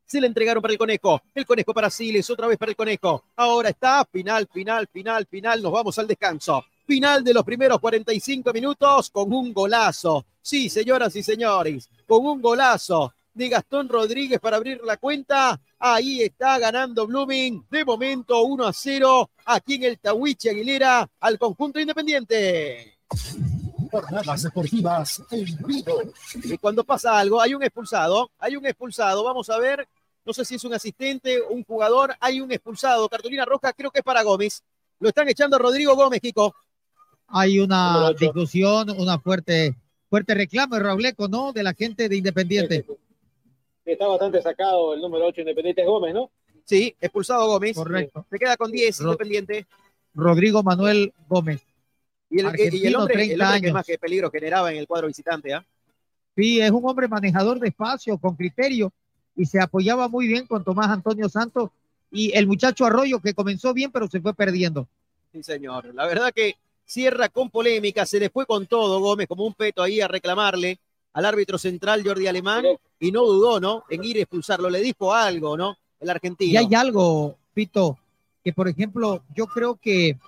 [0.06, 1.22] se le entregaron para el conejo.
[1.34, 3.24] El conejo para Siles, otra vez para el conejo.
[3.36, 5.62] Ahora está, final, final, final, final.
[5.62, 6.64] Nos vamos al descanso.
[6.86, 10.26] Final de los primeros 45 minutos con un golazo.
[10.40, 15.60] Sí, señoras y señores, con un golazo de Gastón Rodríguez para abrir la cuenta.
[15.78, 17.64] Ahí está ganando Blooming.
[17.70, 22.98] De momento 1 a 0 aquí en el Tawiche Aguilera al conjunto independiente.
[23.92, 26.02] Jornadas deportivas en vivo.
[26.42, 29.22] Y cuando pasa algo, hay un expulsado, hay un expulsado.
[29.22, 29.86] Vamos a ver,
[30.24, 33.06] no sé si es un asistente o un jugador, hay un expulsado.
[33.08, 34.62] Cartulina roja, creo que es para Gómez.
[34.98, 36.54] Lo están echando a Rodrigo Gómez, Kiko.
[37.28, 39.74] Hay una discusión, una fuerte,
[40.08, 41.52] fuerte reclamo de Robleco, ¿no?
[41.52, 42.86] De la gente de Independiente.
[43.84, 46.30] Está bastante sacado el número 8 Independiente Gómez, ¿no?
[46.64, 47.76] Sí, expulsado Gómez.
[47.76, 48.24] Correcto.
[48.30, 49.66] Se queda con 10, Ro- Independiente.
[50.14, 51.60] Rodrigo Manuel Gómez.
[52.32, 53.74] Y el, y el Argentino, hombre, el 30 hombre que años.
[53.74, 55.64] más que peligro generaba en el cuadro visitante, ¿ah?
[56.34, 58.90] Sí, es un hombre manejador de espacio, con criterio,
[59.36, 61.70] y se apoyaba muy bien con Tomás Antonio Santos
[62.10, 64.88] y el muchacho Arroyo que comenzó bien, pero se fue perdiendo.
[65.30, 65.94] Sí, señor.
[65.94, 69.82] La verdad que cierra con polémica, se le fue con todo Gómez como un peto
[69.82, 70.78] ahí a reclamarle
[71.14, 72.64] al árbitro central Jordi Alemán
[72.98, 73.84] y no dudó, ¿no?
[73.88, 74.70] En ir a expulsarlo.
[74.70, 75.76] Le dijo algo, ¿no?
[76.00, 76.52] El argentino.
[76.52, 77.98] Y hay algo, Pito,
[78.44, 80.18] que por ejemplo, yo creo que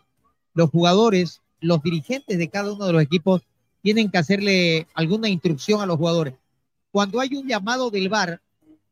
[0.55, 3.43] los jugadores, los dirigentes de cada uno de los equipos
[3.83, 6.35] tienen que hacerle alguna instrucción a los jugadores.
[6.91, 8.41] Cuando hay un llamado del VAR,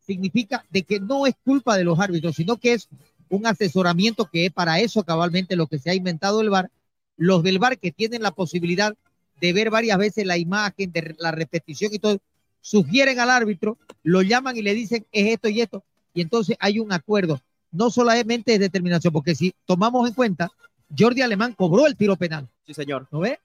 [0.07, 2.89] significa de que no es culpa de los árbitros, sino que es
[3.28, 6.70] un asesoramiento que es para eso cabalmente lo que se ha inventado el VAR.
[7.16, 8.94] Los del VAR que tienen la posibilidad
[9.40, 12.19] de ver varias veces la imagen, de la repetición y todo,
[12.62, 15.85] sugieren al árbitro, lo llaman y le dicen es esto y esto,
[16.15, 17.40] y entonces hay un acuerdo.
[17.70, 20.51] No solamente es determinación, porque si tomamos en cuenta,
[20.97, 23.06] Jordi Alemán cobró el tiro penal, Sí, señor.
[23.10, 23.39] ¿no ve?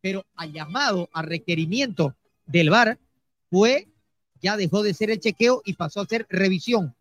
[0.00, 2.14] Pero a llamado, a requerimiento
[2.46, 2.98] del VAR,
[3.50, 3.88] fue,
[4.42, 6.94] ya dejó de ser el chequeo y pasó a ser revisión.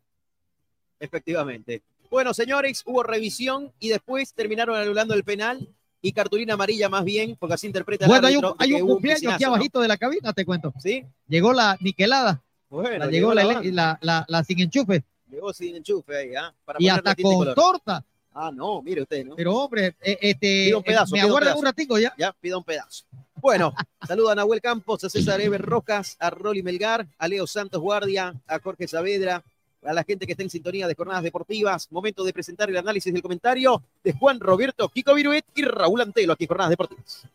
[0.99, 1.81] Efectivamente.
[2.09, 5.67] Bueno, señores, hubo revisión y después terminaron anulando el penal
[6.01, 9.33] y cartulina amarilla más bien, porque así interpreta el Bueno, hay un, hay un cumpleaños
[9.33, 10.73] aquí abajito de la cabina, te cuento.
[10.79, 11.03] ¿Sí?
[11.27, 16.15] Llegó la niquelada, Bueno, la llegó, la, la, la- la sin enchufe Llegó sin enchufe
[16.15, 16.53] ahí, ¿ah?
[16.77, 17.55] Y hasta con color.
[17.55, 18.05] torta.
[18.33, 19.35] Ah, no, mire usted, ¿no?
[19.35, 22.13] Pero hombre, eh, este, Pida un pedazo, me pida un ratico ya.
[22.17, 23.05] Ya, pida un pedazo.
[23.35, 23.73] Bueno,
[24.07, 28.33] saluda a Nahuel Campos, a César Eber Rojas, a Rolly Melgar, a Leo Santos Guardia,
[28.47, 29.43] a Jorge Saavedra,
[29.83, 31.91] a la gente que está en sintonía de jornadas deportivas.
[31.91, 36.33] Momento de presentar el análisis del comentario de Juan Roberto Kiko Viruet y Raúl Antelo
[36.33, 37.27] aquí en Jornadas Deportivas.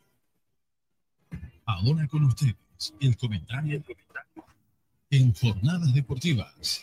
[1.67, 2.57] Ahora con ustedes,
[3.01, 3.83] el comentario
[5.11, 6.83] en Jornadas Deportivas.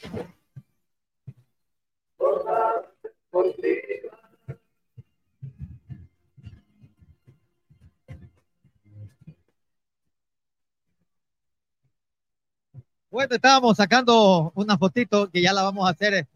[13.15, 16.27] Bueno, estábamos sacando una fotito que ya la vamos a hacer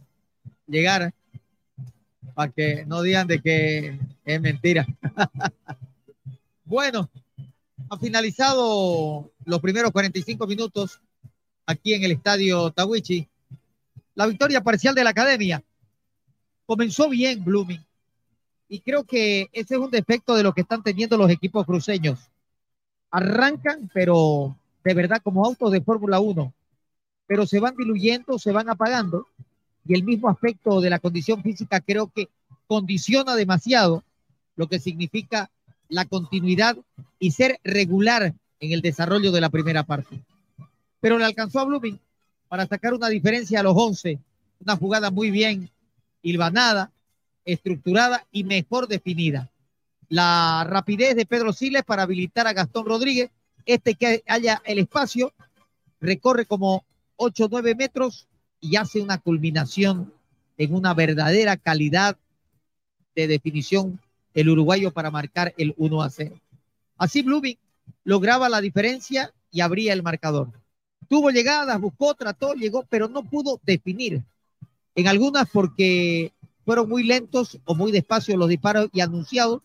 [0.65, 1.14] llegar
[2.34, 4.88] para que no digan de que es mentira.
[6.64, 7.10] bueno,
[7.89, 11.01] ha finalizado los primeros 45 minutos
[11.65, 13.27] aquí en el estadio Tawichi.
[14.15, 15.61] La victoria parcial de la academia.
[16.65, 17.85] Comenzó bien Blooming.
[18.69, 22.31] Y creo que ese es un defecto de lo que están teniendo los equipos cruceños.
[23.11, 26.53] Arrancan, pero de verdad como autos de Fórmula 1,
[27.30, 29.27] pero se van diluyendo, se van apagando.
[29.85, 32.27] Y el mismo aspecto de la condición física creo que
[32.65, 34.03] condiciona demasiado
[34.56, 35.51] lo que significa
[35.89, 36.76] la continuidad
[37.19, 40.19] y ser regular en el desarrollo de la primera parte.
[41.01, 41.99] Pero le alcanzó a Blooming
[42.47, 44.18] para sacar una diferencia a los 11,
[44.61, 45.69] una jugada muy bien
[46.23, 46.91] hilvanada,
[47.45, 49.51] estructurada y mejor definida.
[50.07, 53.30] La rapidez de Pedro Siles para habilitar a Gastón Rodríguez,
[53.68, 55.31] este que haya el espacio,
[56.01, 56.84] recorre como
[57.22, 58.28] 8 o 9 metros
[58.62, 60.14] y hace una culminación
[60.58, 62.18] en una verdadera calidad
[63.14, 64.00] de definición
[64.34, 66.40] el uruguayo para marcar el 1 a 0.
[66.98, 67.58] Así Blooming
[68.06, 70.52] lograba la diferencia y abría el marcador.
[71.10, 74.24] Tuvo llegadas, buscó, trató, llegó, pero no pudo definir.
[74.96, 76.32] En algunas porque
[76.66, 79.62] fueron muy lentos o muy despacios los disparos y anunciados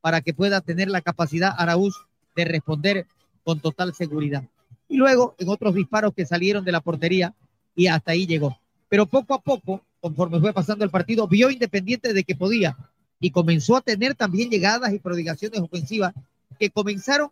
[0.00, 1.94] para que pueda tener la capacidad Araúz
[2.34, 3.06] de responder
[3.44, 4.44] con total seguridad.
[4.88, 7.34] Y luego en otros disparos que salieron de la portería
[7.74, 8.58] y hasta ahí llegó.
[8.88, 12.76] Pero poco a poco, conforme fue pasando el partido, vio Independiente de que podía
[13.20, 16.14] y comenzó a tener también llegadas y prodigaciones ofensivas
[16.58, 17.30] que comenzaron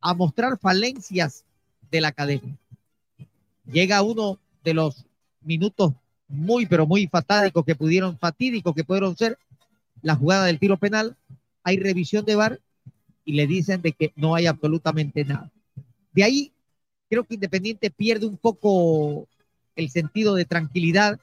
[0.00, 1.44] a mostrar falencias
[1.90, 2.56] de la academia.
[3.70, 5.04] Llega uno de los
[5.42, 5.92] minutos
[6.28, 9.38] muy, pero muy fatídicos que pudieron, fatídicos que pudieron ser
[10.02, 11.16] la jugada del tiro penal.
[11.62, 12.60] Hay revisión de VAR
[13.24, 15.50] y le dicen de que no hay absolutamente nada.
[16.12, 16.52] De ahí,
[17.08, 19.26] creo que Independiente pierde un poco
[19.76, 21.18] el sentido de tranquilidad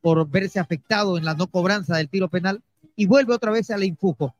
[0.00, 2.62] por verse afectado en la no cobranza del tiro penal
[2.96, 4.34] y vuelve otra vez al infujo.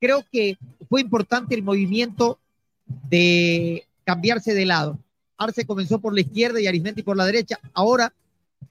[0.00, 2.38] Creo que fue importante el movimiento
[3.08, 4.98] de cambiarse de lado.
[5.36, 7.58] Arce comenzó por la izquierda y Arismendi por la derecha.
[7.72, 8.12] Ahora,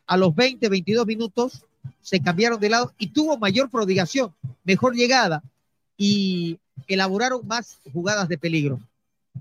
[0.08, 1.66] a los 20, 22 minutos,
[2.02, 4.34] se cambiaron de lado y tuvo mayor prodigación,
[4.64, 5.44] mejor llegada
[5.98, 8.80] y elaboraron más jugadas de peligro.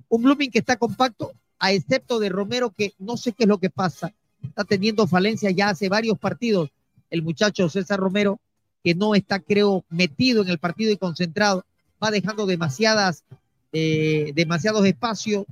[0.09, 3.59] Un Blooming que está compacto, a excepto de Romero, que no sé qué es lo
[3.59, 4.13] que pasa.
[4.43, 6.71] Está teniendo falencia ya hace varios partidos.
[7.11, 8.41] El muchacho César Romero
[8.83, 11.65] que no está, creo, metido en el partido y concentrado,
[12.03, 13.25] va dejando demasiadas,
[13.73, 15.45] eh, demasiados espacios,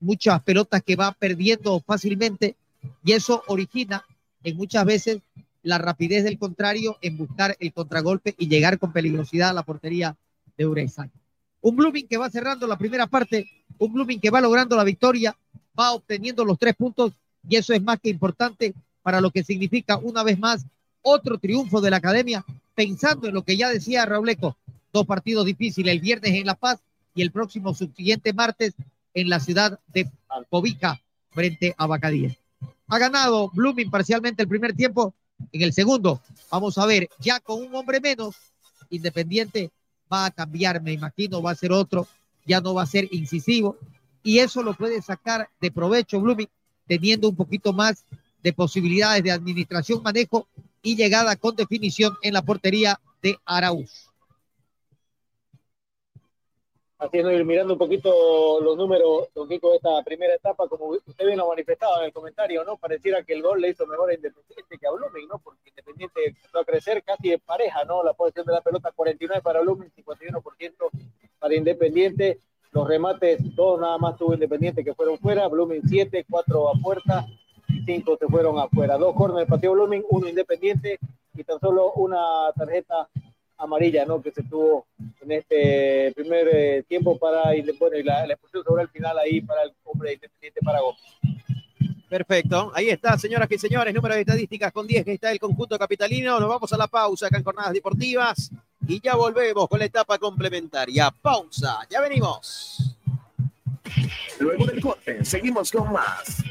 [0.00, 2.56] muchas pelotas que va perdiendo fácilmente
[3.04, 4.04] y eso origina
[4.42, 5.18] en muchas veces
[5.62, 10.16] la rapidez del contrario en buscar el contragolpe y llegar con peligrosidad a la portería
[10.56, 11.10] de Urezay.
[11.60, 13.48] Un Blooming que va cerrando la primera parte,
[13.78, 15.36] un Blooming que va logrando la victoria,
[15.78, 17.12] va obteniendo los tres puntos
[17.48, 20.66] y eso es más que importante para lo que significa una vez más
[21.02, 22.44] otro triunfo de la academia,
[22.74, 24.56] pensando en lo que ya decía Rauleco,
[24.92, 26.80] dos partidos difíciles, el viernes en La Paz
[27.14, 28.74] y el próximo subsiguiente martes
[29.14, 31.00] en la ciudad de Alcovica
[31.30, 32.36] frente a Bacadíes.
[32.88, 35.14] Ha ganado Blooming parcialmente el primer tiempo,
[35.52, 36.20] en el segundo,
[36.50, 38.36] vamos a ver, ya con un hombre menos,
[38.90, 39.70] Independiente
[40.12, 42.06] va a cambiar, me imagino, va a ser otro,
[42.46, 43.76] ya no va a ser incisivo,
[44.22, 46.48] y eso lo puede sacar de provecho Blooming,
[46.86, 48.04] teniendo un poquito más
[48.42, 50.46] de posibilidades de administración, manejo
[50.82, 54.10] y llegada con definición en la portería de Araúz.
[56.98, 61.26] Haciendo ir mirando un poquito los números, don Kiko, de esta primera etapa, como usted
[61.26, 62.78] bien lo manifestado en el comentario, ¿no?
[62.78, 65.38] Pareciera que el gol le hizo mejor a Independiente que a Blooming, ¿no?
[65.38, 68.02] Porque Independiente empezó a crecer casi de pareja, ¿no?
[68.02, 70.90] La posición de la pelota 49 para Blooming, 51%
[71.46, 72.40] para Independiente.
[72.72, 77.26] Los remates, dos nada más tuvo Independiente que fueron fuera, Blooming 7, 4 a puerta,
[77.86, 78.98] cinco se fueron afuera.
[78.98, 80.98] Dos corners patio Blooming, uno independiente
[81.34, 83.08] y tan solo una tarjeta
[83.58, 84.20] amarilla, ¿no?
[84.20, 84.86] Que se tuvo
[85.20, 89.40] en este primer eh, tiempo para bueno, y la, la, expulsión sobre el final ahí
[89.40, 90.96] para el hombre independiente Paraguay.
[92.08, 95.78] Perfecto, ahí está, señoras y señores, número de estadísticas con 10 que está el conjunto
[95.78, 96.40] capitalino.
[96.40, 98.50] Nos vamos a la pausa acá en Jornadas Deportivas
[98.86, 101.10] y ya volvemos con la etapa complementaria.
[101.10, 102.96] Pausa, ya venimos.
[104.38, 106.42] Luego del corte, seguimos con más.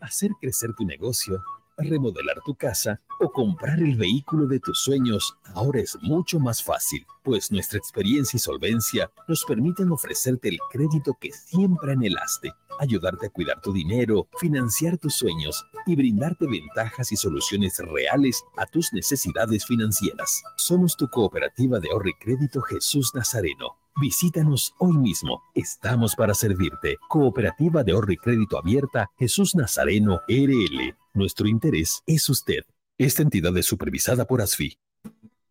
[0.00, 1.42] Hacer crecer tu negocio,
[1.78, 7.06] remodelar tu casa o comprar el vehículo de tus sueños ahora es mucho más fácil,
[7.22, 13.30] pues nuestra experiencia y solvencia nos permiten ofrecerte el crédito que siempre anhelaste, ayudarte a
[13.30, 19.66] cuidar tu dinero, financiar tus sueños y brindarte ventajas y soluciones reales a tus necesidades
[19.66, 20.42] financieras.
[20.56, 25.42] Somos tu cooperativa de ahorro y crédito Jesús Nazareno Visítanos hoy mismo.
[25.54, 26.96] Estamos para servirte.
[27.08, 30.96] Cooperativa de Ahorro y Crédito Abierta Jesús Nazareno RL.
[31.12, 32.62] Nuestro interés es usted.
[32.96, 34.78] Esta entidad es supervisada por ASFI.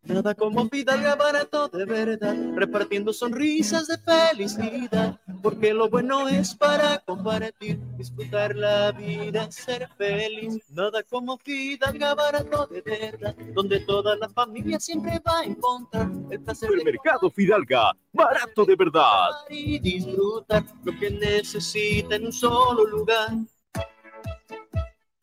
[0.02, 6.98] Nada como Fidalga barato de verdad, repartiendo sonrisas de felicidad, porque lo bueno es para
[6.98, 10.64] compartir, disfrutar la vida, ser feliz.
[10.70, 16.40] Nada como Fidalga barato de verdad, donde toda la familia siempre va a encontrar el
[16.40, 19.28] placer El mercado Fidalga, barato de verdad.
[19.50, 23.30] y disfrutar lo que necesita en un solo lugar.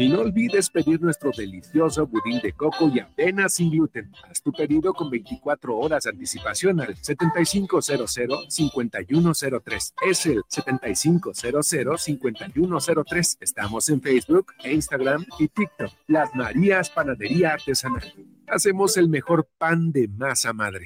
[0.00, 4.12] Y no olvides pedir nuestro delicioso budín de coco y avena sin gluten.
[4.30, 9.94] Haz tu pedido con 24 horas de anticipación al 7500-5103.
[10.08, 13.38] Es el 7500-5103.
[13.40, 15.90] Estamos en Facebook, Instagram y TikTok.
[16.06, 18.14] Las Marías Panadería Artesanal.
[18.46, 20.84] Hacemos el mejor pan de masa madre.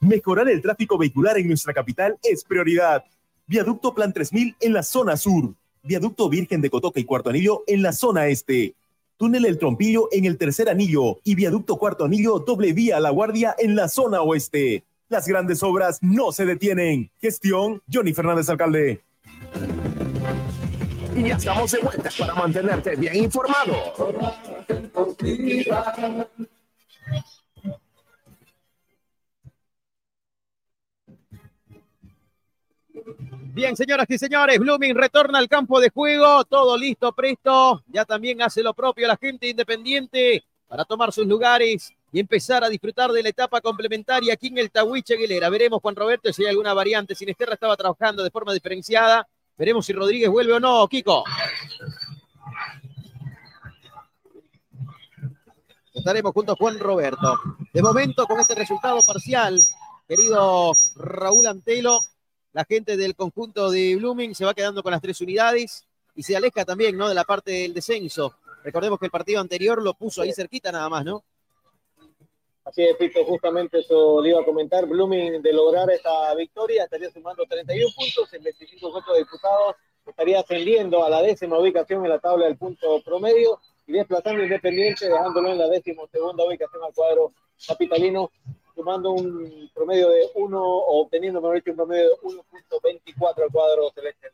[0.00, 3.06] Mejorar el tráfico vehicular en nuestra capital es prioridad.
[3.46, 5.54] Viaducto Plan 3000 en la zona sur
[5.86, 8.74] Viaducto Virgen de Cotoca y Cuarto Anillo en la zona este.
[9.16, 13.54] Túnel El Trompillo en el tercer anillo y Viaducto Cuarto Anillo doble vía La Guardia
[13.58, 14.84] en la zona oeste.
[15.08, 17.10] Las grandes obras no se detienen.
[17.20, 19.00] Gestión Johnny Fernández Alcalde.
[21.14, 23.74] Y ya estamos de vuelta para mantenerte bien informado.
[33.56, 37.82] Bien, señoras y señores, Blooming retorna al campo de juego, todo listo, presto.
[37.86, 42.68] Ya también hace lo propio la gente independiente para tomar sus lugares y empezar a
[42.68, 45.48] disfrutar de la etapa complementaria aquí en el Tahuiche Aguilera.
[45.48, 47.14] Veremos, Juan Roberto, si hay alguna variante.
[47.14, 49.26] Sinesterra estaba trabajando de forma diferenciada.
[49.56, 51.24] Veremos si Rodríguez vuelve o no, Kiko.
[55.94, 57.38] Estaremos junto a Juan Roberto.
[57.72, 59.58] De momento, con este resultado parcial,
[60.06, 62.00] querido Raúl Antelo,
[62.56, 66.34] la gente del conjunto de Blooming se va quedando con las tres unidades y se
[66.34, 67.06] aleja también ¿no?
[67.06, 68.34] de la parte del descenso.
[68.64, 71.22] Recordemos que el partido anterior lo puso ahí cerquita nada más, ¿no?
[72.64, 74.86] Así es, Pito, justamente eso le iba a comentar.
[74.86, 79.76] Blooming de lograr esta victoria estaría sumando 31 puntos en 25 votos diputados,
[80.06, 85.10] estaría ascendiendo a la décima ubicación en la tabla del punto promedio y desplazando Independiente,
[85.10, 87.34] dejándolo en la décima segunda ubicación al cuadro
[87.66, 88.30] capitalino
[88.76, 93.90] sumando un promedio de 1, o obteniendo, mejor dicho, un promedio de 1.24 al cuadro
[93.94, 94.28] celeste.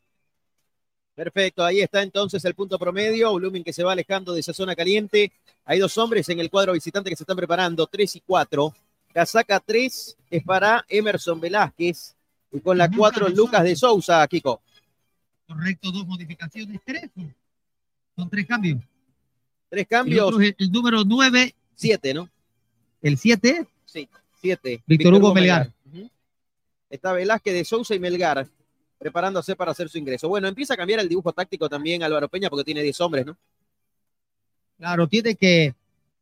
[1.15, 4.75] Perfecto, ahí está entonces el punto promedio, Blooming que se va alejando de esa zona
[4.75, 5.31] caliente.
[5.65, 8.75] Hay dos hombres en el cuadro visitante que se están preparando, 3 y 4.
[9.13, 12.17] Casaca 3 es para Emerson Velázquez
[12.51, 14.61] y con la 4 Lucas de Sousa, Kiko.
[15.47, 17.11] Correcto, dos modificaciones, tres.
[18.17, 18.81] Son tres cambios.
[19.69, 20.35] Tres cambios.
[20.41, 21.55] El, el número 9.
[21.75, 22.29] 7, ¿no?
[23.03, 23.67] El 7.
[23.85, 24.09] Sí.
[24.43, 24.83] 7.
[24.87, 25.73] Víctor Hugo Melgar.
[26.91, 28.47] Está Velázquez de Sousa y Melgar
[28.99, 30.29] preparándose para hacer su ingreso.
[30.29, 33.37] Bueno, empieza a cambiar el dibujo táctico también Álvaro Peña porque tiene 10 hombres, ¿no?
[34.79, 35.75] Claro, tiene que.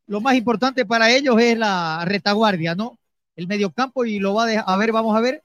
[0.07, 2.99] Lo más importante para ellos es la retaguardia, ¿no?
[3.37, 5.43] El mediocampo y lo va a, a ver, vamos a ver.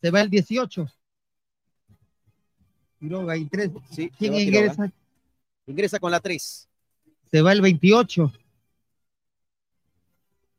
[0.00, 0.86] Se va el 18.
[2.98, 3.70] Quiroga y 3.
[3.90, 4.74] Sí, ¿Quién ingresa?
[4.74, 4.92] Quiroga.
[5.66, 6.68] Ingresa con la 3.
[7.30, 8.32] Se va el 28.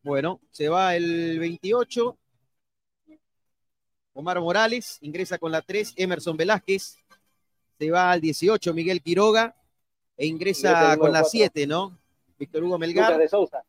[0.08, 2.18] Bueno, se va el 28.
[4.14, 5.96] Omar Morales ingresa con la 3.
[5.98, 6.98] Emerson Velázquez.
[7.78, 8.74] Se va al 18.
[8.74, 9.54] Miguel Quiroga.
[10.16, 11.98] E ingresa con la número 7, ¿no?
[12.40, 13.12] Víctor Hugo Melgar.
[13.12, 13.64] Lucas de Sousa.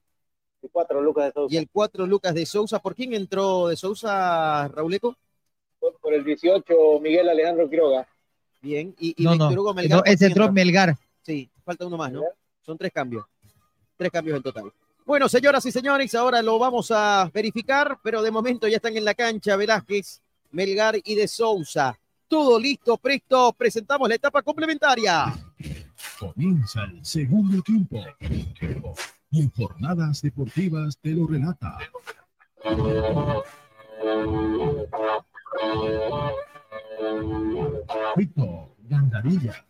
[0.63, 1.55] El 4, Lucas de Sousa.
[1.55, 2.79] Y el 4, Lucas de Sousa.
[2.79, 5.17] ¿Por quién entró de Sousa, Rauleco?
[5.81, 8.07] Por, por el 18, Miguel Alejandro Quiroga.
[8.63, 8.95] Bien.
[9.01, 9.59] Y, y No, Víctor.
[9.59, 9.97] Hugo Melgar.
[9.99, 10.53] No, ¿por ese entró?
[10.53, 10.97] Melgar.
[11.21, 12.23] Sí, falta uno más, ¿no?
[12.61, 13.27] Son tres cambios.
[13.97, 14.73] Tres cambios en total.
[15.09, 19.07] Bueno, señoras y señores, ahora lo vamos a verificar, pero de momento ya están en
[19.07, 20.21] la cancha Velázquez,
[20.51, 21.99] Melgar y de Sousa.
[22.29, 23.55] Todo listo, presto.
[23.55, 25.35] Presentamos la etapa complementaria.
[26.19, 28.05] Comienza el segundo tiempo.
[29.31, 31.79] Y en jornadas deportivas te lo relata.
[38.15, 39.65] Víctor Gandarilla.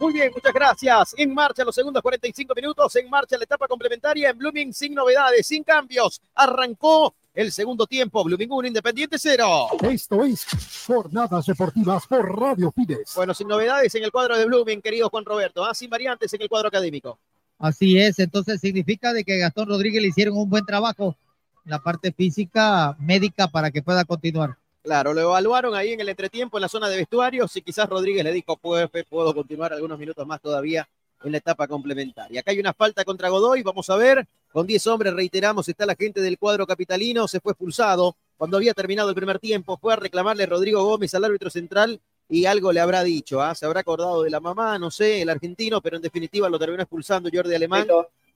[0.00, 1.14] Muy bien, muchas gracias.
[1.18, 5.44] En marcha los segundos 45 minutos, en marcha la etapa complementaria en Blooming sin novedades,
[5.44, 6.22] sin cambios.
[6.36, 9.68] Arrancó el segundo tiempo, Blooming 1, Independiente 0.
[9.90, 10.46] Esto es
[10.86, 13.12] Jornadas Deportivas por Radio Fides.
[13.16, 15.74] Bueno, sin novedades en el cuadro de Blooming, querido Juan Roberto, ¿ah?
[15.74, 17.18] sin variantes en el cuadro académico.
[17.58, 21.16] Así es, entonces significa de que Gastón Rodríguez le hicieron un buen trabajo
[21.64, 24.56] en la parte física, médica, para que pueda continuar.
[24.88, 28.24] Claro, lo evaluaron ahí en el entretiempo en la zona de vestuarios y quizás Rodríguez
[28.24, 30.88] le dijo, pues puedo continuar algunos minutos más todavía
[31.22, 32.40] en la etapa complementaria.
[32.40, 35.94] Acá hay una falta contra Godoy, vamos a ver, con 10 hombres, reiteramos, está la
[35.94, 39.96] gente del cuadro capitalino, se fue expulsado cuando había terminado el primer tiempo, fue a
[39.96, 43.54] reclamarle Rodrigo Gómez al árbitro central y algo le habrá dicho, ¿ah?
[43.54, 46.82] se habrá acordado de la mamá, no sé, el argentino, pero en definitiva lo terminó
[46.82, 47.86] expulsando Jordi Alemán.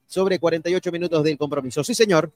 [0.05, 1.83] sobre 48 minutos del compromiso.
[1.83, 2.31] Sí, señor.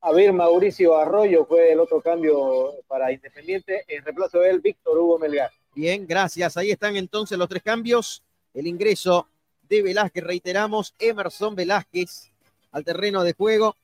[0.00, 3.84] A ver, Mauricio Arroyo fue el otro cambio para Independiente.
[3.88, 5.50] En reemplazo de él, Víctor Hugo Melgar.
[5.74, 6.56] Bien, gracias.
[6.56, 8.22] Ahí están entonces los tres cambios.
[8.54, 9.26] El ingreso
[9.68, 12.30] de Velázquez, reiteramos, Emerson Velázquez
[12.70, 13.74] al terreno de juego.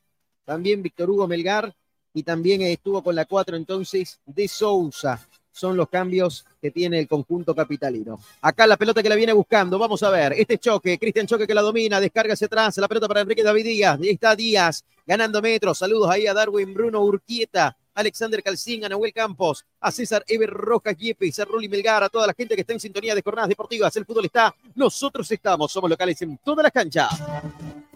[0.44, 1.74] También Víctor Hugo Melgar
[2.12, 5.20] y también estuvo con la 4 entonces de Sousa.
[5.50, 8.20] Son los cambios que tiene el conjunto capitalino.
[8.40, 9.78] Acá la pelota que la viene buscando.
[9.78, 10.32] Vamos a ver.
[10.32, 10.98] Este choque.
[10.98, 12.00] Cristian Choque que la domina.
[12.00, 12.76] Descarga hacia atrás.
[12.78, 14.00] La pelota para Enrique David Díaz.
[14.00, 15.78] Ahí está Díaz ganando metros.
[15.78, 17.76] Saludos ahí a Darwin Bruno Urquieta.
[17.94, 22.26] Alexander Calcín, a Nahuel Campos, a César Eber Rojas Yepes, a Ruli Melgar, a toda
[22.26, 23.94] la gente que está en sintonía de jornadas deportivas.
[23.94, 27.08] El fútbol está, nosotros estamos, somos locales en todas las canchas.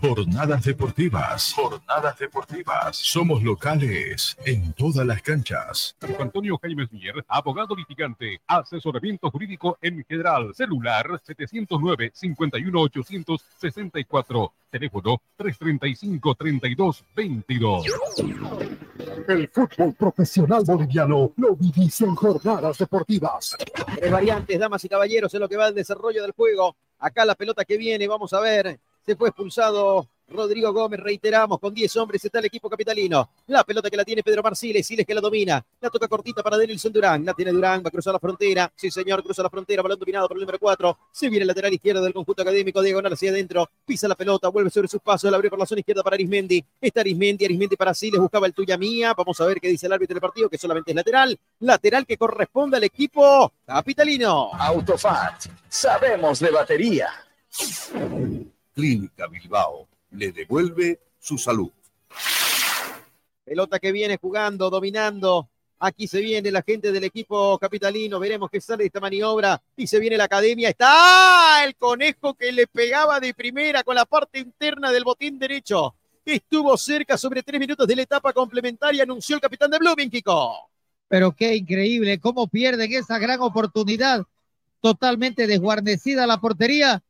[0.00, 2.96] Jornadas deportivas, jornadas deportivas.
[2.96, 5.96] Somos locales en todas las canchas.
[6.20, 17.84] Antonio Jaime Mier, abogado litigante, asesoramiento jurídico en general, celular 709 51864 teléfono 335-3222.
[19.26, 23.56] El fútbol profesional boliviano lo vivís en jornadas deportivas.
[23.96, 26.76] Tres variantes, damas y caballeros, en lo que va el desarrollo del juego.
[26.98, 28.80] Acá la pelota que viene, vamos a ver.
[29.08, 33.30] Se fue expulsado Rodrigo Gómez, reiteramos, con 10 hombres está el equipo capitalino.
[33.46, 35.64] La pelota que la tiene Pedro Marciles, Siles que la domina.
[35.80, 37.24] La toca cortita para Denilson Durán.
[37.24, 38.70] La tiene Durán, va a cruzar la frontera.
[38.76, 40.98] Sí, señor, cruza la frontera, balón dominado por el número 4.
[41.10, 43.70] Se viene el lateral izquierdo del conjunto académico, diagonal hacia adentro.
[43.86, 46.62] Pisa la pelota, vuelve sobre sus pasos, la abre por la zona izquierda para Arismendi.
[46.78, 49.14] Está Arismendi, Arismendi para Siles, buscaba el tuya mía.
[49.16, 51.40] Vamos a ver qué dice el árbitro del partido, que solamente es lateral.
[51.60, 54.50] Lateral que corresponde al equipo capitalino.
[54.52, 57.08] Autofat, sabemos de batería.
[58.78, 61.72] Clínica Bilbao le devuelve su salud.
[63.44, 65.48] Pelota que viene jugando, dominando.
[65.80, 68.20] Aquí se viene la gente del equipo capitalino.
[68.20, 69.60] Veremos qué sale de esta maniobra.
[69.76, 70.68] Y se viene la academia.
[70.68, 75.96] Está el conejo que le pegaba de primera con la parte interna del botín derecho.
[76.24, 80.70] Estuvo cerca sobre tres minutos de la etapa complementaria, anunció el capitán de Blooming, Kiko.
[81.08, 84.24] Pero qué increíble cómo pierden esa gran oportunidad.
[84.80, 87.02] Totalmente desguarnecida la portería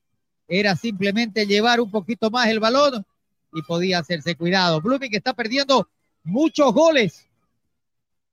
[0.48, 3.04] era simplemente llevar un poquito más el balón
[3.52, 4.80] y podía hacerse cuidado.
[4.80, 5.88] Blooming está perdiendo
[6.24, 7.26] muchos goles.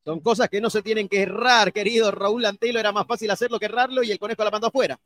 [0.05, 2.79] Son cosas que no se tienen que errar, querido Raúl Antelo.
[2.79, 4.99] Era más fácil hacerlo que errarlo y el conejo la mandó afuera.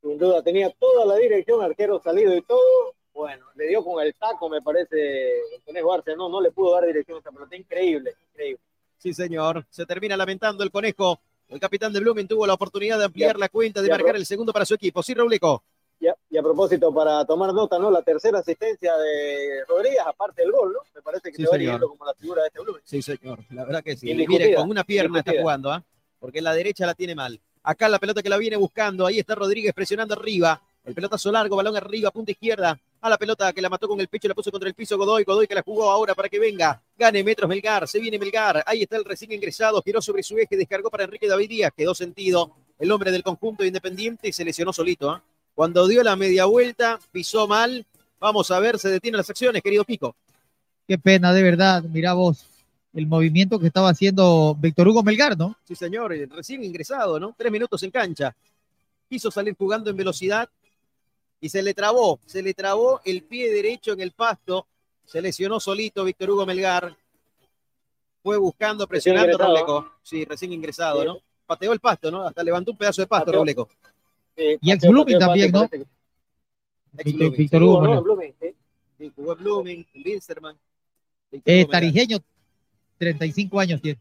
[0.00, 2.94] Sin duda, tenía toda la dirección, arquero salido y todo.
[3.14, 6.16] Bueno, le dio con el taco, me parece, el conejo Arce.
[6.16, 7.56] No, no le pudo dar dirección a esta pelota.
[7.56, 8.60] Increíble, increíble.
[8.98, 9.66] Sí, señor.
[9.70, 11.20] Se termina lamentando el conejo.
[11.48, 14.52] El capitán de Blooming tuvo la oportunidad de ampliar la cuenta, de marcar el segundo
[14.52, 15.02] para su equipo.
[15.02, 15.62] Sí, Rauleco.
[16.30, 17.88] Y a, propósito, para tomar nota, ¿no?
[17.88, 20.80] La tercera asistencia de Rodríguez, aparte del gol, ¿no?
[20.96, 22.82] Me parece que sí, se va como la figura de este Blumen.
[22.84, 23.38] Sí, señor.
[23.50, 24.12] La verdad que sí.
[24.12, 25.84] Mire, con una pierna está jugando, ¿ah?
[26.18, 27.40] Porque la derecha la tiene mal.
[27.62, 29.06] Acá la pelota que la viene buscando.
[29.06, 30.60] Ahí está Rodríguez presionando arriba.
[30.84, 32.76] El pelotazo largo, balón arriba, punta izquierda.
[33.00, 35.22] A la pelota que la mató con el pecho, la puso contra el piso Godoy.
[35.22, 36.82] Godoy que la jugó ahora para que venga.
[36.96, 37.86] Gane metros Melgar.
[37.86, 38.64] Se viene Melgar.
[38.66, 39.80] Ahí está el recién ingresado.
[39.82, 40.56] Giró sobre su eje.
[40.56, 41.72] Descargó para Enrique David Díaz.
[41.76, 42.50] Quedó sentido.
[42.78, 45.10] El hombre del conjunto independiente y se lesionó solito.
[45.10, 45.22] ¿ah?
[45.54, 47.84] Cuando dio la media vuelta, pisó mal.
[48.18, 50.14] Vamos a ver, se detienen las acciones, querido Pico.
[50.86, 51.82] Qué pena, de verdad.
[51.82, 52.46] Mira vos
[52.94, 55.56] el movimiento que estaba haciendo Víctor Hugo Melgar, ¿no?
[55.64, 57.34] Sí, señor, eh, recién ingresado, ¿no?
[57.36, 58.34] Tres minutos en cancha.
[59.08, 60.48] Quiso salir jugando en velocidad
[61.40, 64.66] y se le trabó, se le trabó el pie derecho en el pasto.
[65.04, 66.94] Se lesionó solito Víctor Hugo Melgar.
[68.22, 69.92] Fue buscando, presionando Robleco.
[70.02, 71.18] Sí, recién ingresado, ¿no?
[71.46, 72.22] Pateó el pasto, ¿no?
[72.22, 73.68] Hasta levantó un pedazo de pasto, Robleco
[74.36, 75.68] y ex Blooming también, ¿no?
[76.92, 77.86] Víctor Hugo.
[77.86, 78.02] ¿no?
[78.02, 78.34] Blooming,
[79.14, 80.56] jugó Blooming, Winsterman.
[81.44, 82.18] Eh, tarijeño,
[82.98, 83.98] 35 años tiene.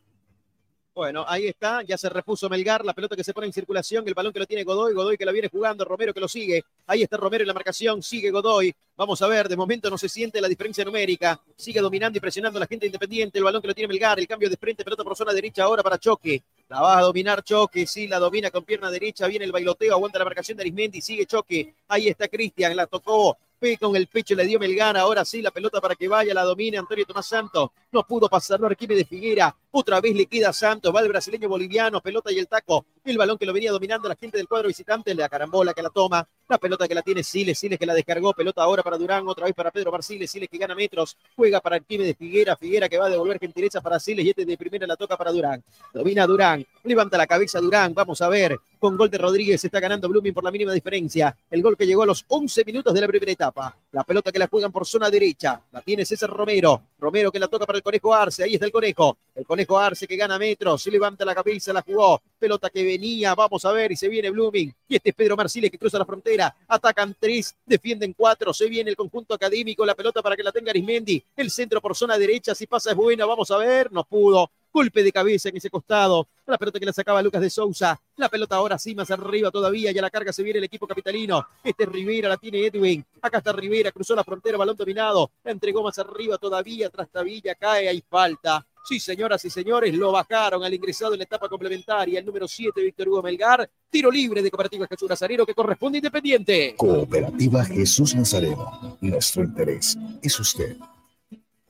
[1.02, 4.14] Bueno, ahí está, ya se repuso Melgar, la pelota que se pone en circulación, el
[4.14, 7.02] balón que lo tiene Godoy, Godoy que la viene jugando, Romero que lo sigue, ahí
[7.02, 10.40] está Romero en la marcación, sigue Godoy, vamos a ver, de momento no se siente
[10.40, 13.88] la diferencia numérica, sigue dominando y presionando la gente independiente, el balón que lo tiene
[13.88, 17.02] Melgar, el cambio de frente, pelota por zona derecha ahora para Choque, la va a
[17.02, 20.62] dominar Choque, sí, la domina con pierna derecha, viene el bailoteo, aguanta la marcación de
[20.62, 23.40] Arismendi, sigue Choque, ahí está Cristian, la tocó,
[23.80, 26.80] con el pecho le dio Melgar, ahora sí la pelota para que vaya, la domine
[26.80, 31.02] Antonio Tomás Santos, no pudo pasarlo Arquímedes de Figuera, otra vez le queda Santos, va
[31.02, 34.38] el brasileño boliviano, pelota y el taco, el balón que lo venía dominando la gente
[34.38, 37.80] del cuadro visitante, la carambola que la toma, la pelota que la tiene Siles, Siles
[37.80, 40.76] que la descargó, pelota ahora para Durán, otra vez para Pedro Marciles, Siles que gana
[40.76, 44.30] metros, juega para Arquímedes de Figuera, Figuera que va a devolver gentileza para Siles y
[44.30, 45.64] este de primera la toca para Durán,
[45.94, 50.10] domina Durán, levanta la cabeza Durán, vamos a ver, con gol de Rodríguez está ganando
[50.10, 53.08] Blooming por la mínima diferencia, el gol que llegó a los 11 minutos de la
[53.08, 53.78] primera etapa.
[53.92, 55.62] La pelota que la juegan por zona derecha.
[55.72, 56.82] La tiene César Romero.
[56.98, 58.44] Romero que la toca para el Conejo Arce.
[58.44, 59.18] Ahí está el Conejo.
[59.34, 60.82] El Conejo Arce que gana metros.
[60.84, 62.22] Se levanta la cabeza, la jugó.
[62.38, 63.34] Pelota que venía.
[63.36, 63.92] Vamos a ver.
[63.92, 64.74] Y se viene Blooming.
[64.88, 66.56] Y este es Pedro Marciles que cruza la frontera.
[66.68, 67.56] Atacan tres.
[67.66, 68.54] Defienden cuatro.
[68.54, 69.86] Se viene el conjunto académico.
[69.86, 71.24] La pelota para que la tenga Arismendi.
[71.36, 72.54] El centro por zona derecha.
[72.54, 73.26] Si pasa es buena.
[73.26, 73.92] Vamos a ver.
[73.92, 74.50] No pudo.
[74.74, 76.28] Golpe de cabeza en ese costado.
[76.46, 78.00] La pelota que la sacaba Lucas de Sousa.
[78.16, 79.92] La pelota ahora sí más arriba todavía.
[79.92, 81.46] Ya la carga se viene el equipo capitalino.
[81.64, 83.06] Este es Rivera, la tiene Edwin.
[83.22, 85.32] Acá está Rivera, cruzó la frontera, balón dominado.
[85.44, 86.90] La entregó más arriba todavía.
[86.90, 88.66] Tras Tabilla cae, hay falta.
[88.84, 92.20] Sí, señoras y señores, lo bajaron al ingresado en la etapa complementaria.
[92.20, 93.70] El número 7, Víctor Hugo Melgar.
[93.90, 96.76] Tiro libre de Cooperativa Jesús Nazareno que corresponde Independiente.
[96.78, 98.98] Cooperativa Jesús Nazareno.
[99.02, 100.78] Nuestro interés es usted.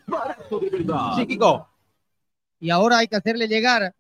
[0.08, 1.16] Barato de verdad.
[1.18, 1.68] Sí, Kiko.
[2.60, 3.94] Y ahora hay que hacerle llegar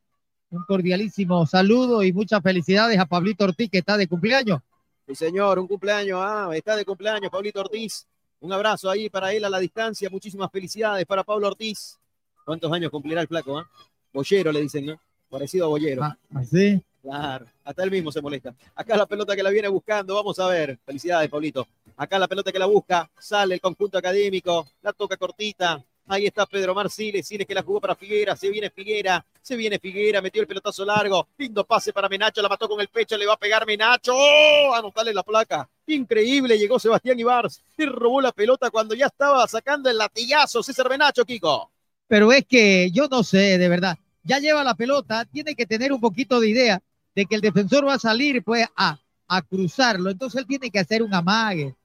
[0.53, 4.61] un cordialísimo saludo y muchas felicidades a Pablito Ortiz, que está de cumpleaños.
[5.07, 8.07] Sí, señor, un cumpleaños, ah, está de cumpleaños, Pablito Ortiz.
[8.39, 11.97] Un abrazo ahí para él a la distancia, muchísimas felicidades para Pablo Ortiz.
[12.45, 13.69] ¿Cuántos años cumplirá el flaco, ah?
[14.13, 14.99] Bollero le dicen, ¿no?
[15.29, 16.03] Parecido a Bollero.
[16.03, 16.17] Ah,
[16.49, 16.81] ¿sí?
[17.03, 18.55] Claro, hasta él mismo se molesta.
[18.73, 20.79] Acá la pelota que la viene buscando, vamos a ver.
[20.85, 21.67] Felicidades, Pablito.
[21.97, 25.83] Acá la pelota que la busca, sale el conjunto académico, la toca cortita.
[26.07, 29.79] Ahí está Pedro Marciles, Siles que la jugó para Figuera, se viene Figuera, se viene
[29.79, 33.25] Figuera, metió el pelotazo largo, lindo pase para Menacho, la mató con el pecho, le
[33.25, 34.73] va a pegar Menacho, ¡oh!
[34.73, 35.69] anotarle la placa.
[35.87, 40.89] Increíble, llegó Sebastián Ibars, le robó la pelota cuando ya estaba sacando el latigazo César
[40.89, 41.69] Menacho, Kiko.
[42.07, 43.97] Pero es que yo no sé, de verdad.
[44.23, 46.81] Ya lleva la pelota, tiene que tener un poquito de idea
[47.15, 50.09] de que el defensor va a salir pues a, a cruzarlo.
[50.09, 51.75] Entonces él tiene que hacer un amague.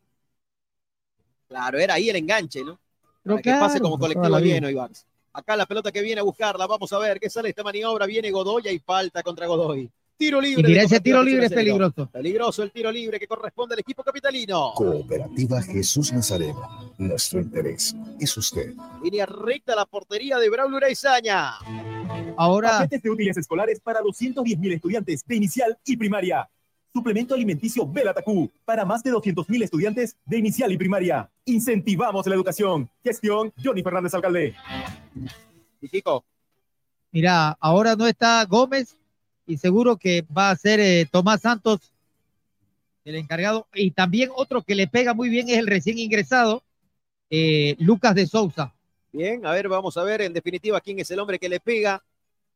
[1.49, 2.79] Claro, era ahí el enganche, ¿no?
[3.23, 5.07] Pero Para que pase como colectivo lleno, Ibars.
[5.33, 8.31] Acá la pelota que viene a buscarla, vamos a ver qué sale esta maniobra, viene
[8.31, 9.91] Godoy y falta contra Godoy.
[10.19, 10.73] Tiro libre.
[10.73, 12.09] Y ese tiro libre es peligroso.
[12.11, 14.73] Peligroso el tiro libre que corresponde al equipo capitalino.
[14.75, 16.93] Cooperativa Jesús Nazareno.
[16.99, 18.75] Nuestro interés es usted.
[19.01, 21.53] Línea recta a la portería de Braulio Uraizaña.
[22.37, 26.49] Ahora, Paquetes de útiles escolares para 210.000 estudiantes de inicial y primaria.
[26.93, 31.31] Suplemento alimenticio Belatacú para más de 200.000 estudiantes de inicial y primaria.
[31.45, 32.91] Incentivamos la educación.
[33.05, 34.57] Gestión Johnny Fernández Alcalde.
[35.81, 36.25] Y Kiko,
[37.13, 38.98] mira, ahora no está Gómez
[39.49, 41.93] y seguro que va a ser eh, Tomás Santos
[43.05, 43.67] el encargado.
[43.75, 46.63] Y también otro que le pega muy bien es el recién ingresado,
[47.31, 48.75] eh, Lucas de Sousa.
[49.11, 52.05] Bien, a ver, vamos a ver en definitiva quién es el hombre que le pega.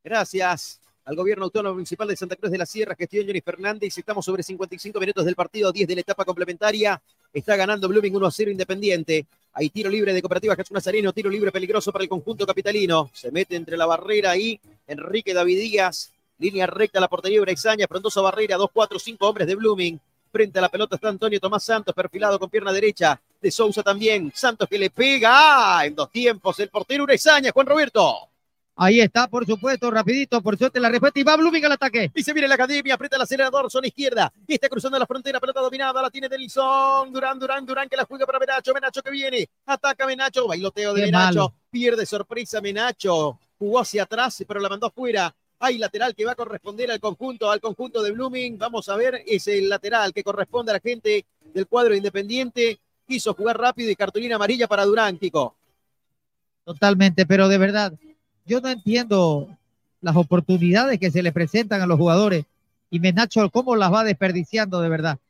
[0.04, 3.96] Gracias al gobierno autónomo municipal de Santa Cruz de la Sierra, gestión Johnny Fernández.
[3.96, 7.00] Estamos sobre 55 minutos del partido, 10 de la etapa complementaria.
[7.32, 9.26] Está ganando Blooming 1 a 0 Independiente.
[9.54, 13.10] Hay tiro libre de Cooperativa Jesús Nazareno, tiro libre peligroso para el conjunto capitalino.
[13.14, 16.12] Se mete entre la barrera ahí Enrique David Díaz.
[16.42, 20.00] Línea recta a la portería Brexaña, frondosa barrera, 2, 4, 5 hombres de Blooming.
[20.32, 23.20] Frente a la pelota está Antonio Tomás Santos, perfilado con pierna derecha.
[23.40, 24.32] De Sousa también.
[24.34, 25.30] Santos que le pega.
[25.78, 25.86] ¡Ah!
[25.86, 28.28] En dos tiempos, el portero Urezaña, Juan Roberto.
[28.74, 32.10] Ahí está, por supuesto, rapidito, por suerte la respuesta y va Blooming al ataque.
[32.14, 34.32] Y se viene la academia, aprieta el acelerador, zona izquierda.
[34.48, 37.12] Y está cruzando la frontera, pelota dominada, la tiene Denilson.
[37.12, 38.72] Durán, Durán, Durán, que la juega para Menacho.
[38.72, 41.38] Menacho que viene, ataca Menacho, bailoteo de Qué Menacho.
[41.38, 41.54] malo.
[41.70, 43.38] Pierde sorpresa Menacho.
[43.58, 45.32] Jugó hacia atrás, pero la mandó fuera.
[45.64, 48.58] Hay lateral que va a corresponder al conjunto, al conjunto de Blooming.
[48.58, 51.24] Vamos a ver, es el lateral que corresponde a la gente
[51.54, 52.80] del cuadro independiente.
[53.06, 55.54] Quiso jugar rápido y cartulina amarilla para Durán, Kiko.
[56.64, 57.92] Totalmente, pero de verdad,
[58.44, 59.56] yo no entiendo
[60.00, 62.44] las oportunidades que se le presentan a los jugadores
[62.90, 65.20] y Menacho cómo las va desperdiciando de verdad.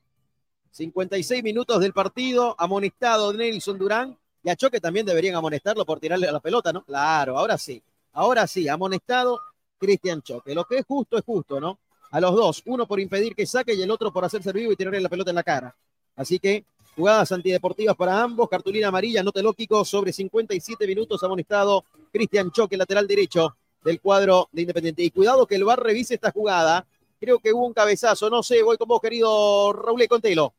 [0.70, 4.16] 56 minutos del partido, amonestado Nelson Durán.
[4.42, 6.82] Y a Choque también deberían amonestarlo por tirarle a la pelota, ¿no?
[6.84, 7.82] Claro, ahora sí.
[8.14, 9.38] Ahora sí, amonestado
[9.82, 10.54] Cristian Choque.
[10.54, 11.80] Lo que es justo es justo, ¿no?
[12.12, 14.76] A los dos, uno por impedir que saque y el otro por hacerse vivo y
[14.76, 15.74] tirarle la pelota en la cara.
[16.14, 16.64] Así que
[16.94, 18.48] jugadas antideportivas para ambos.
[18.48, 24.62] Cartulina amarilla, no Kiko, sobre 57 minutos amonestado Cristian Choque, lateral derecho del cuadro de
[24.62, 25.02] Independiente.
[25.02, 26.86] Y cuidado que el VAR revise esta jugada.
[27.18, 30.54] Creo que hubo un cabezazo, no sé, voy con vos, querido Raúl Contelo.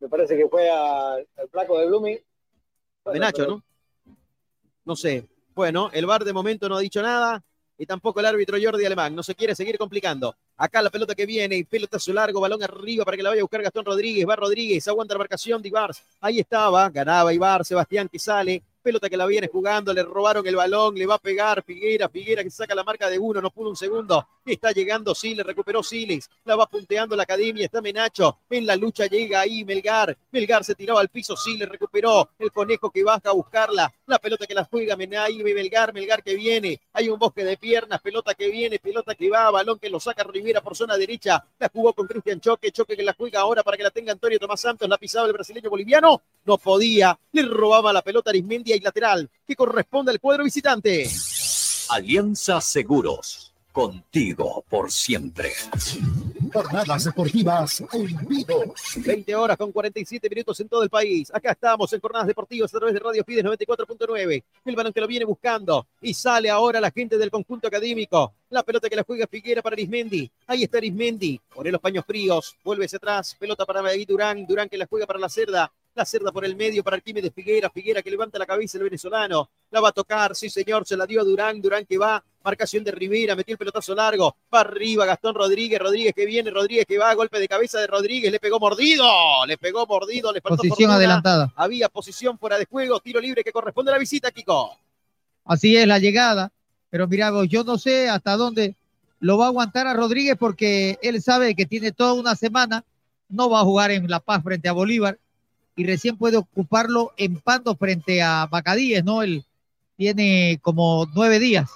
[0.00, 2.18] Me parece que fue al, al flaco de Blooming.
[3.12, 3.62] De Nacho, ¿no?
[4.86, 5.28] No sé.
[5.54, 7.42] Bueno, el VAR de momento no ha dicho nada
[7.82, 9.14] y tampoco el árbitro Jordi Alemán.
[9.14, 10.36] No se quiere seguir complicando.
[10.56, 13.44] Acá la pelota que viene, y pelotazo largo, balón arriba para que la vaya a
[13.44, 14.26] buscar Gastón Rodríguez.
[14.28, 15.90] Va Rodríguez, aguanta la marcación de Ibar.
[16.20, 18.62] Ahí estaba, ganaba Ibar, Sebastián que sale.
[18.82, 22.42] Pelota que la viene jugando, le robaron el balón, le va a pegar Figuera, Figuera
[22.42, 24.26] que saca la marca de uno, no pudo un segundo.
[24.44, 28.38] Está llegando Siles, recuperó Siles, la va punteando la academia, está Menacho.
[28.50, 30.18] En la lucha llega ahí Melgar.
[30.32, 32.30] Melgar se tiraba al piso, Siles recuperó.
[32.40, 33.92] El conejo que baja a buscarla.
[34.12, 36.78] La pelota que la juega Menay, Melgar, Melgar que viene.
[36.92, 40.22] Hay un bosque de piernas, pelota que viene, pelota que va, balón que lo saca
[40.22, 41.42] Rivera por zona derecha.
[41.58, 44.38] La jugó con Cristian Choque, Choque que la juega ahora para que la tenga Antonio
[44.38, 46.20] Tomás Santos, la pisaba el brasileño boliviano.
[46.44, 51.08] No podía, le robaba la pelota a y lateral que corresponde al cuadro visitante.
[51.88, 53.41] Alianza Seguros,
[53.72, 55.52] contigo por siempre.
[56.52, 58.74] Jornadas deportivas en vivo.
[58.96, 61.30] 20 horas con 47 minutos en todo el país.
[61.34, 64.44] Acá estamos en Jornadas Deportivas a través de Radio Fides 94.9.
[64.66, 68.34] El balón que lo viene buscando y sale ahora la gente del conjunto académico.
[68.50, 70.30] La pelota que la juega Figuera para Arismendi.
[70.46, 71.40] Ahí está Arismendi.
[71.54, 72.54] Pone los paños fríos.
[72.62, 73.34] Vuelve hacia atrás.
[73.38, 74.46] Pelota para David Durán.
[74.46, 75.72] Durán que la juega para la cerda.
[75.94, 77.70] La cerda por el medio para Arquímedes Figuera.
[77.70, 79.48] Figuera que levanta la cabeza el venezolano.
[79.70, 80.36] La va a tocar.
[80.36, 80.86] Sí, señor.
[80.86, 81.62] Se la dio a Durán.
[81.62, 82.22] Durán que va.
[82.44, 83.34] Marcación de Rivera.
[83.36, 84.36] Metió el pelotazo largo.
[84.52, 85.78] Va arriba Gastón Rodríguez.
[85.80, 86.50] Rodríguez que viene.
[86.50, 87.12] Rodríguez que va.
[87.14, 88.30] Golpe de cabeza de Rodríguez.
[88.32, 89.06] Le pegó mordido.
[89.46, 90.32] Le pegó mordido.
[90.32, 90.94] Le faltó Posición fortuna.
[90.96, 91.52] adelantada.
[91.56, 93.00] Había posición fuera de juego.
[93.00, 94.76] Tiro libre que corresponde a la visita, Kiko.
[95.44, 96.52] Así es la llegada.
[96.90, 98.74] Pero mira, yo no sé hasta dónde
[99.18, 102.84] lo va a aguantar a Rodríguez porque él sabe que tiene toda una semana,
[103.28, 105.16] no va a jugar en La Paz frente a Bolívar
[105.76, 109.22] y recién puede ocuparlo en Pando frente a Bacadíes, ¿no?
[109.22, 109.44] Él
[109.96, 111.70] tiene como nueve días.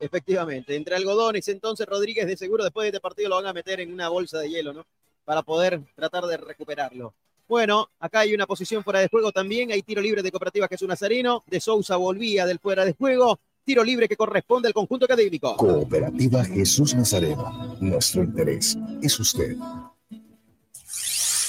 [0.00, 3.80] Efectivamente, entre algodones, entonces Rodríguez de seguro después de este partido lo van a meter
[3.80, 4.86] en una bolsa de hielo, ¿no?
[5.24, 7.14] Para poder tratar de recuperarlo.
[7.48, 10.86] Bueno, acá hay una posición fuera de juego también, hay tiro libre de Cooperativa Jesús
[10.86, 15.56] Nazareno, de Sousa volvía del fuera de juego, tiro libre que corresponde al conjunto académico.
[15.56, 17.76] Cooperativa Jesús Nazareno.
[17.80, 19.56] Nuestro interés es usted.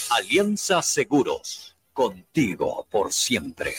[0.09, 3.73] Alianza Seguros, contigo por siempre.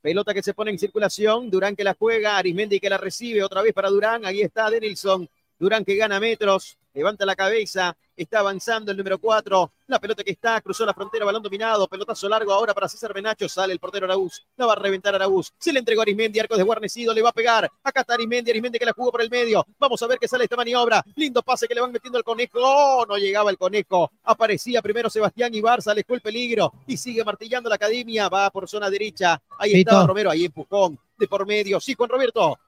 [0.00, 3.62] Pelota que se pone en circulación, Durán que la juega, Arismendi que la recibe otra
[3.62, 5.28] vez para Durán, ahí está Denilson,
[5.58, 10.32] Durán que gana metros, levanta la cabeza, está avanzando el número 4, la pelota que
[10.32, 14.06] está, cruzó la frontera, balón dominado, pelotazo largo ahora para César Benacho, sale el portero
[14.06, 17.30] Araúz, la va a reventar Araúz, se le entregó a Arismendi, arcos desguarnecido, le va
[17.30, 20.18] a pegar, acá está Arismendi, Arismendi que la jugó por el medio, vamos a ver
[20.18, 23.50] qué sale esta maniobra, lindo pase que le van metiendo al conejo, oh, no llegaba
[23.50, 28.50] el conejo, aparecía primero Sebastián Ibarza, alejó el peligro y sigue martillando la academia, va
[28.50, 29.90] por zona derecha, ahí Pito.
[29.90, 32.58] estaba Romero, ahí empujón, de por medio, sí, Juan Roberto,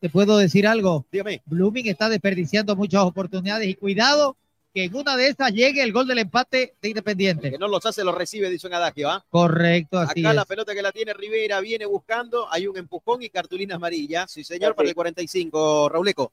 [0.00, 1.06] ¿Te puedo decir algo?
[1.10, 1.42] Dígame.
[1.46, 4.36] Blooming está desperdiciando muchas oportunidades y cuidado
[4.72, 7.50] que en una de esas llegue el gol del empate de Independiente.
[7.50, 9.24] que no los hace, los recibe, dice un adagio, ¿ah?
[9.28, 13.28] Correcto, así Acá la pelota que la tiene Rivera viene buscando, hay un empujón y
[13.28, 14.28] cartulina amarilla.
[14.28, 16.32] Sí, señor, para el 45, Rauleco.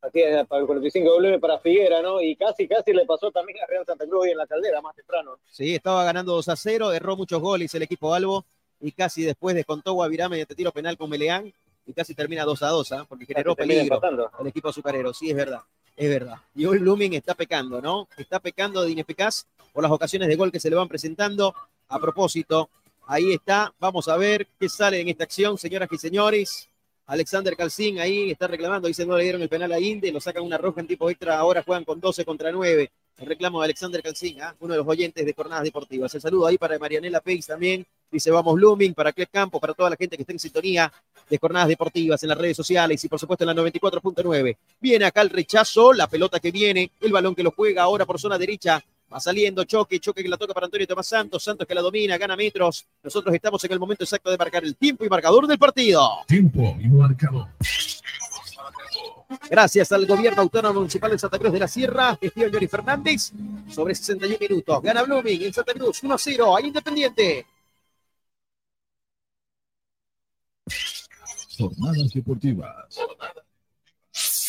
[0.00, 2.22] Así es, para el 45 W para Figuera, ¿no?
[2.22, 4.94] Y casi, casi le pasó también a Real Santa Cruz hoy en la caldera más
[4.94, 5.38] temprano.
[5.50, 8.46] Sí, estaba ganando 2 a 0, erró muchos goles el equipo Albo
[8.80, 11.52] y casi después descontó Guavirá mediante tiro penal con Meleán
[11.86, 13.06] y casi termina 2 a 2, ¿ah?
[13.08, 14.00] porque generó peligro
[14.40, 15.12] el equipo azucarero.
[15.12, 15.60] Sí, es verdad,
[15.96, 16.36] es verdad.
[16.54, 18.08] Y hoy Blooming está pecando, ¿no?
[18.16, 21.54] Está pecando de ineficaz por las ocasiones de gol que se le van presentando.
[21.88, 22.70] A propósito,
[23.06, 26.68] ahí está, vamos a ver qué sale en esta acción, señoras y señores.
[27.06, 30.42] Alexander Calcín ahí está reclamando, dice no le dieron el penal a Inde, lo sacan
[30.42, 32.90] una roja en tipo extra, ahora juegan con 12 contra 9.
[33.16, 36.12] El reclamo de Alexander Calcina, uno de los oyentes de Jornadas Deportivas.
[36.14, 37.86] El saludo ahí para Marianela Peix también.
[38.10, 40.92] Dice vamos Blooming, para Clef Campo, para toda la gente que está en sintonía
[41.30, 44.56] de Jornadas Deportivas en las redes sociales y por supuesto en la 94.9.
[44.80, 48.18] Viene acá el rechazo, la pelota que viene, el balón que lo juega ahora por
[48.18, 48.82] zona derecha.
[49.12, 52.18] Va saliendo choque, choque que la toca para Antonio Tomás Santos, Santos que la domina,
[52.18, 52.84] gana metros.
[53.00, 56.24] Nosotros estamos en el momento exacto de marcar el tiempo y marcador del partido.
[56.26, 57.46] Tiempo y marcador.
[59.50, 63.32] Gracias al gobierno autónomo municipal de Santa Cruz de la Sierra, gestión Yori Fernández,
[63.70, 64.82] sobre 61 minutos.
[64.82, 67.46] Gana Blooming en Santa Cruz, 1-0, ahí Independiente.
[71.58, 72.98] Jornadas deportivas.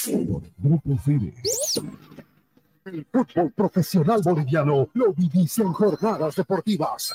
[0.05, 1.33] Por Grupo Fide.
[2.85, 7.13] El fútbol profesional boliviano lo vivís en jornadas deportivas.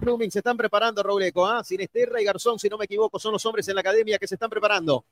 [0.00, 1.62] Blooming se están preparando, Robleco, ¿ah?
[1.62, 4.36] Sinesterra y Garzón, si no me equivoco, son los hombres en la academia que se
[4.36, 5.04] están preparando.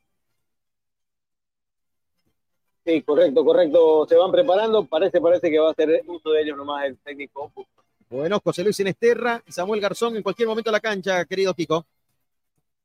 [2.87, 4.07] Sí, correcto, correcto.
[4.09, 4.85] Se van preparando.
[4.85, 7.53] Parece, parece que va a ser uso de ellos nomás el técnico.
[8.09, 11.85] Bueno, José Luis Sinesterra y Samuel Garzón en cualquier momento a la cancha, querido Kiko.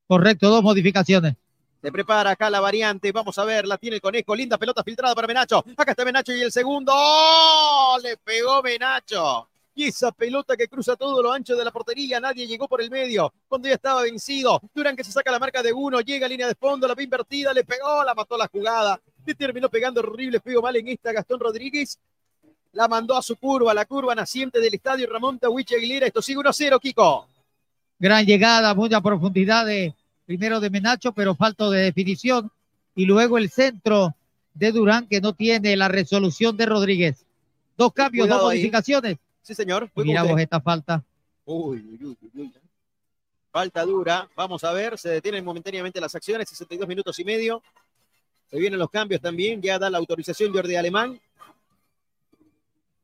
[0.08, 1.36] Correcto, dos modificaciones.
[1.80, 3.12] Se prepara acá la variante.
[3.12, 4.34] Vamos a ver, la tiene el conejo.
[4.34, 5.64] Linda pelota filtrada para Menacho.
[5.76, 6.92] Acá está Menacho y el segundo.
[6.92, 7.96] ¡Oh!
[8.02, 9.48] Le pegó Menacho.
[9.74, 12.90] Y esa pelota que cruza todo lo ancho de la portería, nadie llegó por el
[12.90, 13.32] medio.
[13.48, 16.46] Cuando ya estaba vencido, Durán que se saca la marca de uno, llega a línea
[16.46, 19.00] de fondo, la ve invertida, le pegó, la mató la jugada.
[19.24, 21.98] Le terminó pegando horrible, pegó mal en esta Gastón Rodríguez.
[22.72, 26.06] La mandó a su curva, la curva naciente del estadio Ramón Tahuiche Aguilera.
[26.06, 27.26] Esto sigue 1-0, Kiko.
[27.98, 29.94] Gran llegada, mucha profundidad de
[30.26, 32.50] primero de Menacho, pero falto de definición.
[32.94, 34.14] Y luego el centro
[34.54, 37.24] de Durán, que no tiene la resolución de Rodríguez.
[37.76, 38.70] Dos cambios, Cuidado dos ahí.
[39.42, 39.90] Sí, señor.
[39.96, 41.04] Miramos esta falta.
[41.44, 42.54] Uy, uy, uy, uy, uy.
[43.50, 44.28] Falta dura.
[44.36, 44.96] Vamos a ver.
[44.96, 46.48] Se detienen momentáneamente las acciones.
[46.48, 47.62] 62 minutos y medio.
[48.48, 49.60] Se vienen los cambios también.
[49.60, 51.20] Ya da la autorización Jordi Alemán.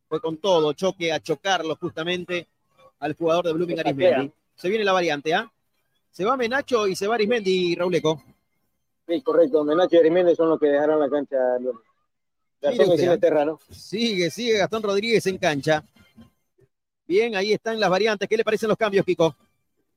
[0.09, 0.73] Fue con todo.
[0.73, 2.47] Choque a chocarlo justamente
[3.01, 4.32] al jugador de Blooming Arismendi.
[4.55, 5.52] Se viene la variante, ¿ah?
[6.10, 8.23] Se va Menacho y se va Arismendi, Rauleco.
[9.06, 9.65] Sí, correcto.
[9.65, 11.36] Menacho y Ariméndez son los que dejarán la cancha.
[12.60, 13.60] Gastón y usted, Sinesterra, ¿no?
[13.70, 15.85] Sigue, sigue Gastón Rodríguez en cancha.
[17.09, 18.28] Bien, ahí están las variantes.
[18.28, 19.35] ¿Qué le parecen los cambios, Kiko?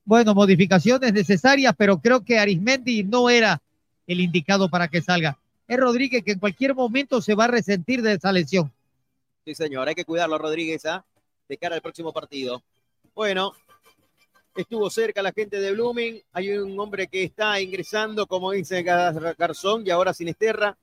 [0.04, 3.60] Bueno, modificaciones necesarias, pero creo que Arismendi no era
[4.06, 5.38] el indicado para que salga.
[5.68, 8.72] Es Rodríguez que en cualquier momento se va a resentir de esa lesión.
[9.44, 11.04] Sí, señor, hay que cuidarlo, Rodríguez, ¿ah?
[11.48, 12.62] de cara al próximo partido.
[13.14, 13.52] Bueno,
[14.56, 16.20] estuvo cerca la gente de Blooming.
[16.32, 20.76] Hay un hombre que está ingresando, como dice Gar- Garzón, y ahora Sinesterra.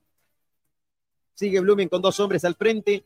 [1.34, 3.04] Sigue Blooming con dos hombres al frente.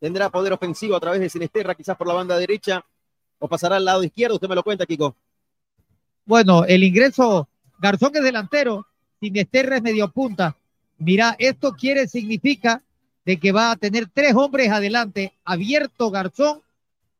[0.00, 2.84] Tendrá poder ofensivo a través de Sinesterra, quizás por la banda derecha,
[3.38, 4.36] o pasará al lado izquierdo.
[4.36, 5.14] Usted me lo cuenta, Kiko.
[6.24, 7.48] Bueno, el ingreso,
[7.78, 8.86] Garzón es delantero,
[9.20, 10.56] Sinesterra es medio punta.
[10.98, 12.82] Mira, esto quiere, significa
[13.24, 16.62] de que va a tener tres hombres adelante, abierto Garzón,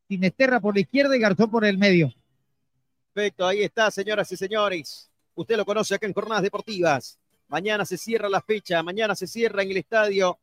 [0.08, 2.12] Sinesterra por la izquierda y Garzón por el medio.
[3.12, 5.10] Perfecto, ahí está, señoras y señores.
[5.34, 7.18] Usted lo conoce acá en Jornadas Deportivas.
[7.48, 10.38] Mañana se cierra la fecha, mañana se cierra en el estadio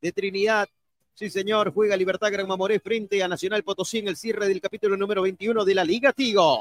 [0.00, 0.68] de Trinidad.
[1.14, 4.96] Sí, señor, juega Libertad Gran Mamoré frente a Nacional Potosí en el cierre del capítulo
[4.96, 6.60] número 21 de la Liga Tigo.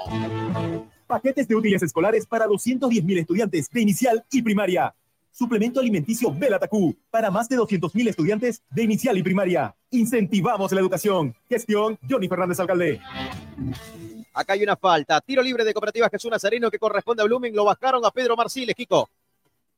[1.07, 4.93] Paquetes de útiles escolares para 210 mil estudiantes de inicial y primaria.
[5.31, 9.73] Suplemento alimenticio Belatacú para más de 200 mil estudiantes de inicial y primaria.
[9.89, 11.33] Incentivamos la educación.
[11.47, 12.99] Gestión Johnny Fernández Alcalde.
[14.33, 15.21] Acá hay una falta.
[15.21, 17.55] Tiro libre de Cooperativa Jesús Nazareno que corresponde a Blooming.
[17.55, 19.09] Lo bajaron a Pedro Marciles, Kiko.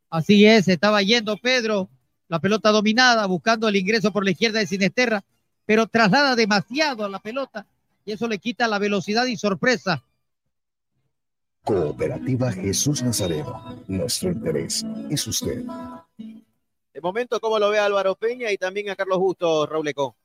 [0.10, 1.90] Así es, estaba yendo Pedro,
[2.28, 5.24] la pelota dominada, buscando el ingreso por la izquierda de Sinesterra,
[5.66, 7.66] pero traslada demasiado a la pelota
[8.06, 10.04] y eso le quita la velocidad y sorpresa.
[11.64, 13.84] Cooperativa Jesús Nazareno.
[13.88, 15.64] Nuestro interés es usted.
[16.94, 20.16] De momento, ¿cómo lo ve Álvaro Peña y también a Carlos Justo, Rauleco?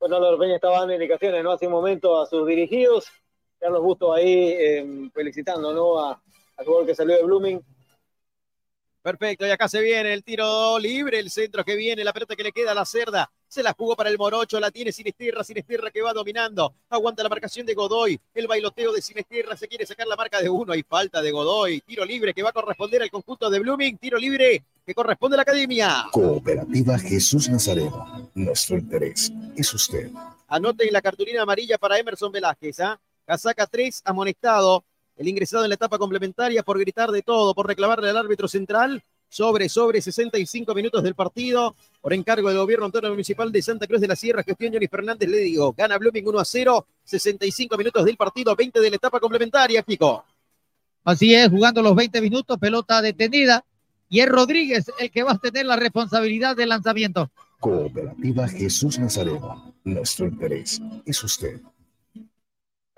[0.00, 1.52] Bueno, Álvaro Peña estaba dando indicaciones, ¿no?
[1.52, 3.06] Hace un momento a sus dirigidos.
[3.58, 5.98] Carlos Busto ahí eh, felicitando, ¿no?
[5.98, 6.20] A,
[6.56, 7.60] al jugador que salió de Blooming.
[9.02, 12.42] Perfecto, y acá se viene el tiro libre, el centro que viene, la pelota que
[12.42, 13.30] le queda a la cerda.
[13.46, 16.74] Se la jugó para el Morocho, la tiene Sinesterra, Sinesterra que va dominando.
[16.90, 18.20] Aguanta la marcación de Godoy.
[18.34, 20.72] El bailoteo de Sinesterra se quiere sacar la marca de uno.
[20.72, 21.80] Hay falta de Godoy.
[21.80, 23.96] Tiro libre que va a corresponder al conjunto de Blooming.
[23.96, 26.06] Tiro libre que corresponde a la academia.
[26.12, 28.30] Cooperativa Jesús Nazareno.
[28.34, 30.10] Nuestro interés es usted.
[30.48, 32.80] Anoten la cartulina amarilla para Emerson Velázquez.
[32.80, 33.00] ¿ah?
[33.24, 34.84] Casaca 3, amonestado.
[35.18, 39.02] El ingresado en la etapa complementaria por gritar de todo, por reclamarle al árbitro central.
[39.30, 41.76] Sobre, sobre 65 minutos del partido.
[42.00, 45.28] Por encargo del gobierno autónomo municipal de Santa Cruz de la Sierra, gestión Johnny Fernández,
[45.28, 46.86] le digo, gana Blooming 1 a 0.
[47.04, 50.24] 65 minutos del partido, 20 de la etapa complementaria, Kiko.
[51.04, 53.64] Así es, jugando los 20 minutos, pelota detenida.
[54.08, 57.30] Y es Rodríguez el que va a tener la responsabilidad del lanzamiento.
[57.60, 59.74] Cooperativa Jesús Nazareno.
[59.84, 61.60] Nuestro interés es usted.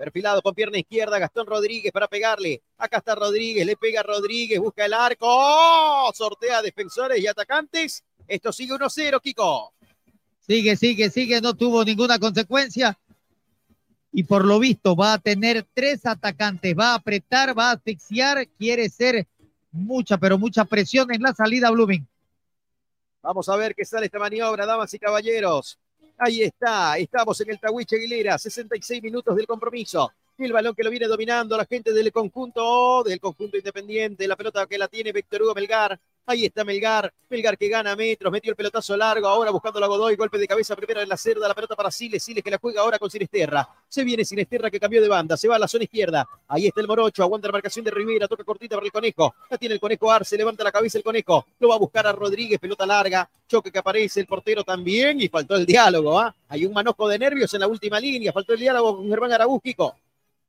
[0.01, 2.63] Perfilado con pierna izquierda, Gastón Rodríguez para pegarle.
[2.79, 5.27] Acá está Rodríguez, le pega Rodríguez, busca el arco.
[5.29, 6.11] ¡Oh!
[6.11, 8.03] Sortea defensores y atacantes.
[8.27, 9.75] Esto sigue 1-0, Kiko.
[10.39, 12.97] Sigue, sigue, sigue, no tuvo ninguna consecuencia.
[14.11, 18.47] Y por lo visto va a tener tres atacantes, va a apretar, va a asfixiar,
[18.57, 19.27] quiere ser
[19.71, 22.07] mucha, pero mucha presión en la salida Blooming.
[23.21, 25.77] Vamos a ver qué sale esta maniobra, damas y caballeros.
[26.23, 30.11] Ahí está, estamos en el Tahuiche Aguilera, 66 minutos del compromiso.
[30.37, 34.67] El balón que lo viene dominando la gente del conjunto, del conjunto independiente, la pelota
[34.67, 37.11] que la tiene Víctor Hugo Melgar, Ahí está Melgar.
[37.29, 38.31] Melgar que gana metros.
[38.31, 39.27] Metió el pelotazo largo.
[39.27, 40.15] Ahora buscando la Godoy.
[40.15, 41.47] Golpe de cabeza primero en la cerda.
[41.47, 42.23] La pelota para Siles.
[42.23, 43.67] Siles que la juega ahora con Sinesterra.
[43.87, 45.35] Se viene Sinesterra que cambió de banda.
[45.35, 46.27] Se va a la zona izquierda.
[46.47, 47.23] Ahí está el Morocho.
[47.23, 48.27] Aguanta la marcación de Rivera.
[48.27, 49.35] Toca cortita para el conejo.
[49.49, 50.37] La tiene el conejo Arce.
[50.37, 51.45] Levanta la cabeza el conejo.
[51.59, 52.59] Lo va a buscar a Rodríguez.
[52.59, 53.29] Pelota larga.
[53.47, 54.19] Choque que aparece.
[54.19, 55.19] El portero también.
[55.19, 56.19] Y faltó el diálogo.
[56.19, 56.33] ¿ah?
[56.49, 58.31] Hay un manojo de nervios en la última línea.
[58.31, 59.95] Faltó el diálogo con Germán Aragústico.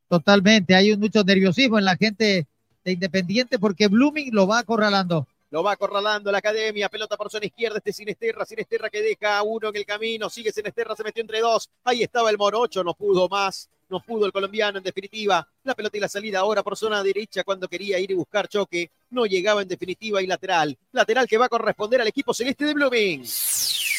[0.08, 0.74] Totalmente.
[0.74, 2.46] Hay mucho nerviosismo en la gente
[2.84, 5.26] de Independiente porque Blooming lo va acorralando.
[5.52, 6.88] Lo va acorralando la academia.
[6.88, 7.76] Pelota por zona izquierda.
[7.76, 8.46] Este Sinesterra.
[8.46, 10.30] Sinesterra que deja a uno en el camino.
[10.30, 10.96] Sigue Sinesterra.
[10.96, 11.68] Se metió entre dos.
[11.84, 12.82] Ahí estaba el Morocho.
[12.82, 13.68] No pudo más.
[13.90, 15.46] No pudo el colombiano en definitiva.
[15.64, 18.90] La pelota y la salida ahora por zona derecha cuando quería ir y buscar choque.
[19.10, 20.74] No llegaba en definitiva y lateral.
[20.90, 23.22] Lateral que va a corresponder al equipo celeste de Blooming.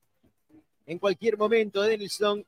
[0.88, 2.46] En cualquier momento, Denilson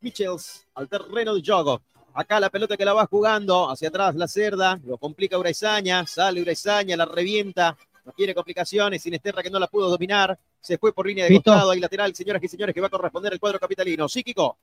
[0.00, 1.82] Michels al terreno de juego.
[2.14, 6.42] Acá la pelota que la va jugando, hacia atrás la cerda, lo complica Uraizaña, sale
[6.42, 11.06] Uraizaña, la revienta, no tiene complicaciones, Sinesterra que no la pudo dominar, se fue por
[11.06, 11.50] línea de Pito.
[11.50, 14.08] costado, ahí lateral, señoras y señores, que va a corresponder el cuadro capitalino.
[14.08, 14.58] Sí, Kiko.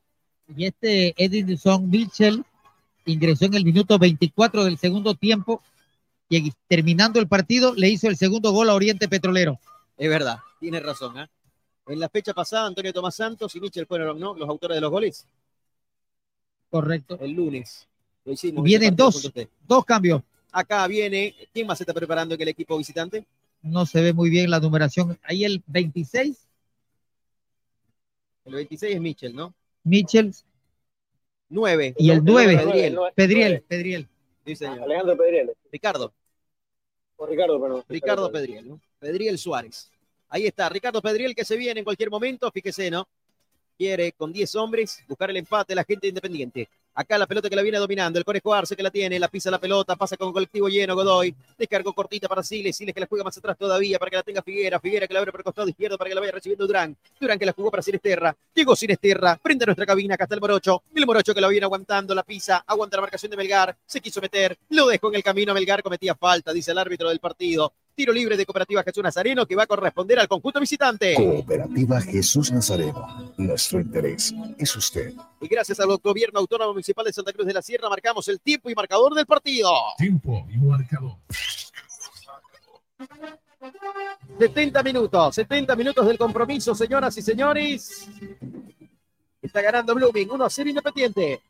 [0.56, 2.44] Y este Edinson Mitchell
[3.06, 5.62] ingresó en el minuto 24 del segundo tiempo
[6.30, 9.60] y terminando el partido le hizo el segundo gol a Oriente Petrolero.
[9.98, 11.18] Es verdad, tiene razón.
[11.18, 11.30] ¿ah?
[11.88, 14.36] En la fecha pasada, Antonio Tomás Santos y Michel fueron ¿no?
[14.36, 15.26] los autores de los goles.
[16.70, 17.18] Correcto.
[17.20, 17.88] El lunes.
[18.26, 18.64] Lo hicimos.
[18.64, 19.32] Vienen partido dos,
[19.68, 20.22] dos cambios.
[20.52, 21.36] Acá viene.
[21.52, 23.26] ¿Quién más se está preparando en el equipo visitante?
[23.62, 25.20] No se ve muy bien la numeración.
[25.24, 26.38] Ahí el 26,
[28.46, 29.54] El 26 es Michel, ¿no?
[29.84, 30.34] Mitchell
[31.50, 31.96] 9.
[31.98, 33.00] y el 9, Pedriel.
[33.16, 33.64] Pedriel.
[33.68, 34.08] Pedriel.
[34.46, 34.84] Sí, señor.
[34.84, 35.52] Alejandro Pedriel.
[35.72, 36.14] Ricardo.
[37.18, 37.84] O Ricardo, perdón.
[37.90, 38.82] Ricardo Pedriel, ¿no?
[39.00, 39.92] Pedriel Suárez.
[40.30, 43.08] Ahí está, Ricardo Pedriel que se viene en cualquier momento, fíjese, ¿no?
[43.78, 46.70] Quiere con 10 hombres buscar el empate la gente independiente.
[47.00, 49.50] Acá la pelota que la viene dominando, el Conejo Arce que la tiene, la pisa
[49.50, 53.24] la pelota, pasa con colectivo lleno, Godoy, descargó cortita para Siles, Siles que la juega
[53.24, 55.70] más atrás todavía para que la tenga Figuera, Figuera que la abre por el costado
[55.70, 59.40] izquierdo para que la vaya recibiendo Durán, Durán que la jugó para Sinesterra, llegó Sinesterra,
[59.42, 62.24] frente a nuestra cabina, acá está el Morocho, el Morocho que la viene aguantando, la
[62.24, 65.82] pisa, aguanta la marcación de Melgar, se quiso meter, lo dejó en el camino, Melgar
[65.82, 69.64] cometía falta, dice el árbitro del partido, Tiro libre de Cooperativa Jesús Nazareno que va
[69.64, 71.16] a corresponder al conjunto visitante.
[71.16, 73.34] Cooperativa Jesús Nazareno.
[73.36, 75.14] Nuestro interés es usted.
[75.42, 78.70] Y gracias al gobierno autónomo municipal de Santa Cruz de la Sierra marcamos el tiempo
[78.70, 79.70] y marcador del partido.
[79.98, 81.18] Tiempo y marcador.
[84.40, 88.08] 70 minutos, 70 minutos del compromiso, señoras y señores.
[89.42, 91.42] Está ganando Blooming, 1 a 0 Independiente.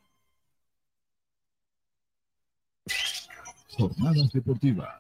[3.78, 4.96] Jornadas deportivas.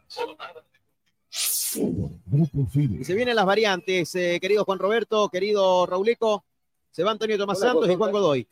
[1.76, 6.44] Y se vienen las variantes, eh, querido Juan Roberto, querido Rauleco.
[6.91, 8.48] Se va Antonio Tomás Santos y Juan Godoy.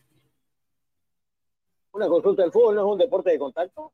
[1.93, 3.91] Una consulta, ¿el fútbol no es un deporte de contacto?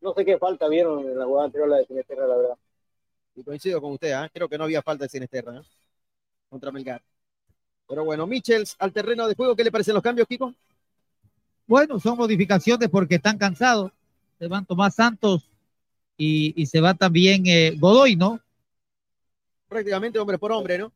[0.00, 2.54] No sé qué falta vieron en la jugada anterior, la de Sinesterra, la verdad.
[3.34, 4.30] Y coincido con usted, ¿eh?
[4.32, 5.62] creo que no había falta de Sinesterra ¿eh?
[6.50, 7.02] contra Melgar.
[7.88, 10.54] Pero bueno, Michels al terreno de juego, ¿qué le parecen los cambios, Kiko?
[11.66, 13.92] Bueno, son modificaciones porque están cansados.
[14.38, 15.48] Se van Tomás Santos
[16.16, 18.40] y, se va también eh, Godoy, ¿no?
[19.70, 20.92] Prácticamente hombre por hombre, ¿no?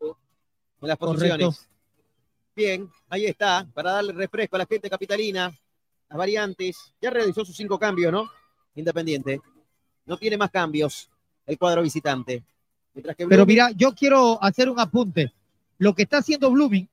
[0.00, 1.68] En las posiciones.
[2.56, 5.56] Bien, ahí está, para darle refresco a la gente capitalina,
[6.08, 6.92] las variantes.
[7.00, 8.28] Ya realizó sus cinco cambios, ¿no?
[8.74, 9.40] Independiente.
[10.04, 11.08] No tiene más cambios
[11.46, 12.42] el cuadro visitante.
[13.28, 15.32] Pero mira, yo quiero hacer un apunte.
[15.78, 16.88] Lo que está haciendo Blooming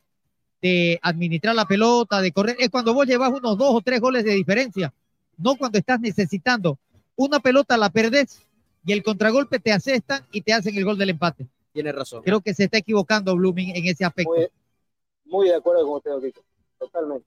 [0.61, 4.23] de administrar la pelota, de correr, es cuando vos llevas unos dos o tres goles
[4.23, 4.93] de diferencia,
[5.37, 6.77] no cuando estás necesitando
[7.15, 8.45] una pelota la perdés
[8.85, 11.47] y el contragolpe te asestan y te hacen el gol del empate.
[11.71, 12.21] Tiene razón.
[12.23, 14.33] Creo que se está equivocando Blooming en ese aspecto.
[15.25, 16.43] Muy, de acuerdo con usted, Rico.
[16.77, 17.25] Totalmente.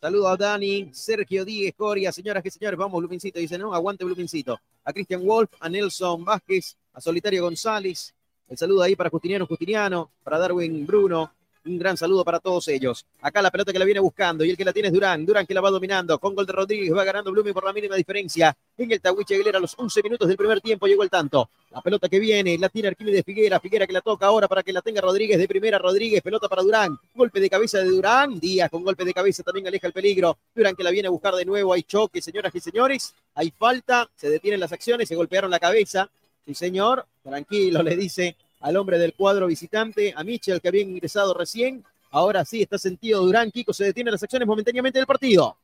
[0.00, 4.60] Saludos a Dani, Sergio Díez, Coria, señoras y señores, vamos Blumincito, dice, no, aguante Blumincito.
[4.84, 8.14] A Cristian Wolf, a Nelson Vázquez, a Solitario González,
[8.48, 11.32] el saludo ahí para Justiniano Justiniano, para Darwin Bruno,
[11.66, 13.06] un gran saludo para todos ellos.
[13.20, 15.24] Acá la pelota que la viene buscando y el que la tiene es Durán.
[15.24, 16.18] Durán que la va dominando.
[16.18, 18.56] Con gol de Rodríguez va ganando Blooming por la mínima diferencia.
[18.76, 21.48] En el Tahuiche Aguilera a los 11 minutos del primer tiempo llegó el tanto.
[21.70, 23.60] La pelota que viene la tiene Arquímedes Figuera.
[23.60, 25.78] Figuera que la toca ahora para que la tenga Rodríguez de primera.
[25.78, 26.98] Rodríguez, pelota para Durán.
[27.14, 28.38] Golpe de cabeza de Durán.
[28.38, 30.38] Díaz con golpe de cabeza también aleja el peligro.
[30.54, 31.72] Durán que la viene a buscar de nuevo.
[31.72, 33.14] Hay choque, señoras y señores.
[33.34, 34.08] Hay falta.
[34.14, 35.08] Se detienen las acciones.
[35.08, 36.10] Se golpearon la cabeza.
[36.44, 37.06] Sí, señor.
[37.22, 41.84] Tranquilo, le dice al hombre del cuadro visitante, a Michel que había ingresado recién.
[42.10, 43.50] Ahora sí está sentido Durán.
[43.50, 45.54] Kiko se detiene las acciones momentáneamente del partido.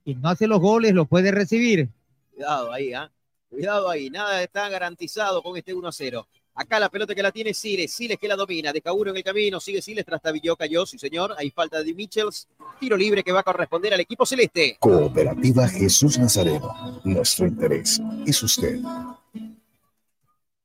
[0.03, 1.89] y no hace los goles, lo puede recibir.
[2.33, 3.09] Cuidado ahí, ¿ah?
[3.49, 6.25] Cuidado ahí, nada está garantizado con este 1-0.
[6.55, 9.23] Acá la pelota que la tiene Siles, Siles que la domina, deja uno en el
[9.23, 12.47] camino, sigue Siles, tras Tabillo cayó, sí señor, hay falta de Michels,
[12.79, 14.77] tiro libre que va a corresponder al equipo celeste.
[14.79, 18.79] Cooperativa Jesús Nazareno, nuestro interés es usted.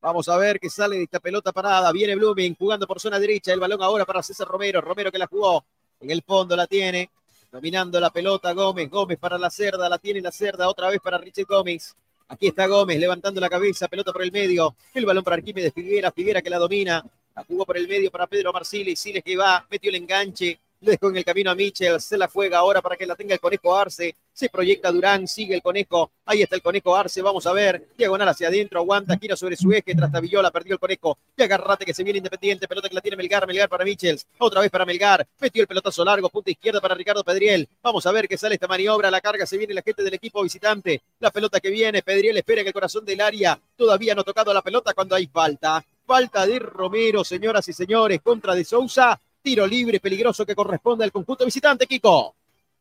[0.00, 3.54] Vamos a ver qué sale de esta pelota parada, viene Blooming jugando por zona derecha,
[3.54, 5.64] el balón ahora para César Romero, Romero que la jugó,
[6.00, 7.10] en el fondo la tiene,
[7.50, 11.16] dominando la pelota Gómez, Gómez para la cerda, la tiene la cerda, otra vez para
[11.16, 11.96] Richard Gómez,
[12.28, 14.76] Aquí está Gómez levantando la cabeza, pelota por el medio.
[14.92, 17.02] El balón para Arquímedes Figuera, Figuera que la domina.
[17.34, 20.60] La jugó por el medio para Pedro Marciles, Siles que va, metió el enganche.
[20.80, 22.00] Le dejó en el camino a Mitchell.
[22.00, 24.14] Se la juega ahora para que la tenga el conejo Arce.
[24.32, 25.26] Se proyecta Durán.
[25.26, 26.12] Sigue el conejo.
[26.24, 27.20] Ahí está el conejo Arce.
[27.20, 27.88] Vamos a ver.
[27.96, 28.78] Diagonal hacia adentro.
[28.78, 29.18] Aguanta.
[29.18, 29.92] Gira sobre su eje.
[29.96, 30.40] Trastabilló.
[30.52, 31.18] perdió el conejo.
[31.36, 32.68] Y agarrate que se viene independiente.
[32.68, 33.44] Pelota que la tiene Melgar.
[33.44, 34.20] Melgar para Mitchell.
[34.38, 35.26] Otra vez para Melgar.
[35.40, 36.28] Metió el pelotazo largo.
[36.28, 37.68] Punta izquierda para Ricardo Pedriel.
[37.82, 39.10] Vamos a ver qué sale esta maniobra.
[39.10, 39.46] La carga.
[39.46, 41.02] Se viene la gente del equipo visitante.
[41.18, 42.02] La pelota que viene.
[42.02, 43.58] Pedriel espera en el corazón del área.
[43.76, 45.84] Todavía no ha tocado la pelota cuando hay falta.
[46.06, 51.10] Falta de Romero, señoras y señores, contra de Sousa Tiro libre peligroso que corresponde al
[51.10, 52.34] conjunto visitante, Kiko.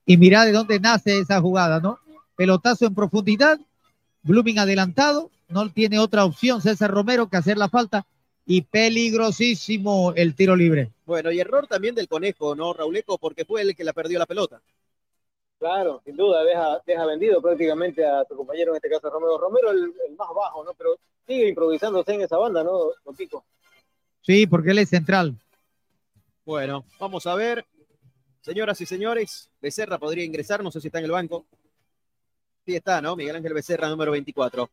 [0.06, 1.98] Y mira de dónde nace esa jugada, ¿no?
[2.35, 3.57] Pelotazo en profundidad,
[4.23, 8.06] Blooming adelantado, no tiene otra opción César Romero que hacer la falta
[8.45, 10.91] y peligrosísimo el tiro libre.
[11.06, 13.18] Bueno, y error también del conejo, ¿no, Rauleco?
[13.18, 14.60] Porque fue el que la perdió la pelota.
[15.60, 19.38] Claro, sin duda, deja, deja vendido prácticamente a tu compañero, en este caso Romero.
[19.38, 20.73] Romero el, el más bajo, ¿no?
[20.73, 23.45] Pero sigue improvisándose en esa banda, ¿no, Kiko?
[24.22, 25.34] Sí, porque él es central.
[26.47, 27.65] Bueno, vamos a ver.
[28.39, 31.45] Señoras y señores, Becerra podría ingresar, no sé si está en el banco.
[32.65, 33.17] Sí está, ¿no?
[33.17, 34.69] Miguel Ángel Becerra, número 24.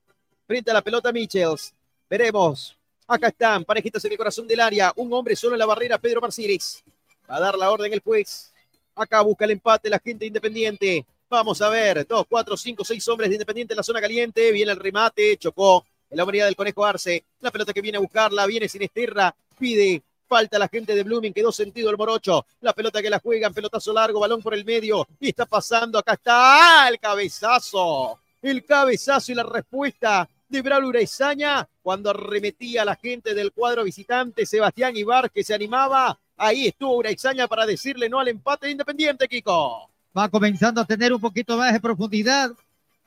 [0.47, 1.75] Frente a la pelota Michels.
[2.09, 2.77] Veremos.
[3.09, 4.93] Acá están, parejitas en el corazón del área.
[4.95, 6.85] Un hombre solo en la barrera, Pedro Marciris.
[7.29, 8.53] Va a dar la orden el juez.
[8.95, 11.05] Acá busca el empate la gente independiente.
[11.29, 12.07] Vamos a ver.
[12.07, 14.53] Dos, cuatro, cinco, seis hombres de independiente en la zona caliente.
[14.53, 15.37] Viene el remate.
[15.39, 17.25] Chocó en la unidad del Conejo Arce.
[17.41, 18.47] La pelota que viene a buscarla.
[18.47, 19.35] Viene sin esterra.
[19.59, 20.05] Pide
[20.35, 22.45] Falta la gente de Blooming, quedó sentido el morocho.
[22.61, 25.07] La pelota que la juegan, pelotazo largo, balón por el medio.
[25.21, 28.19] Y está pasando, acá está el cabezazo.
[28.43, 33.85] El cabezazo y la respuesta de Braulio Urezaña cuando arremetía a la gente del cuadro
[33.85, 36.19] visitante, Sebastián Ibar, que se animaba.
[36.37, 39.89] Ahí estuvo Urezaña para decirle no al empate de Independiente, Kiko.
[40.19, 42.51] Va comenzando a tener un poquito más de profundidad.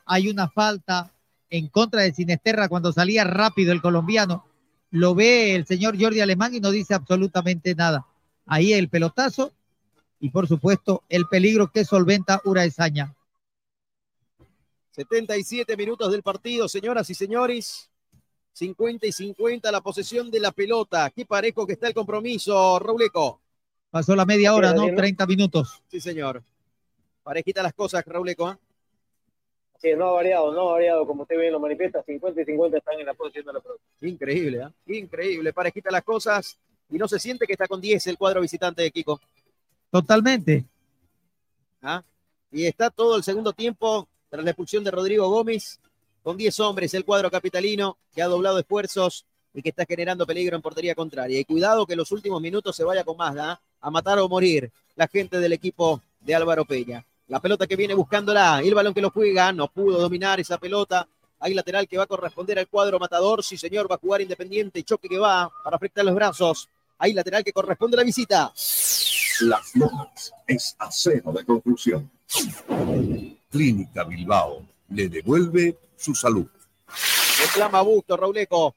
[0.06, 1.12] Hay una falta
[1.50, 4.46] en contra de Sinesterra cuando salía rápido el colombiano
[4.92, 8.06] lo ve el señor Jordi Alemán y no dice absolutamente nada.
[8.46, 9.52] Ahí el pelotazo
[10.20, 13.14] y por supuesto el peligro que solventa Uraesaña.
[14.92, 17.90] 77 minutos del partido, señoras y señores.
[18.54, 21.12] 50 y 50 la posesión de la pelota.
[21.12, 23.40] Qué parejo que está el compromiso, Rauleco.
[23.92, 24.88] Pasó la media hora, ¿no?
[24.96, 25.84] 30 minutos.
[25.88, 26.44] Sí, señor.
[27.22, 28.52] Parejita las cosas, Rauleco.
[28.52, 28.58] ¿eh?
[29.80, 32.78] Sí, no ha variado, no ha variado, como usted bien lo manifiesta, 50 y 50
[32.78, 33.82] están en la posición de la pelota.
[34.02, 34.98] Increíble, ¿eh?
[34.98, 36.58] increíble, parejita las cosas
[36.90, 39.20] y no se siente que está con 10 el cuadro visitante de Kiko.
[39.92, 40.66] Totalmente.
[41.82, 42.04] ¿Ah?
[42.52, 45.80] Y está todo el segundo tiempo tras la expulsión de Rodrigo Gómez,
[46.24, 50.56] con 10 hombres el cuadro capitalino que ha doblado esfuerzos y que está generando peligro
[50.56, 51.40] en portería contraria.
[51.40, 53.62] Y cuidado que en los últimos minutos se vaya con más, ¿ah?
[53.80, 57.06] a matar o morir la gente del equipo de Álvaro Peña.
[57.28, 61.08] La pelota que viene buscándola, el balón que lo juega, no pudo dominar esa pelota.
[61.40, 63.44] Hay lateral que va a corresponder al cuadro matador.
[63.44, 64.84] Sí, señor, va a jugar Independiente.
[64.84, 66.70] Choque que va para afectar los brazos.
[66.98, 68.54] Hay lateral que corresponde a la visita.
[69.42, 72.10] Las Lomas es acero de conclusión.
[73.52, 76.48] Clínica Bilbao le devuelve su salud.
[77.42, 78.74] Reclama Busto, Rauleco.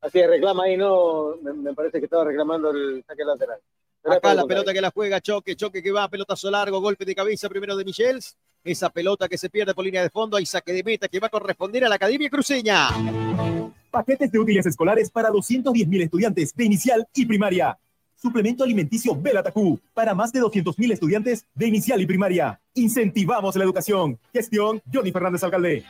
[0.00, 3.58] Así es, reclama ahí, no, me parece que estaba reclamando el saque lateral.
[4.10, 7.48] Acá la pelota que la juega, choque, choque que va, pelotazo largo, golpe de cabeza
[7.48, 8.36] primero de Michels.
[8.64, 11.28] Esa pelota que se pierde por línea de fondo, hay saque de meta que va
[11.28, 12.88] a corresponder a la Academia Cruceña.
[13.90, 17.78] Paquetes de útiles escolares para 210 mil estudiantes de inicial y primaria.
[18.20, 22.60] Suplemento alimenticio Belatacú para más de 200 mil estudiantes de inicial y primaria.
[22.74, 24.18] Incentivamos la educación.
[24.32, 25.84] Gestión Johnny Fernández Alcalde.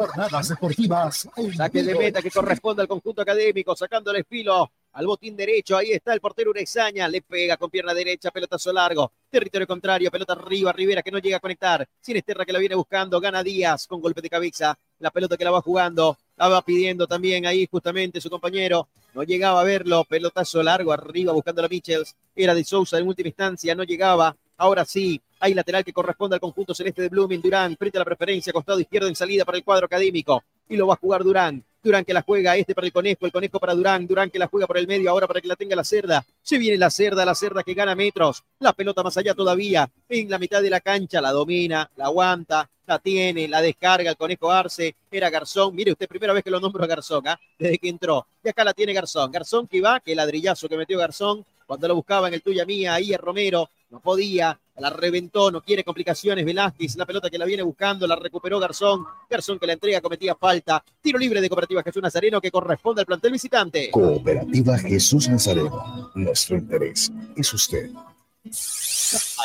[0.00, 1.28] Jornadas deportivas.
[1.54, 5.76] Saque de meta que corresponde al conjunto académico, sacando el espilo al botín derecho.
[5.76, 7.06] Ahí está el portero Urezaña.
[7.06, 9.12] Le pega con pierna derecha, pelotazo largo.
[9.28, 11.86] Territorio contrario, pelota arriba, Rivera que no llega a conectar.
[12.00, 13.20] Sin Esterra que la viene buscando.
[13.20, 14.78] Gana Díaz con golpe de cabeza.
[15.00, 16.16] La pelota que la va jugando.
[16.38, 18.88] La va pidiendo también ahí justamente su compañero.
[19.12, 20.04] No llegaba a verlo.
[20.04, 22.16] Pelotazo largo arriba buscando a Michels.
[22.34, 23.74] Era de Sousa en última instancia.
[23.74, 24.34] No llegaba.
[24.60, 27.40] Ahora sí, hay lateral que corresponde al conjunto celeste de Blooming.
[27.40, 30.44] Durán frente a la preferencia, costado izquierdo en salida para el cuadro académico.
[30.68, 31.64] Y lo va a jugar Durán.
[31.82, 34.48] Durán que la juega, este para el conejo, el conejo para Durán, Durán que la
[34.48, 36.26] juega por el medio, ahora para que la tenga la cerda.
[36.42, 38.44] Se viene la cerda, la cerda que gana metros.
[38.58, 39.90] La pelota más allá todavía.
[40.10, 44.18] En la mitad de la cancha la domina, la aguanta, la tiene, la descarga el
[44.18, 44.94] conejo Arce.
[45.10, 45.74] Era Garzón.
[45.74, 47.40] Mire usted, primera vez que lo nombro a Garzón, ¿ah?
[47.58, 48.26] desde que entró.
[48.44, 49.32] Y acá la tiene Garzón.
[49.32, 52.94] Garzón que va, que ladrillazo que metió Garzón cuando lo buscaba en el tuya mía,
[52.94, 57.44] ahí es Romero, no podía, la reventó, no quiere complicaciones Velázquez, la pelota que la
[57.44, 61.82] viene buscando, la recuperó Garzón, Garzón que la entrega cometía falta, tiro libre de Cooperativa
[61.82, 63.90] Jesús Nazareno que corresponde al plantel visitante.
[63.90, 67.90] Cooperativa Jesús Nazareno, nuestro interés es usted.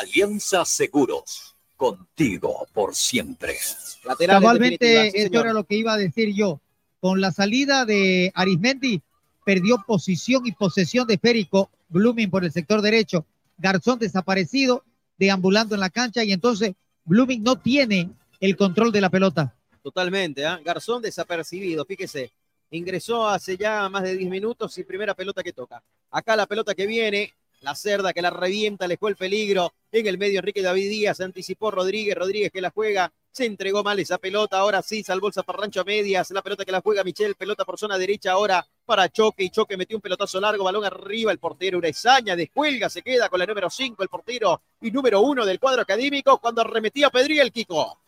[0.00, 3.56] Alianza Seguros, contigo por siempre.
[4.04, 6.60] Lateral Cabalmente, eso era lo que iba a decir yo.
[7.00, 9.02] Con la salida de Arismendi,
[9.44, 11.70] perdió posición y posesión de esférico.
[11.88, 13.26] Blooming por el sector derecho.
[13.58, 14.84] Garzón desaparecido,
[15.18, 16.74] deambulando en la cancha y entonces
[17.04, 18.10] Blooming no tiene
[18.40, 19.54] el control de la pelota.
[19.82, 20.60] Totalmente, ¿ah?
[20.64, 22.32] Garzón desapercibido, fíjese.
[22.70, 25.82] Ingresó hace ya más de 10 minutos y primera pelota que toca.
[26.10, 29.72] Acá la pelota que viene, la cerda que la revienta, le fue el peligro.
[29.92, 33.98] En el medio Enrique David Díaz, anticipó Rodríguez, Rodríguez que la juega, se entregó mal
[34.00, 37.34] esa pelota, ahora sí, salvó el zaparrancho a medias, la pelota que la juega Michel,
[37.36, 41.32] pelota por zona derecha ahora para Choque y Choque metió un pelotazo largo, balón arriba,
[41.32, 45.44] el portero Urezaña descuelga, se queda con la número 5, el portero y número 1
[45.44, 47.98] del cuadro académico cuando arremetía Pedriel Kiko.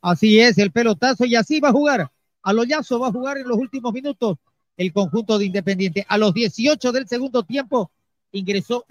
[0.00, 2.10] Así es, el pelotazo y así va a jugar.
[2.42, 4.38] A Loyazo va a jugar en los últimos minutos
[4.76, 6.06] el conjunto de Independiente.
[6.08, 7.90] A los 18 del segundo tiempo
[8.32, 8.86] ingresó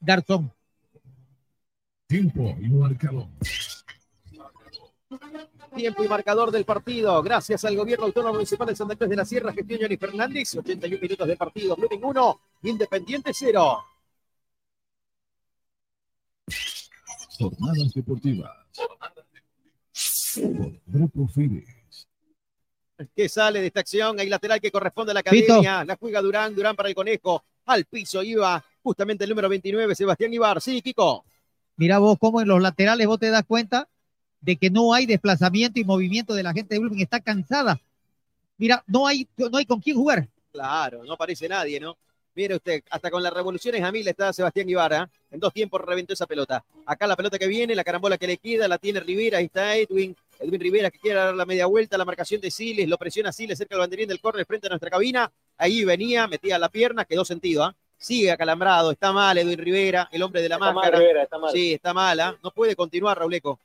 [0.00, 0.52] Garzón.
[2.06, 3.26] Tiempo y marcador.
[5.74, 7.22] Tiempo y marcador del partido.
[7.22, 10.54] Gracias al gobierno autónomo municipal de Santa Cruz de la Sierra, gestión Johnny Fernández.
[10.56, 11.76] 81 minutos de partido.
[11.76, 13.84] Blooming 1, Independiente 0.
[17.38, 18.50] Jornadas deportivas.
[20.86, 22.08] Grupo Fides.
[23.16, 24.20] que sale de esta acción.
[24.20, 25.84] Hay lateral que corresponde a la academia.
[25.84, 27.44] La juega Durán, Durán para el conejo.
[27.66, 30.60] Al piso iba justamente el número 29, Sebastián Ibar.
[30.60, 31.24] Sí, Kiko.
[31.76, 33.88] Mira vos cómo en los laterales vos te das cuenta
[34.42, 37.00] de que no hay desplazamiento y movimiento de la gente de Blooming.
[37.00, 37.80] Está cansada.
[38.58, 40.28] Mira, no hay, no hay con quién jugar.
[40.52, 41.96] Claro, no aparece nadie, ¿no?
[42.34, 45.08] Mire usted, hasta con las revoluciones a mil está Sebastián Ibarra.
[45.30, 46.64] En dos tiempos reventó esa pelota.
[46.86, 49.38] Acá la pelota que viene, la carambola que le queda, la tiene Rivera.
[49.38, 50.16] Ahí está Edwin.
[50.38, 53.58] Edwin Rivera que quiere dar la media vuelta, la marcación de Siles, lo presiona Siles
[53.58, 55.30] cerca del banderín del córner frente a nuestra cabina.
[55.56, 57.64] Ahí venía, metía la pierna, quedó sentido.
[57.64, 57.74] ¿ah?
[57.98, 60.98] Sigue acalambrado, está mal Edwin Rivera, el hombre de la Está mal, máscara.
[60.98, 61.52] Rivera, está mal.
[61.52, 62.36] Sí, está mala.
[62.42, 63.60] No puede continuar, Rauleco.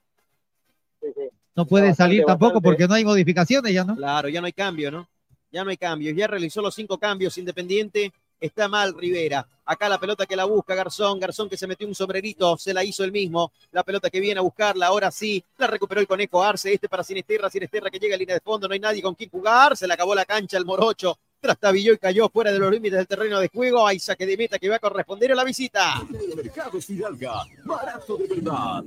[1.56, 2.66] No puede Bastante, salir tampoco bastante.
[2.70, 3.96] porque no hay modificaciones ya, ¿no?
[3.96, 5.08] Claro, ya no hay cambio, ¿no?
[5.52, 6.16] Ya no hay cambios.
[6.16, 8.12] Ya realizó los cinco cambios Independiente.
[8.40, 9.48] Está mal Rivera.
[9.66, 11.20] Acá la pelota que la busca Garzón.
[11.20, 13.52] Garzón que se metió un sombrerito, se la hizo el mismo.
[13.72, 15.44] La pelota que viene a buscarla, ahora sí.
[15.58, 16.72] La recuperó el conejo Arce.
[16.72, 17.50] Este para Sinesterra.
[17.50, 18.68] Sinesterra que llega a línea de fondo.
[18.68, 19.76] No hay nadie con quien jugar.
[19.76, 21.18] Se le acabó la cancha el Morocho.
[21.40, 23.88] Trastabilló y cayó fuera de los límites del terreno de juego.
[23.88, 26.04] Hay saque de meta que va a corresponder a la visita.
[26.36, 28.84] Mercados Fidalga, barato de verdad.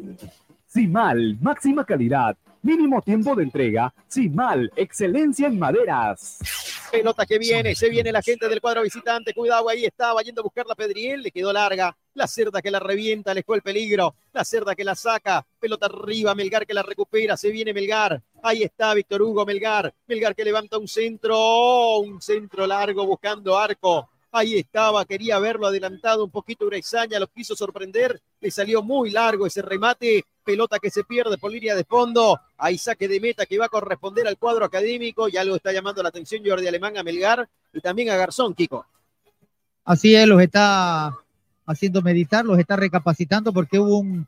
[0.72, 3.92] Simal, máxima calidad, mínimo tiempo de entrega.
[4.06, 6.38] Simal, excelencia en maderas.
[6.92, 9.34] Pelota que viene, se viene la gente del cuadro visitante.
[9.34, 11.96] Cuidado, ahí estaba yendo a buscar la Pedriel, le quedó larga.
[12.14, 14.14] La cerda que la revienta, le fue el peligro.
[14.32, 18.22] La cerda que la saca, pelota arriba, Melgar que la recupera, se viene Melgar.
[18.40, 19.92] Ahí está Víctor Hugo Melgar.
[20.06, 24.08] Melgar que levanta un centro, un centro largo buscando arco.
[24.32, 29.44] Ahí estaba, quería verlo adelantado un poquito Urezaña, lo quiso sorprender, le salió muy largo
[29.44, 33.56] ese remate, pelota que se pierde por línea de fondo, hay saque de meta que
[33.56, 37.04] va a corresponder al cuadro académico, ya lo está llamando la atención Jordi Alemán a
[37.04, 38.84] Melgar y también a Garzón, Kiko.
[39.84, 41.16] Así es, los está
[41.66, 44.26] haciendo meditar, los está recapacitando porque hubo un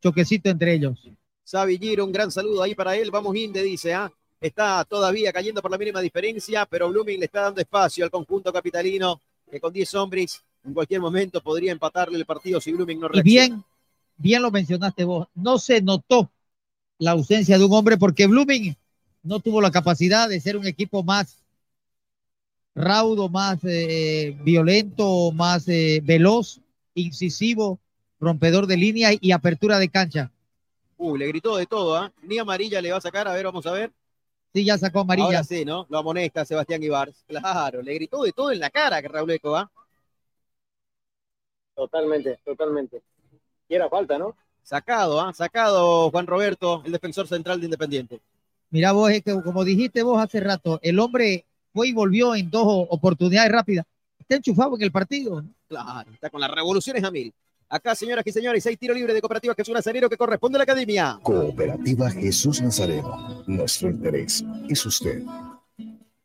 [0.00, 0.96] choquecito entre ellos.
[1.42, 4.12] Sabi Giro, un gran saludo ahí para él, vamos Inde, dice, ¿ah?
[4.40, 8.52] Está todavía cayendo por la mínima diferencia, pero Blooming le está dando espacio al conjunto
[8.52, 9.20] capitalino,
[9.50, 13.10] que con 10 hombres en cualquier momento podría empatarle el partido si Blooming no Y
[13.14, 13.46] reacciona.
[13.46, 13.64] bien,
[14.18, 16.30] bien lo mencionaste vos, no se notó
[16.98, 18.76] la ausencia de un hombre porque Blooming
[19.22, 21.42] no tuvo la capacidad de ser un equipo más
[22.74, 26.60] raudo, más eh, violento, más eh, veloz,
[26.94, 27.78] incisivo,
[28.20, 30.30] rompedor de línea y apertura de cancha.
[30.96, 32.12] Uh, le gritó de todo, ¿ah?
[32.22, 33.92] Ni amarilla le va a sacar, a ver, vamos a ver.
[34.52, 35.26] Sí, ya sacó amarilla.
[35.26, 35.86] Ahora sí, ¿no?
[35.88, 37.12] Lo amonesta Sebastián Ibar.
[37.26, 39.70] Claro, le gritó de todo en la cara que Raúl Eco, ¿ah?
[41.74, 43.02] Totalmente, totalmente.
[43.68, 44.34] Y era falta, ¿no?
[44.62, 45.32] Sacado, ¿ah?
[45.32, 48.20] Sacado Juan Roberto, el defensor central de Independiente.
[48.70, 52.50] Mira vos, es que como dijiste vos hace rato, el hombre fue y volvió en
[52.50, 53.86] dos oportunidades rápidas.
[54.18, 55.42] Está enchufado en el partido.
[55.68, 57.32] Claro, está con las revoluciones a mil.
[57.70, 60.64] Acá, señoras y señores, hay tiro libre de Cooperativa Jesús Nazareno que corresponde a la
[60.64, 61.18] academia.
[61.22, 63.44] Cooperativa Jesús Nazareno.
[63.46, 65.22] Nuestro interés es usted.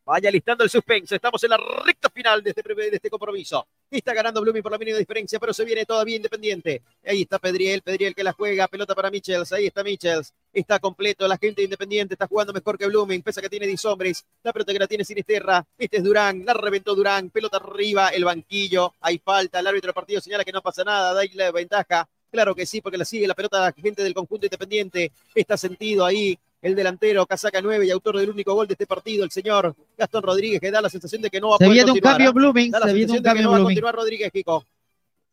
[0.06, 1.16] Vaya listando el suspenso.
[1.16, 3.66] Estamos en la recta final de este, de este compromiso.
[3.90, 6.82] Está ganando Blooming por la mínima diferencia, pero se viene todavía Independiente.
[7.06, 10.34] Ahí está Pedriel, Pedriel que la juega, pelota para Michels, ahí está Michels.
[10.52, 13.66] Está completo, la gente de Independiente está jugando mejor que Blooming, pese a que tiene
[13.66, 14.26] 10 hombres.
[14.44, 18.26] La pelota que la tiene Sinisterra, este es Durán, la reventó Durán, pelota arriba, el
[18.26, 22.10] banquillo, hay falta, el árbitro del partido señala que no pasa nada, da la ventaja.
[22.30, 25.12] Claro que sí, porque la sigue la pelota la gente del conjunto independiente.
[25.36, 29.26] Está sentido ahí el delantero, casaca 9 y autor del único gol de este partido,
[29.26, 31.74] el señor Gastón Rodríguez, que da la sensación de que no va a Se poder
[31.74, 32.34] viene un continuar, cambio ¿ah?
[32.34, 34.66] Blooming, Da la se viene un de que cambio no va a continuar Rodríguez, Kiko.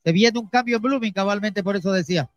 [0.05, 2.29] Se viene un cambio en Blooming, cabalmente por eso decía.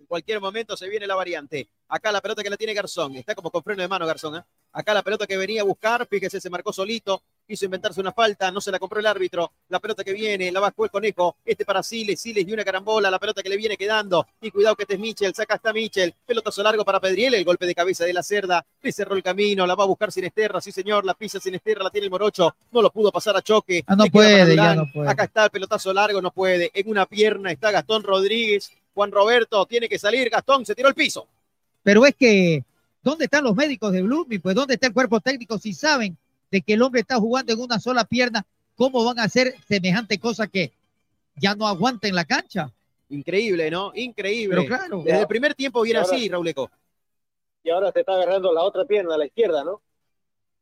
[0.00, 1.68] En cualquier momento se viene la variante.
[1.88, 3.16] Acá la pelota que la tiene Garzón.
[3.16, 4.36] Está como con freno de mano Garzón.
[4.36, 4.42] ¿eh?
[4.72, 6.06] Acá la pelota que venía a buscar.
[6.06, 7.22] Fíjese, se marcó solito.
[7.46, 10.60] Quiso inventarse una falta, no se la compró el árbitro, la pelota que viene, la
[10.60, 13.76] bajó el conejo, este para Siles, Siles y una carambola, la pelota que le viene
[13.76, 17.44] quedando, y cuidado que este es Michel, saca hasta Michel, pelotazo largo para Pedriel, el
[17.44, 20.60] golpe de cabeza de la cerda, le cerró el camino, la va a buscar Sinesterra,
[20.60, 23.82] sí señor, la pisa Sinesterra, la tiene el Morocho, no lo pudo pasar a choque.
[23.86, 25.10] Ah, no puede, ya no puede.
[25.10, 29.64] Acá está el pelotazo largo, no puede, en una pierna está Gastón Rodríguez, Juan Roberto
[29.66, 31.26] tiene que salir, Gastón se tiró al piso.
[31.82, 32.64] Pero es que,
[33.02, 34.40] ¿dónde están los médicos de Blooming?
[34.40, 36.16] Pues, ¿dónde está el cuerpo técnico si saben
[36.52, 38.46] de que el hombre está jugando en una sola pierna?
[38.76, 40.70] ¿Cómo van a hacer semejante cosa que
[41.34, 42.70] ya no aguanta en la cancha?
[43.08, 43.90] Increíble, ¿no?
[43.94, 44.56] Increíble.
[44.56, 45.02] Pero claro.
[45.02, 46.70] Desde el primer tiempo viene ahora- así, Rauleco.
[47.64, 49.80] Y ahora se está agarrando la otra pierna, la izquierda, ¿no?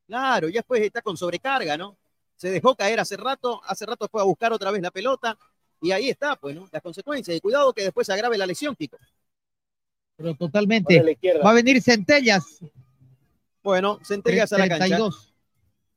[0.06, 1.96] Claro, ya después está con sobrecarga, ¿no?
[2.36, 5.36] Se dejó caer hace rato, hace rato fue a buscar otra vez la pelota
[5.80, 6.68] y ahí está, pues, ¿no?
[6.70, 7.36] Las consecuencias.
[7.36, 8.96] Y cuidado que después se agrave la lesión, Kiko.
[10.16, 11.00] Pero totalmente.
[11.44, 12.60] Va a venir Centellas.
[13.62, 14.98] Bueno, Centellas a la cancha.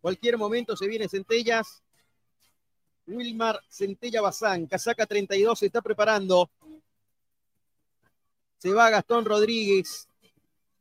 [0.03, 0.11] 32.
[0.13, 1.81] Cualquier momento se viene Centellas.
[3.05, 6.49] Wilmar Centella Bazán, casaca 32, se está preparando.
[8.57, 10.07] Se va Gastón Rodríguez.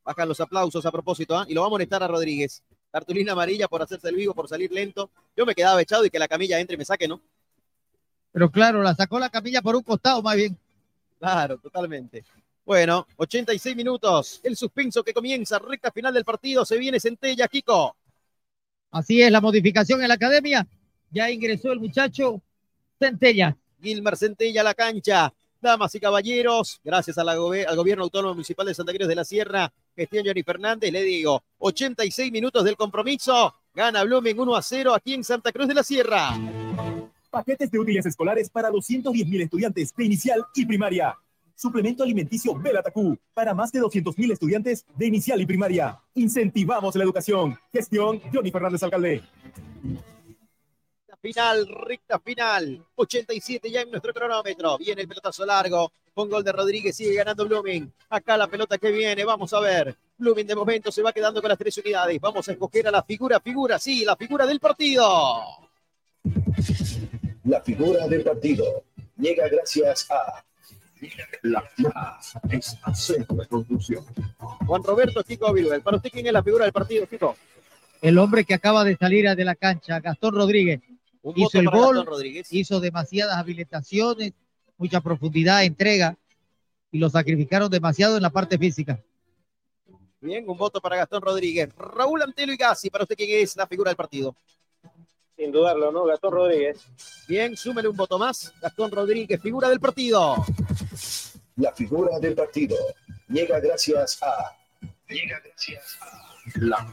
[0.04, 1.46] Bajan los aplausos a propósito, ¿ah?
[1.48, 2.62] y lo va a molestar a Rodríguez.
[2.90, 5.10] Cartulina amarilla por hacerse el vivo, por salir lento.
[5.36, 7.20] Yo me quedaba echado y que la camilla entre y me saque, ¿no?
[8.32, 10.56] Pero claro, la sacó la camilla por un costado más bien.
[11.18, 12.24] Claro, totalmente.
[12.64, 14.40] Bueno, 86 minutos.
[14.42, 16.64] El suspenso que comienza, recta final del partido.
[16.64, 17.96] Se viene Centella, Kiko.
[18.92, 20.66] Así es, la modificación en la academia.
[21.10, 22.40] Ya ingresó el muchacho
[22.98, 23.56] Centella.
[23.82, 25.32] Gilmar Centella a la cancha.
[25.60, 29.14] Damas y caballeros, gracias a la gobe- al gobierno autónomo municipal de Santa Cruz de
[29.14, 34.62] la Sierra, gestión Johnny Fernández, le digo, 86 minutos del compromiso, gana Blooming 1 a
[34.62, 36.36] 0 aquí en Santa Cruz de la Sierra.
[37.30, 41.14] Paquetes de útiles escolares para 210 mil estudiantes de inicial y primaria.
[41.62, 45.96] Suplemento alimenticio Belatacú para más de 200 mil estudiantes de inicial y primaria.
[46.16, 47.56] Incentivamos la educación.
[47.72, 49.22] Gestión Johnny Fernández Alcalde.
[51.20, 54.76] Final, recta final, 87 ya en nuestro cronómetro.
[54.76, 57.92] Viene el pelotazo largo, con gol de Rodríguez, sigue ganando Blooming.
[58.08, 59.96] Acá la pelota que viene, vamos a ver.
[60.18, 62.20] Blooming de momento se va quedando con las tres unidades.
[62.20, 65.04] Vamos a escoger a la figura, figura, sí, la figura del partido.
[67.44, 68.82] La figura del partido
[69.16, 70.44] llega gracias a
[71.42, 71.64] la
[71.94, 74.04] Más es acento de construcción.
[74.66, 75.82] Juan Roberto Kiko Viruel.
[75.82, 77.36] Para usted, ¿quién es la figura del partido, Kiko?
[78.00, 80.80] El hombre que acaba de salir de la cancha, Gastón Rodríguez.
[81.22, 82.04] Un hizo el gol,
[82.50, 84.32] hizo demasiadas habilitaciones,
[84.76, 86.16] mucha profundidad, entrega
[86.90, 89.00] y lo sacrificaron demasiado en la parte física.
[90.20, 91.68] Bien, un voto para Gastón Rodríguez.
[91.76, 94.36] Raúl Antelo y Gassi, para usted, ¿quién es la figura del partido?
[95.36, 96.04] Sin dudarlo, ¿no?
[96.04, 96.78] Gastón Rodríguez.
[97.26, 98.52] Bien, súmele un voto más.
[98.60, 100.36] Gastón Rodríguez, figura del partido.
[101.56, 102.76] La figura del partido
[103.28, 104.56] llega gracias a.
[105.08, 106.22] Llega gracias a.
[106.56, 106.92] La.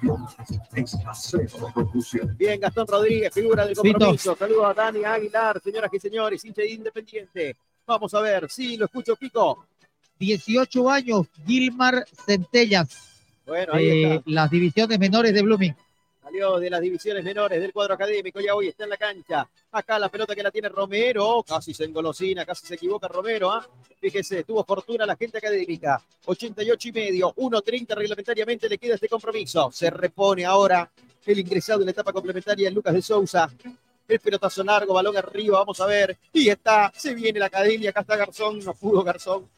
[2.38, 4.36] Bien, Gastón Rodríguez, figura del compromiso.
[4.36, 7.58] Saludos a Dani Aguilar, señoras y señores, hincha de Independiente.
[7.86, 9.66] Vamos a ver, sí, lo escucho, Kiko.
[10.20, 12.90] 18 años, Gilmar Centellas,
[13.46, 14.24] Bueno, ahí está.
[14.26, 15.76] las divisiones menores de Blooming.
[16.30, 19.50] Salió de las divisiones menores del cuadro académico, ya hoy está en la cancha.
[19.72, 23.52] Acá la pelota que la tiene Romero, casi se engolosina, casi se equivoca Romero.
[23.52, 23.68] ¿ah?
[24.00, 26.00] Fíjese, tuvo fortuna la gente académica.
[26.26, 29.72] 88 y medio, 1.30 reglamentariamente le queda este compromiso.
[29.74, 30.92] Se repone ahora
[31.26, 33.50] el ingresado en la etapa complementaria Lucas de Sousa.
[34.08, 36.16] El pelotazo largo, balón arriba, vamos a ver.
[36.32, 39.50] Y está, se viene la academia, acá está Garzón, no pudo Garzón.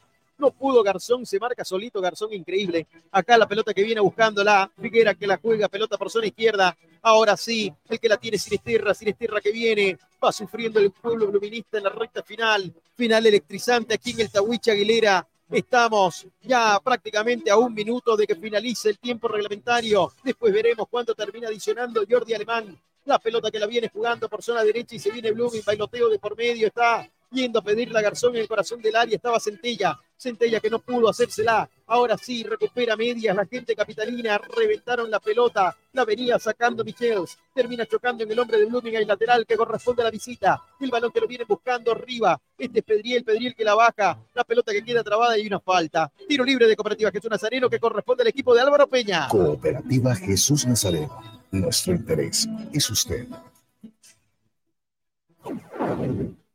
[0.42, 2.88] No pudo Garzón, se marca solito Garzón, increíble.
[3.12, 4.68] Acá la pelota que viene buscándola.
[4.76, 6.76] Figuera que la juega, pelota por zona izquierda.
[7.00, 9.96] Ahora sí, el que la tiene Sinesterra, Sinesterra que viene.
[10.22, 12.74] Va sufriendo el pueblo bluminista en la recta final.
[12.96, 15.24] Final electrizante aquí en el Tahuiche Aguilera.
[15.48, 20.12] Estamos ya prácticamente a un minuto de que finalice el tiempo reglamentario.
[20.24, 22.76] Después veremos cuánto termina adicionando Jordi Alemán.
[23.04, 26.18] La pelota que la viene jugando por zona derecha y se viene Blooming, bailoteo de
[26.18, 26.66] por medio.
[26.66, 29.16] Está yendo a pedirle a Garzón en el corazón del área.
[29.16, 29.98] Estaba Centella.
[30.16, 31.68] Centella que no pudo hacérsela.
[31.86, 34.38] Ahora sí, recupera medias la gente capitalina.
[34.38, 35.76] Reventaron la pelota.
[35.92, 37.38] La venía sacando Michels.
[37.54, 40.62] Termina chocando en el hombre de Blooming el lateral que corresponde a la visita.
[40.80, 42.40] El balón que lo viene buscando arriba.
[42.56, 44.18] Este es Pedriel, Pedriel que la baja.
[44.34, 46.12] La pelota que queda trabada y una falta.
[46.28, 49.28] Tiro libre de Cooperativa Jesús Nazareno que corresponde al equipo de Álvaro Peña.
[49.28, 51.20] Cooperativa Jesús Nazareno.
[51.50, 53.26] Nuestro interés es usted.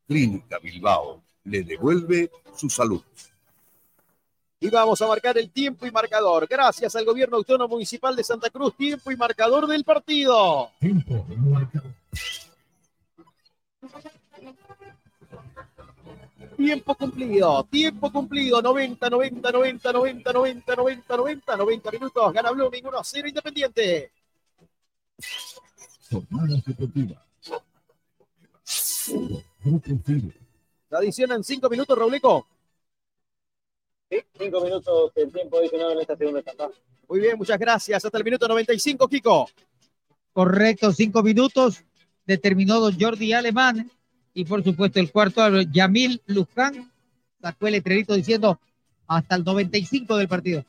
[0.07, 3.01] Clínica Bilbao le devuelve su salud.
[4.59, 6.47] Y vamos a marcar el tiempo y marcador.
[6.49, 8.75] Gracias al gobierno autónomo municipal de Santa Cruz.
[8.75, 10.71] Tiempo y marcador del partido.
[10.79, 11.93] Tiempo marcador.
[16.57, 22.33] Tiempo cumplido, tiempo cumplido, 90, 90, 90, 90, 90, 90, 90, 90 minutos.
[22.33, 24.11] Gana Blooming 1 a 0 Independiente.
[26.09, 27.19] Jornadas deportivas.
[30.03, 30.33] Fide.
[30.89, 32.47] La adicionan cinco minutos, Raulico.
[34.09, 36.69] Sí, cinco minutos el tiempo adicionado en esta segunda etapa.
[37.09, 38.03] Muy bien, muchas gracias.
[38.03, 39.49] Hasta el minuto 95, Kiko.
[40.31, 41.83] Correcto, cinco minutos.
[42.25, 43.89] Determinó don Jordi Alemán.
[44.33, 46.91] Y por supuesto, el cuarto, Yamil Luján,
[47.41, 48.59] sacó el letrerito diciendo
[49.07, 50.63] hasta el 95 del partido.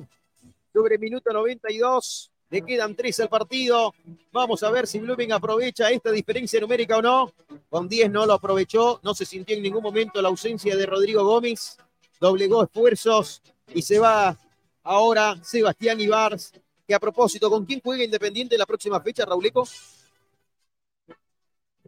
[0.73, 2.29] sobre minuto 92.
[2.49, 3.93] Le quedan tres al partido.
[4.33, 7.31] Vamos a ver si Blooming aprovecha esta diferencia numérica o no.
[7.69, 8.99] Con 10 no lo aprovechó.
[9.01, 11.77] No se sintió en ningún momento la ausencia de Rodrigo Gómez.
[12.19, 13.41] Doblegó esfuerzos
[13.73, 14.37] y se va
[14.83, 16.51] ahora Sebastián Ibars.
[16.85, 19.65] Que a propósito, ¿con quién juega Independiente la próxima fecha, Rauleco?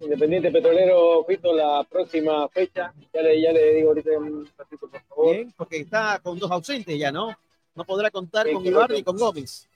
[0.01, 2.93] Independiente Petrolero, Fito, la próxima fecha.
[3.13, 5.35] Ya le, ya le digo ahorita un ratito, por favor.
[5.35, 7.35] Bien, porque está con dos ausentes ya, ¿no?
[7.75, 8.65] No podrá contar Sí, con.
[8.65, 9.67] Ibar ni con Gómez.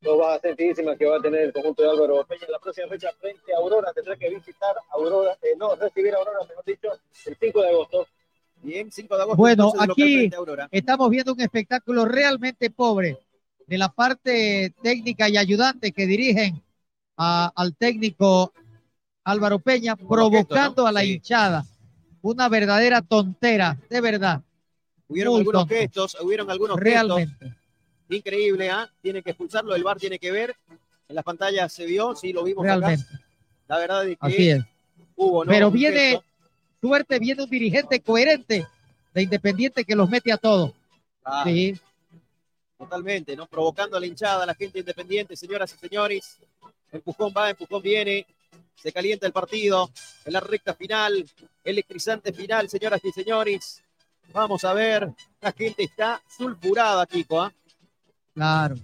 [0.00, 2.46] Dos bajas sentidísimas que va a tener el conjunto de Álvaro Peña.
[2.48, 6.38] La próxima fecha frente a Aurora tendrá que visitar Aurora, eh, no, recibir a Aurora,
[6.48, 6.88] mejor dicho,
[7.26, 8.06] el 5 de agosto.
[8.62, 9.36] Bien, 5 de agosto.
[9.38, 10.30] Bueno, aquí
[10.70, 13.18] estamos viendo un espectáculo realmente pobre
[13.66, 16.60] de la parte técnica y ayudante que dirigen
[17.16, 18.52] a- al técnico
[19.24, 21.64] Álvaro Peña, provocando a la hinchada.
[22.22, 24.42] Una verdadera tontera, de verdad.
[25.08, 25.74] Hubieron Muy algunos tonto.
[25.74, 27.34] gestos, hubieron algunos Realmente.
[27.46, 27.58] gestos.
[28.08, 28.90] Increíble, ¿ah?
[29.00, 30.54] Tiene que expulsarlo, el VAR tiene que ver.
[31.08, 33.04] En las pantallas se vio, sí, lo vimos Realmente.
[33.04, 33.20] acá.
[33.68, 34.62] La verdad es que Así es.
[35.16, 35.50] hubo, ¿no?
[35.50, 36.24] Pero Un viene, gesto.
[36.80, 38.66] suerte, viene un dirigente coherente
[39.14, 40.72] de Independiente que los mete a todos.
[41.44, 41.78] Sí.
[42.78, 43.46] Totalmente, ¿no?
[43.46, 46.38] Provocando a la hinchada, a la gente independiente, señoras y señores.
[46.90, 48.26] Empujón va, empujón viene.
[48.74, 49.90] Se calienta el partido
[50.24, 51.24] en la recta final,
[51.64, 53.82] electrizante final, señoras y señores.
[54.32, 55.08] Vamos a ver,
[55.40, 57.52] la gente está sulfurada, Kiko, ¿ah?
[58.34, 58.76] Claro.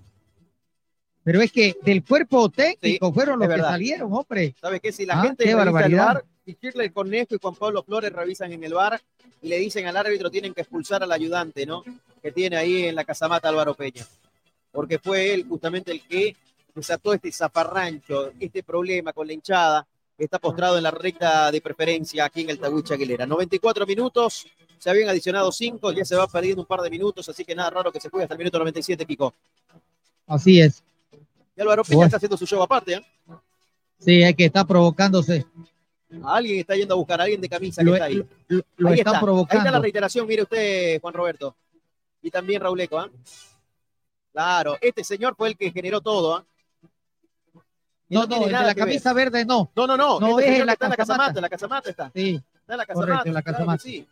[1.24, 4.54] Pero es que del cuerpo técnico Sí, fueron los que salieron, hombre.
[4.60, 4.92] ¿Sabe qué?
[4.92, 8.12] Si la Ah, gente qué revisa el bar, y Shirley Cornejo y Juan Pablo Flores
[8.12, 9.00] revisan en el bar
[9.42, 11.82] y le dicen al árbitro tienen que expulsar al ayudante, ¿no?
[12.22, 14.06] Que tiene ahí en la casamata Álvaro Peña.
[14.70, 16.34] Porque fue él justamente el que
[16.78, 22.24] desató este zafarrancho, este problema con la hinchada está postrado en la recta de preferencia
[22.24, 23.24] aquí en el Tahuicha Aguilera.
[23.26, 24.46] 94 minutos,
[24.78, 27.70] se habían adicionado 5, ya se va perdiendo un par de minutos, así que nada
[27.70, 29.32] raro que se juegue hasta el minuto 97, Kiko.
[30.26, 30.82] Así es.
[31.56, 33.02] Y Álvaro Peña está haciendo su show aparte, ¿eh?
[33.98, 35.44] Sí, hay que estar provocándose.
[36.24, 38.14] Alguien está yendo a buscar a alguien de camisa Lo- que está ahí.
[38.48, 39.20] lo- lo Ahí están está.
[39.20, 39.52] provocando.
[39.60, 41.54] Ahí está la reiteración, mire usted, Juan Roberto.
[42.22, 43.10] Y también Rauleco, ¿ah?
[44.32, 46.44] Claro, este señor fue el que generó todo, ¿ah?
[46.57, 46.57] Y
[48.10, 48.76] No, no, el de la ver.
[48.76, 49.70] camisa verde no.
[49.76, 50.18] No, no, no.
[50.20, 51.38] No este es en la está casamata.
[51.38, 52.10] en la casamata está.
[52.14, 53.28] Sí, Está en la Correcto, casamata.
[53.28, 53.82] en la claro casamata.
[53.82, 54.06] sí.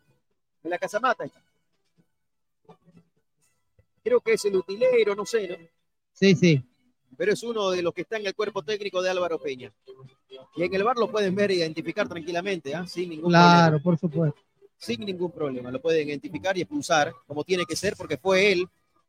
[0.65, 1.41] En la casamata está.
[4.03, 5.57] Creo que es el utilero, no sé, ¿no?
[6.13, 6.63] sí, sí.
[7.17, 9.73] Pero es uno de los que está en el cuerpo técnico de Álvaro Peña.
[10.57, 12.87] Y en el bar lo pueden ver e identificar tranquilamente, ¿ah?
[12.87, 13.83] Sin ningún Claro, problema.
[13.83, 14.41] por supuesto.
[14.77, 15.71] sin ningún problema.
[15.71, 18.69] Lo pueden identificar y expulsar como tiene que ser porque fue él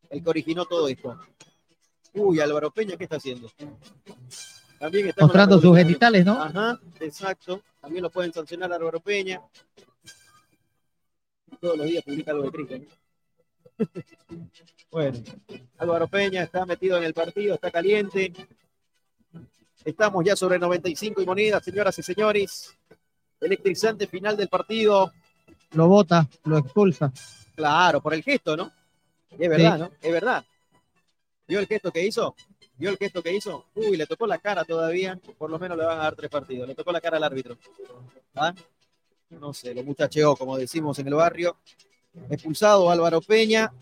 [0.10, 1.20] el que originó todo esto.
[2.14, 3.52] Uy, Álvaro Peña, ¿qué está haciendo?
[4.80, 6.42] También está Mostrando sus genitales, ¿no?
[6.42, 7.62] Ajá, exacto.
[7.82, 9.42] También lo pueden sancionar a Álvaro Peña.
[11.60, 12.88] Todos los días publica algo de Cristian.
[14.92, 15.20] bueno,
[15.78, 18.34] Álvaro Peña está metido en el partido, está caliente.
[19.84, 22.76] Estamos ya sobre 95 y monedas, señoras y señores.
[23.40, 25.14] Electrizante final del partido.
[25.72, 27.12] Lo bota, lo expulsa.
[27.56, 28.72] Claro, por el gesto, ¿no?
[29.32, 29.92] es verdad, ¿no?
[30.02, 30.46] Es verdad.
[31.48, 32.36] ¿Vio el gesto que hizo?
[32.78, 33.66] ¿Vio el gesto que hizo?
[33.76, 35.20] Uy, le tocó la cara todavía.
[35.38, 36.68] Por lo menos le van a dar tres partidos.
[36.68, 37.58] Le tocó la cara al árbitro.
[38.36, 38.54] ¿Ah?
[39.30, 41.58] No sé, lo muchacheó, como decimos en el barrio.
[42.30, 43.74] Expulsado Álvaro Peña.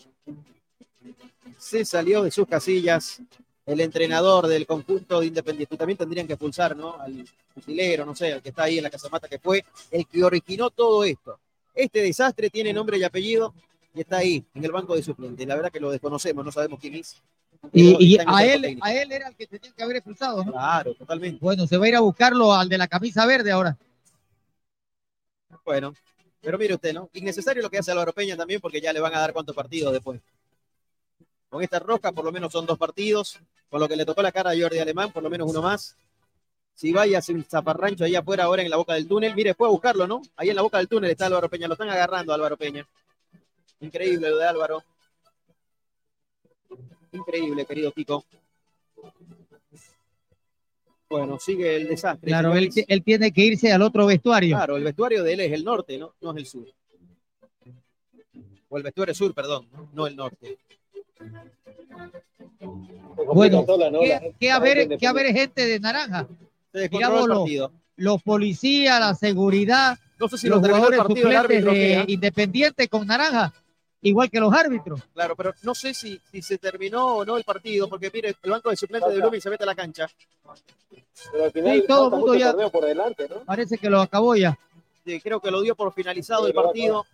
[1.57, 3.21] Se salió de sus casillas
[3.65, 5.77] el entrenador del conjunto de Independiente.
[5.77, 6.99] También tendrían que expulsar, ¿no?
[6.99, 10.23] Al fusilero, no sé, al que está ahí en la casamata, que fue el que
[10.23, 11.39] originó todo esto.
[11.73, 13.53] Este desastre tiene nombre y apellido
[13.93, 15.47] y está ahí, en el banco de suplentes.
[15.47, 17.21] La verdad que lo desconocemos, no sabemos quién es.
[17.73, 20.51] Y, a, él, a él era el que tenía que haber expulsado, ¿no?
[20.51, 21.39] Claro, totalmente.
[21.41, 23.77] Bueno, se va a ir a buscarlo al de la camisa verde ahora.
[25.63, 25.93] Bueno,
[26.41, 27.09] pero mire usted, ¿no?
[27.13, 29.93] Innecesario lo que hace Álvaro Peña también porque ya le van a dar cuántos partidos
[29.93, 30.21] después.
[31.49, 33.39] Con esta roca por lo menos son dos partidos.
[33.69, 35.97] Con lo que le tocó la cara a Jordi Alemán, por lo menos uno más.
[36.73, 39.71] Si vaya sin zaparrancho ahí afuera ahora en la boca del túnel, mire, fue a
[39.71, 40.21] buscarlo, ¿no?
[40.35, 42.85] Ahí en la boca del túnel está Álvaro Peña, lo están agarrando Álvaro Peña.
[43.79, 44.83] Increíble lo de Álvaro.
[47.15, 48.23] Increíble, querido Kiko.
[51.09, 52.27] Bueno, sigue el desastre.
[52.27, 52.69] Claro, él,
[53.03, 54.55] tiene que irse al otro vestuario.
[54.55, 56.13] Claro, el vestuario de él es el norte, ¿no?
[56.21, 56.67] No es el sur.
[58.69, 60.57] O el vestuario sur, perdón, no el norte.
[63.33, 63.65] Bueno,
[64.39, 66.27] ¿qué, a ver, ¿qué a ver gente de naranja?
[66.73, 73.07] Digamos, los, los policías, la seguridad, no sé si los jugadores suplentes de Independiente con
[73.07, 73.53] naranja
[74.05, 75.01] igual que los árbitros.
[75.13, 78.51] Claro, pero no sé si, si se terminó o no el partido, porque mire, el
[78.51, 80.07] banco de suplentes de Blooming se mete a la cancha.
[81.31, 83.43] Pero al final todo el mundo ya por delante, ¿no?
[83.45, 84.57] Parece que lo acabó ya.
[85.03, 87.05] Sí, creo que lo dio por finalizado el partido.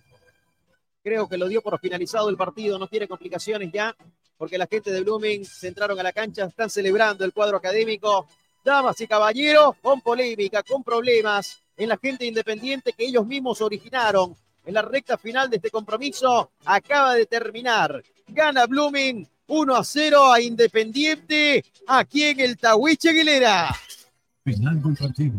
[1.03, 3.95] Creo que lo dio por finalizado el partido, no tiene complicaciones ya,
[4.37, 8.27] porque la gente de Blooming se entraron a la cancha, están celebrando el cuadro académico.
[8.63, 14.35] Damas y caballeros, con polémica, con problemas en la gente independiente que ellos mismos originaron
[14.65, 16.51] en la recta final de este compromiso.
[16.65, 18.03] Acaba de terminar.
[18.27, 23.75] Gana Blooming 1 a 0 a Independiente aquí en el Tahuiche Aguilera.
[24.43, 25.37] Final del partido.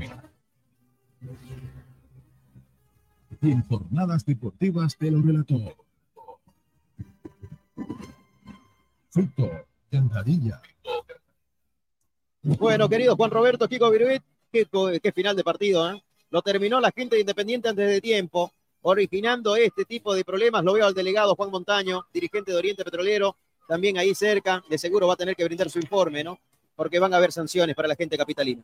[3.40, 5.76] en jornadas deportivas te lo relató.
[9.10, 9.50] Fruto,
[9.90, 10.60] Cantadilla.
[12.42, 16.02] Bueno, querido Juan Roberto, Kiko Viruit, qué, final de partido, ¿eh?
[16.30, 18.52] Lo terminó la gente de Independiente antes de tiempo
[18.82, 20.64] originando este tipo de problemas.
[20.64, 23.36] Lo veo al delegado Juan Montaño, dirigente de Oriente Petrolero,
[23.66, 24.62] también ahí cerca.
[24.68, 26.38] De seguro va a tener que brindar su informe, ¿no?
[26.76, 28.62] Porque van a haber sanciones para la gente capitalina.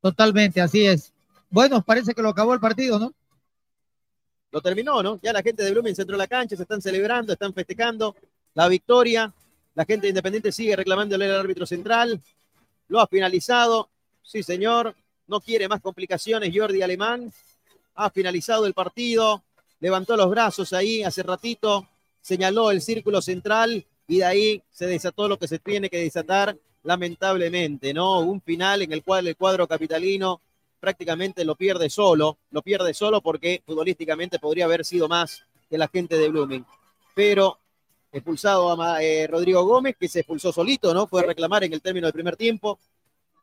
[0.00, 1.12] Totalmente, así es.
[1.50, 3.12] Bueno, parece que lo acabó el partido, ¿no?
[4.50, 5.20] Lo terminó, ¿no?
[5.22, 8.16] Ya la gente de Blooming entró a la cancha, se están celebrando, están festejando
[8.54, 9.32] la victoria.
[9.74, 12.20] La gente de Independiente sigue reclamándole al árbitro central.
[12.88, 13.90] Lo ha finalizado.
[14.22, 14.94] Sí, señor.
[15.26, 17.30] No quiere más complicaciones Jordi Alemán
[17.98, 19.42] ha finalizado el partido,
[19.80, 21.88] levantó los brazos ahí hace ratito,
[22.20, 26.56] señaló el círculo central y de ahí se desató lo que se tiene que desatar,
[26.84, 28.20] lamentablemente, ¿no?
[28.20, 30.40] Un final en el cual el cuadro capitalino
[30.78, 35.88] prácticamente lo pierde solo, lo pierde solo porque futbolísticamente podría haber sido más que la
[35.88, 36.64] gente de Blooming.
[37.16, 37.58] Pero
[38.12, 41.08] expulsado a eh, Rodrigo Gómez, que se expulsó solito, ¿no?
[41.08, 42.78] Fue a reclamar en el término del primer tiempo.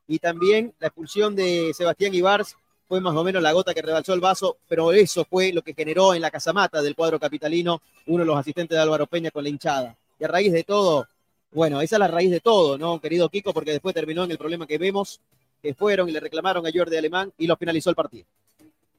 [0.07, 2.55] Y también la expulsión de Sebastián Ibars,
[2.87, 5.73] fue más o menos la gota que rebalsó el vaso, pero eso fue lo que
[5.73, 9.43] generó en la casamata del cuadro capitalino uno de los asistentes de Álvaro Peña con
[9.43, 9.95] la hinchada.
[10.19, 11.07] Y a raíz de todo,
[11.51, 13.53] bueno, esa es la raíz de todo, ¿no, querido Kiko?
[13.53, 15.19] Porque después terminó en el problema que vemos,
[15.61, 18.25] que fueron y le reclamaron a Jordi Alemán y lo finalizó el partido.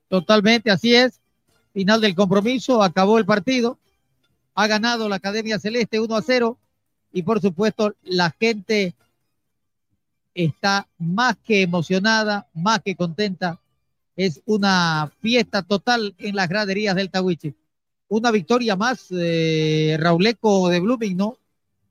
[0.08, 1.20] Totalmente, así es.
[1.73, 3.78] Final del compromiso, acabó el partido.
[4.55, 6.58] Ha ganado la Academia Celeste 1 a 0
[7.12, 8.94] y por supuesto la gente
[10.34, 13.60] está más que emocionada, más que contenta
[14.17, 17.55] es una fiesta total en las graderías del Tahuiche.
[18.09, 21.36] Una victoria más, eh, Rauleco de Blooming, ¿no?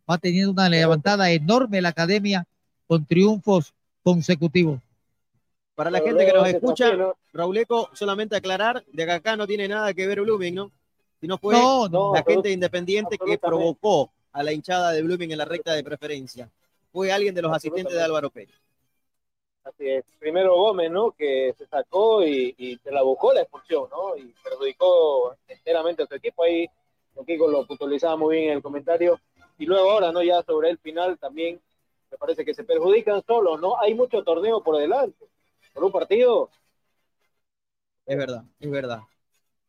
[0.09, 2.47] Va teniendo una levantada enorme la academia
[2.87, 3.73] con triunfos
[4.03, 4.79] consecutivos.
[5.75, 6.91] Para la gente que nos escucha,
[7.33, 10.71] Rauleco, solamente aclarar, de acá no tiene nada que ver Blooming, ¿no?
[11.19, 15.73] Sino fue la gente independiente que provocó a la hinchada de Blooming en la recta
[15.73, 16.49] de preferencia.
[16.91, 18.55] Fue alguien de los asistentes de Álvaro Pérez.
[19.65, 20.05] Así es.
[20.19, 21.11] Primero Gómez, ¿no?
[21.11, 24.15] Que se sacó y, se la buscó la expulsión, ¿no?
[24.15, 26.43] Y perjudicó enteramente a su equipo.
[26.43, 26.69] Ahí
[27.25, 29.19] Kiko lo puntualizaba muy bien en el comentario.
[29.57, 30.21] Y luego ahora, ¿no?
[30.21, 31.59] Ya sobre el final también
[32.11, 33.79] me parece que se perjudican solos, ¿no?
[33.79, 35.25] Hay mucho torneo por delante.
[35.73, 36.51] Por un partido.
[38.05, 38.99] Es verdad, es verdad.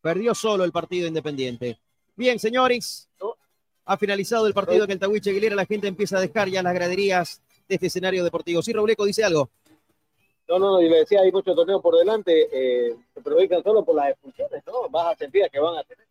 [0.02, 1.78] Perdió solo el partido independiente.
[2.15, 3.08] Bien, señores.
[3.86, 5.57] Ha finalizado el partido que el Tahuiche Aguilera.
[5.57, 8.60] La gente empieza a dejar ya las graderías de este escenario deportivo.
[8.60, 9.49] Sí, Robleco dice algo.
[10.49, 13.84] No, no, no, y le decía, hay mucho torneo por delante, eh, se perjudican solo
[13.84, 14.89] por las expulsiones, ¿no?
[14.89, 16.07] Bajas sentidas que van a tener.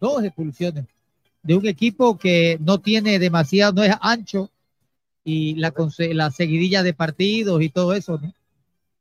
[0.00, 0.86] Dos expulsiones
[1.46, 4.50] de un equipo que no tiene demasiado, no es ancho,
[5.22, 5.72] y la,
[6.12, 8.32] la seguidilla de partidos y todo eso, ¿no?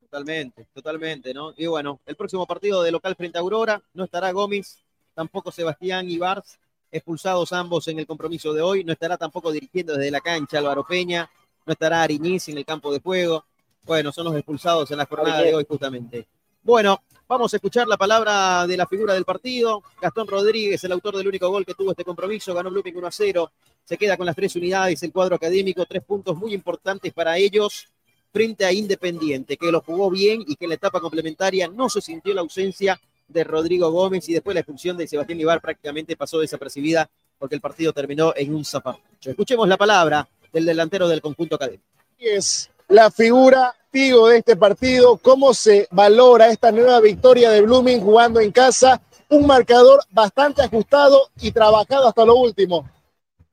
[0.01, 1.53] Totalmente, totalmente, ¿no?
[1.57, 4.77] Y bueno, el próximo partido de local frente a Aurora no estará Gómez,
[5.15, 6.59] tampoco Sebastián Ibars,
[6.91, 10.85] expulsados ambos en el compromiso de hoy, no estará tampoco dirigiendo desde la cancha Álvaro
[10.87, 11.29] Peña,
[11.65, 13.43] no estará Ariñiz en el campo de juego,
[13.85, 16.27] bueno, son los expulsados en la jornada de hoy justamente.
[16.63, 19.83] Bueno, vamos a escuchar la palabra de la figura del partido.
[20.01, 23.11] Gastón Rodríguez, el autor del único gol que tuvo este compromiso, ganó Blooming 1 a
[23.11, 23.51] 0.
[23.83, 27.87] Se queda con las tres unidades, el cuadro académico, tres puntos muy importantes para ellos
[28.33, 32.01] frente a Independiente, que lo jugó bien y que en la etapa complementaria no se
[32.01, 36.39] sintió la ausencia de Rodrigo Gómez y después la expulsión de Sebastián Ibar prácticamente pasó
[36.39, 38.99] desapercibida porque el partido terminó en un zapato.
[39.21, 41.83] Escuchemos la palabra del delantero del conjunto académico.
[42.17, 47.99] Es la figura Pigo de este partido, cómo se valora esta nueva victoria de Blooming
[47.99, 52.89] jugando en casa, un marcador bastante ajustado y trabajado hasta lo último.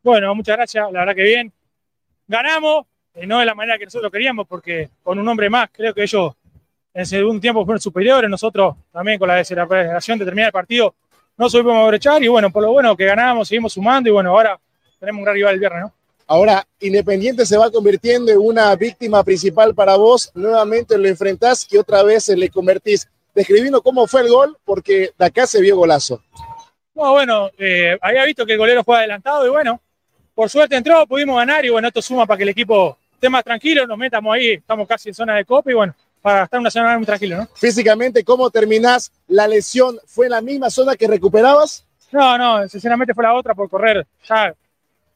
[0.01, 1.53] Bueno, muchas gracias, la verdad que bien.
[2.29, 5.93] Ganamos, eh, no de la manera que nosotros queríamos, porque con un hombre más, creo
[5.93, 6.35] que ellos
[6.95, 10.95] en el segundo tiempo fueron superiores, nosotros también con la desesperación de terminar el partido
[11.37, 14.57] no supimos brechar y bueno, por lo bueno que ganamos, seguimos sumando y bueno, ahora
[15.01, 15.93] tenemos un gran rival el viernes, ¿no?
[16.33, 20.33] Ahora, Independiente se va convirtiendo en una víctima principal para vos.
[20.35, 23.07] Nuevamente lo enfrentás y otra vez le convertís.
[23.35, 26.23] Describiendo cómo fue el gol, porque de acá se vio golazo.
[26.94, 29.78] No, bueno, eh, había visto que el golero fue adelantado y bueno,
[30.35, 33.44] por suerte entró, pudimos ganar y bueno, esto suma para que el equipo esté más
[33.44, 36.70] tranquilo, nos metamos ahí, estamos casi en zona de copa y bueno, para estar una
[36.70, 37.49] semana muy tranquilo, ¿no?
[37.57, 39.99] Físicamente, ¿cómo terminás la lesión?
[40.07, 41.85] ¿Fue en la misma zona que recuperabas?
[42.11, 44.07] No, no, sinceramente fue la otra por correr.
[44.27, 44.55] Ya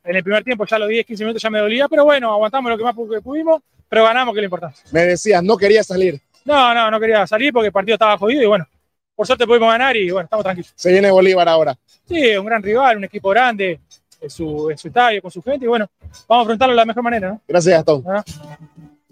[0.06, 2.70] en el primer tiempo, ya los 10, 15 minutos ya me dolía, pero bueno, aguantamos
[2.70, 4.80] lo que más pudimos, pero ganamos, que es lo importante.
[4.92, 6.20] Me decías, no quería salir.
[6.44, 8.66] No, no, no quería salir porque el partido estaba jodido y bueno,
[9.14, 10.72] por suerte pudimos ganar y bueno, estamos tranquilos.
[10.76, 11.76] Se viene Bolívar ahora.
[12.08, 13.80] Sí, un gran rival, un equipo grande,
[14.20, 15.88] en su, en su estadio, con su gente y bueno,
[16.28, 17.28] vamos a afrontarlo de la mejor manera.
[17.30, 17.40] ¿no?
[17.48, 18.04] Gracias, Gastón.
[18.06, 18.24] ¿Ah?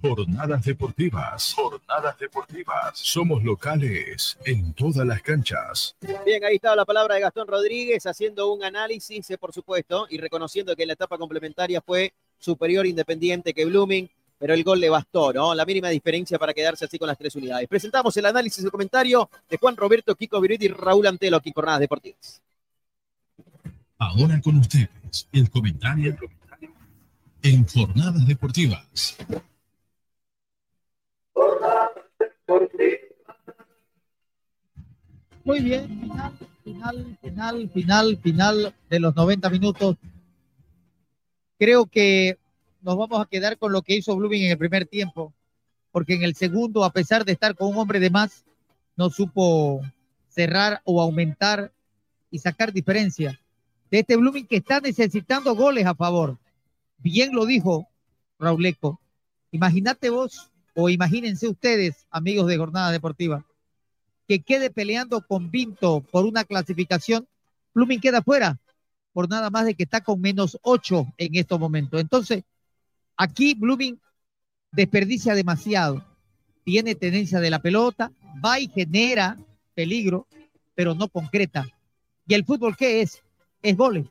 [0.05, 1.55] Jornadas deportivas.
[1.55, 2.93] Jornadas deportivas.
[2.93, 5.97] Somos locales en todas las canchas.
[6.27, 10.19] Bien, ahí está la palabra de Gastón Rodríguez haciendo un análisis, eh, por supuesto, y
[10.19, 15.33] reconociendo que la etapa complementaria fue superior independiente que Blooming, pero el gol le bastó,
[15.33, 15.55] ¿no?
[15.55, 17.67] La mínima diferencia para quedarse así con las tres unidades.
[17.67, 21.49] Presentamos el análisis y el comentario de Juan Roberto, Kiko Viruti y Raúl Antelo aquí
[21.49, 22.43] en Jornadas Deportivas.
[23.97, 24.91] Ahora con ustedes,
[25.33, 26.15] el comentario
[27.43, 29.17] en Jornadas Deportivas.
[35.45, 35.89] Muy bien,
[36.65, 39.97] final, final, final, final, de los 90 minutos.
[41.59, 42.39] Creo que
[42.81, 45.35] nos vamos a quedar con lo que hizo Blooming en el primer tiempo,
[45.91, 48.45] porque en el segundo, a pesar de estar con un hombre de más,
[48.97, 49.83] no supo
[50.29, 51.73] cerrar o aumentar
[52.31, 53.39] y sacar diferencia
[53.91, 56.39] de este Blooming que está necesitando goles a favor.
[56.99, 57.89] Bien lo dijo
[58.39, 59.01] Rauleco.
[59.53, 63.45] Imagínate vos o imagínense ustedes, amigos de Jornada Deportiva,
[64.27, 67.27] que quede peleando con Vinto por una clasificación,
[67.75, 68.59] Blooming queda fuera
[69.13, 72.01] por nada más de que está con menos ocho en estos momentos.
[72.01, 72.43] Entonces,
[73.17, 73.99] aquí Blooming
[74.73, 76.05] desperdicia demasiado.
[76.65, 78.11] Tiene tenencia de la pelota,
[78.45, 79.39] va y genera
[79.75, 80.27] peligro,
[80.75, 81.67] pero no concreta.
[82.27, 83.23] ¿Y el fútbol qué es?
[83.63, 84.07] Es goles.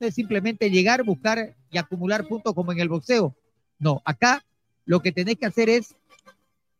[0.00, 3.36] Es simplemente llegar, buscar y acumular puntos como en el boxeo.
[3.78, 4.44] No, acá
[4.84, 5.94] lo que tenés que hacer es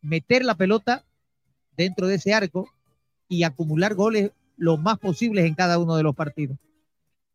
[0.01, 1.03] meter la pelota
[1.75, 2.69] dentro de ese arco
[3.27, 6.57] y acumular goles lo más posibles en cada uno de los partidos.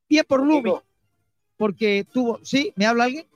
[0.09, 0.77] Bien por Blooming,
[1.57, 2.73] porque tuvo, ¿sí?
[2.77, 3.27] ¿Me habla alguien?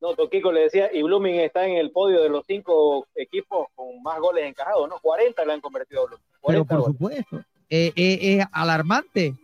[0.00, 4.02] No, Toquico le decía, y Blooming está en el podio de los cinco equipos con
[4.02, 4.98] más goles encajados, ¿no?
[5.00, 6.26] 40 le han convertido a Blooming.
[6.46, 9.34] Pero por supuesto, eh, eh, es alarmante.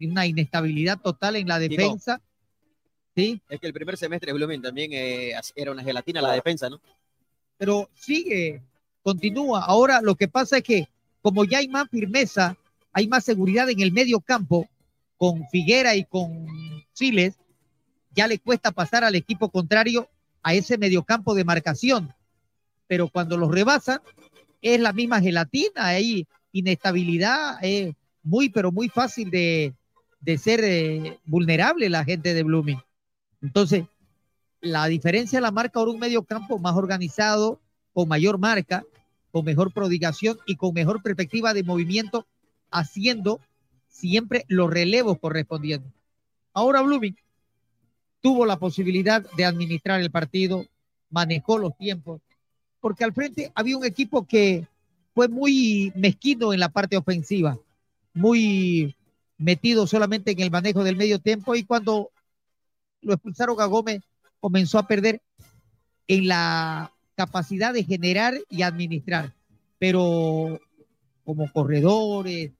[0.00, 2.20] Una inestabilidad total en la defensa.
[3.14, 3.40] Sí.
[3.48, 6.80] Es que el primer semestre de Blooming también eh, era una gelatina la defensa, ¿no?
[7.58, 8.62] Pero sigue,
[9.02, 9.64] continúa.
[9.64, 10.88] Ahora lo que pasa es que
[11.20, 12.56] como ya hay más firmeza,
[12.92, 14.68] hay más seguridad en el medio campo,
[15.16, 16.48] con Figuera y con
[16.92, 17.34] Siles,
[18.10, 20.08] ya le cuesta pasar al equipo contrario
[20.42, 22.12] a ese mediocampo de marcación.
[22.88, 24.00] Pero cuando los rebasan,
[24.60, 29.74] es la misma gelatina, hay inestabilidad, es muy, pero muy fácil de,
[30.20, 32.80] de ser eh, vulnerable la gente de Blooming.
[33.42, 33.84] Entonces,
[34.60, 37.60] la diferencia la marca ahora un medio campo más organizado,
[37.92, 38.84] con mayor marca,
[39.32, 42.26] con mejor prodigación y con mejor perspectiva de movimiento,
[42.70, 43.40] haciendo
[43.88, 45.92] siempre los relevos correspondientes.
[46.54, 47.16] Ahora Blooming
[48.20, 50.64] tuvo la posibilidad de administrar el partido,
[51.10, 52.20] manejó los tiempos,
[52.80, 54.66] porque al frente había un equipo que
[55.14, 57.58] fue muy mezquino en la parte ofensiva,
[58.14, 58.94] muy
[59.36, 62.11] metido solamente en el manejo del medio tiempo y cuando
[63.02, 64.02] lo expulsaron a Gómez
[64.40, 65.20] comenzó a perder
[66.08, 69.32] en la capacidad de generar y administrar,
[69.78, 70.60] pero
[71.24, 72.52] como corredores,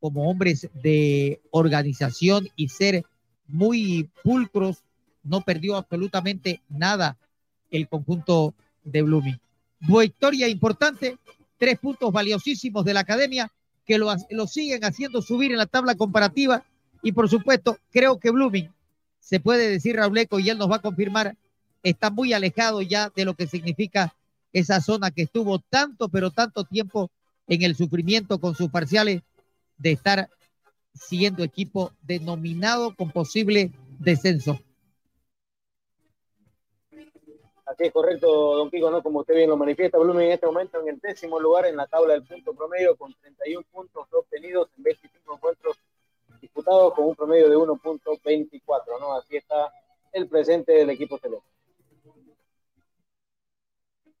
[0.00, 3.04] como hombres de organización y ser
[3.46, 4.82] muy pulcros,
[5.22, 7.16] no perdió absolutamente nada
[7.70, 9.40] el conjunto de Blooming.
[9.80, 11.18] Victoria importante,
[11.58, 13.50] tres puntos valiosísimos de la academia
[13.86, 16.64] que lo, lo siguen haciendo subir en la tabla comparativa
[17.02, 18.70] y por supuesto creo que Blooming,
[19.22, 21.36] se puede decir Rauleco y él nos va a confirmar,
[21.82, 24.14] está muy alejado ya de lo que significa
[24.52, 27.08] esa zona que estuvo tanto, pero tanto tiempo
[27.46, 29.22] en el sufrimiento con sus parciales
[29.78, 30.28] de estar
[30.92, 33.70] siendo equipo denominado con posible
[34.00, 34.58] descenso.
[37.64, 39.02] Así es correcto, don Pico, ¿no?
[39.02, 41.86] Como usted bien lo manifiesta, Blumen en este momento en el décimo lugar en la
[41.86, 45.78] tabla del punto promedio con 31 puntos obtenidos en 25 encuentros
[46.42, 49.14] disputados con un promedio de 1.24, ¿no?
[49.14, 49.72] Así está
[50.12, 51.48] el presente del equipo celeste.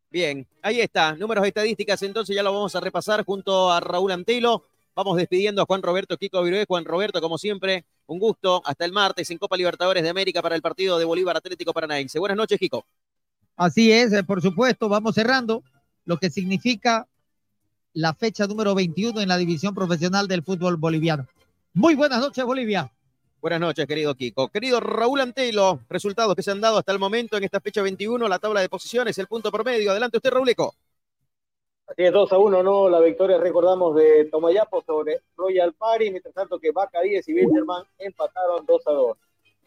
[0.08, 4.64] Bien, ahí está, números estadísticas, entonces ya lo vamos a repasar junto a Raúl Antelo.
[4.94, 6.66] Vamos despidiendo a Juan Roberto Kiko Virué.
[6.68, 8.60] Juan Roberto, como siempre, un gusto.
[8.66, 12.18] Hasta el martes en Copa Libertadores de América para el partido de Bolívar Atlético Paranaense.
[12.18, 12.84] Buenas noches, Kiko.
[13.56, 15.62] Así es, eh, por supuesto, vamos cerrando
[16.04, 17.08] lo que significa
[17.94, 21.26] la fecha número 21 en la división profesional del fútbol boliviano.
[21.74, 22.92] Muy buenas noches, Bolivia.
[23.40, 24.48] Buenas noches, querido Kiko.
[24.48, 28.28] Querido Raúl Antelo, resultados que se han dado hasta el momento en esta fecha 21,
[28.28, 29.90] la tabla de posiciones, el punto promedio.
[29.90, 30.74] Adelante usted, Rauleco.
[31.86, 32.90] Así es, 2 a 1, ¿no?
[32.90, 37.84] La victoria, recordamos, de Tomayapo sobre Royal Party, mientras tanto que Vaca 10 y Wilterman
[37.98, 39.18] empataron 2 a 2.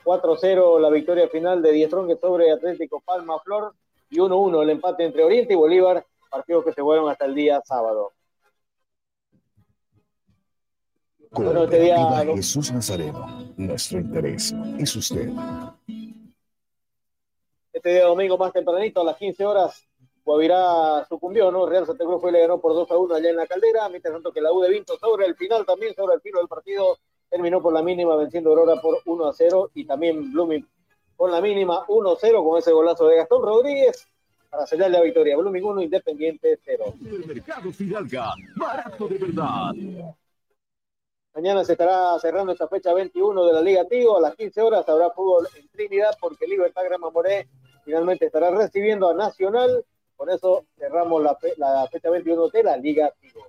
[0.04, 3.74] 4-0 la victoria final de Diestrong sobre Atlético Palma Flor
[4.12, 7.64] y 1-1 el empate entre Oriente y Bolívar, partidos que se fueron hasta el día
[7.66, 8.12] sábado.
[11.36, 15.30] Bueno, este día, Jesús Nazareno, nuestro interés es usted.
[17.74, 19.86] Este día domingo más tempranito, a las 15 horas,
[20.24, 21.66] Guavirá sucumbió, ¿no?
[21.66, 23.90] Real Santa Cruz fue y le ganó por 2 a 1 allá en la caldera,
[23.90, 26.48] mientras tanto que la U de Vinto sobre el final también, sobre el filo del
[26.48, 26.98] partido,
[27.30, 30.66] terminó por la mínima venciendo Aurora por 1 a 0 y también Blooming
[31.18, 34.08] con la mínima 1 a 0 con ese golazo de Gastón Rodríguez
[34.50, 35.36] para sellar la victoria.
[35.36, 36.94] Blooming 1, Independiente 0.
[37.06, 39.74] El mercado Fidalga, barato de verdad.
[41.36, 44.18] Mañana se estará cerrando esta fecha 21 de la Liga Tigo.
[44.18, 47.50] A las 15 horas habrá fútbol en Trinidad porque Libertad Grama Moré
[47.84, 49.84] finalmente estará recibiendo a Nacional.
[50.16, 53.42] Con eso cerramos la, la fecha 21 de la Liga Tigo.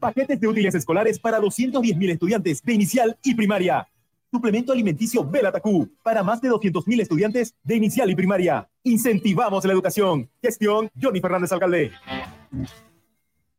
[0.00, 3.86] Paquetes de útiles escolares para 210 mil estudiantes de inicial y primaria.
[4.32, 8.68] Suplemento alimenticio Belatacú para más de 200 mil estudiantes de inicial y primaria.
[8.82, 10.28] Incentivamos la educación.
[10.42, 11.92] Gestión Johnny Fernández Alcalde.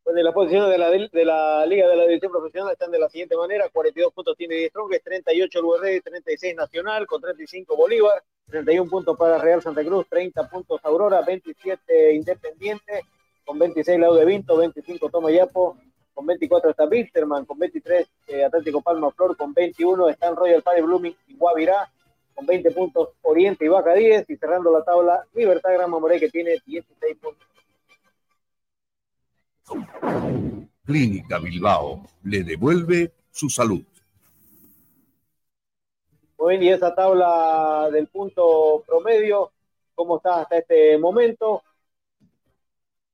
[0.06, 3.10] Bueno, las posiciones de la, de la Liga de la División Profesional están de la
[3.10, 8.22] siguiente manera: 42 puntos tiene 10 Strongest, 38 el URD, 36 Nacional, con 35 Bolívar,
[8.48, 13.02] 31 puntos para Real Santa Cruz, 30 puntos Aurora, 27 Independiente,
[13.44, 15.76] con 26 Lau de Vinto, 25 Tomayapo,
[16.14, 20.82] con 24 está Bisterman, con 23 eh, Atlético Palma Flor, con 21 están Royal Party
[20.82, 21.92] Blooming y Guavirá,
[22.36, 26.30] con 20 puntos Oriente y Baja 10, y cerrando la tabla Libertad Grama Moré que
[26.30, 27.55] tiene 16 puntos.
[30.86, 33.84] Clínica Bilbao le devuelve su salud.
[36.38, 39.52] Muy bien, y esa tabla del punto promedio,
[39.96, 41.64] ¿cómo está hasta este momento?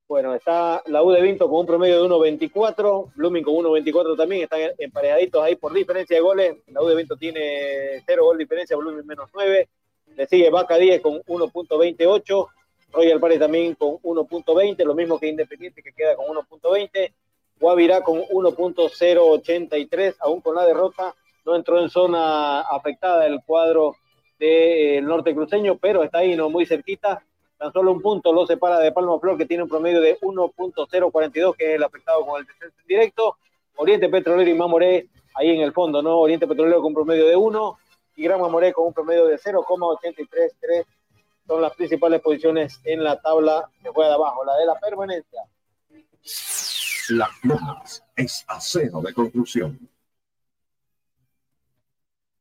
[0.08, 4.44] Bueno, está la U de Vinto con un promedio de 1.24, Blooming con 1.24 también,
[4.44, 6.58] están emparejaditos ahí por diferencia de goles.
[6.68, 9.70] La U de Vinto tiene 0 gol diferencia, Blooming menos 9.
[10.18, 12.48] Le sigue Vaca 10 con 1.28,
[12.92, 17.14] Royal Party también con 1.20, lo mismo que Independiente que queda con 1.20.
[17.60, 21.14] Guavirá con 1.083, aún con la derrota,
[21.46, 23.96] no entró en zona afectada el cuadro
[24.40, 27.24] del norte cruceño, pero está ahí no muy cerquita
[27.62, 31.56] Tan solo un punto lo separa de Palma Flor, que tiene un promedio de 1.042,
[31.56, 33.38] que es el afectado con el descenso directo.
[33.76, 35.06] Oriente Petrolero y Mamoré,
[35.36, 36.18] ahí en el fondo, ¿no?
[36.18, 37.78] Oriente Petrolero con promedio de 1
[38.16, 40.88] y Gran Mamoré con un promedio de 0,833
[41.48, 45.42] son las principales posiciones en la tabla que juega de abajo, la de la permanencia.
[47.10, 49.80] Las Lomas es acero de conclusión.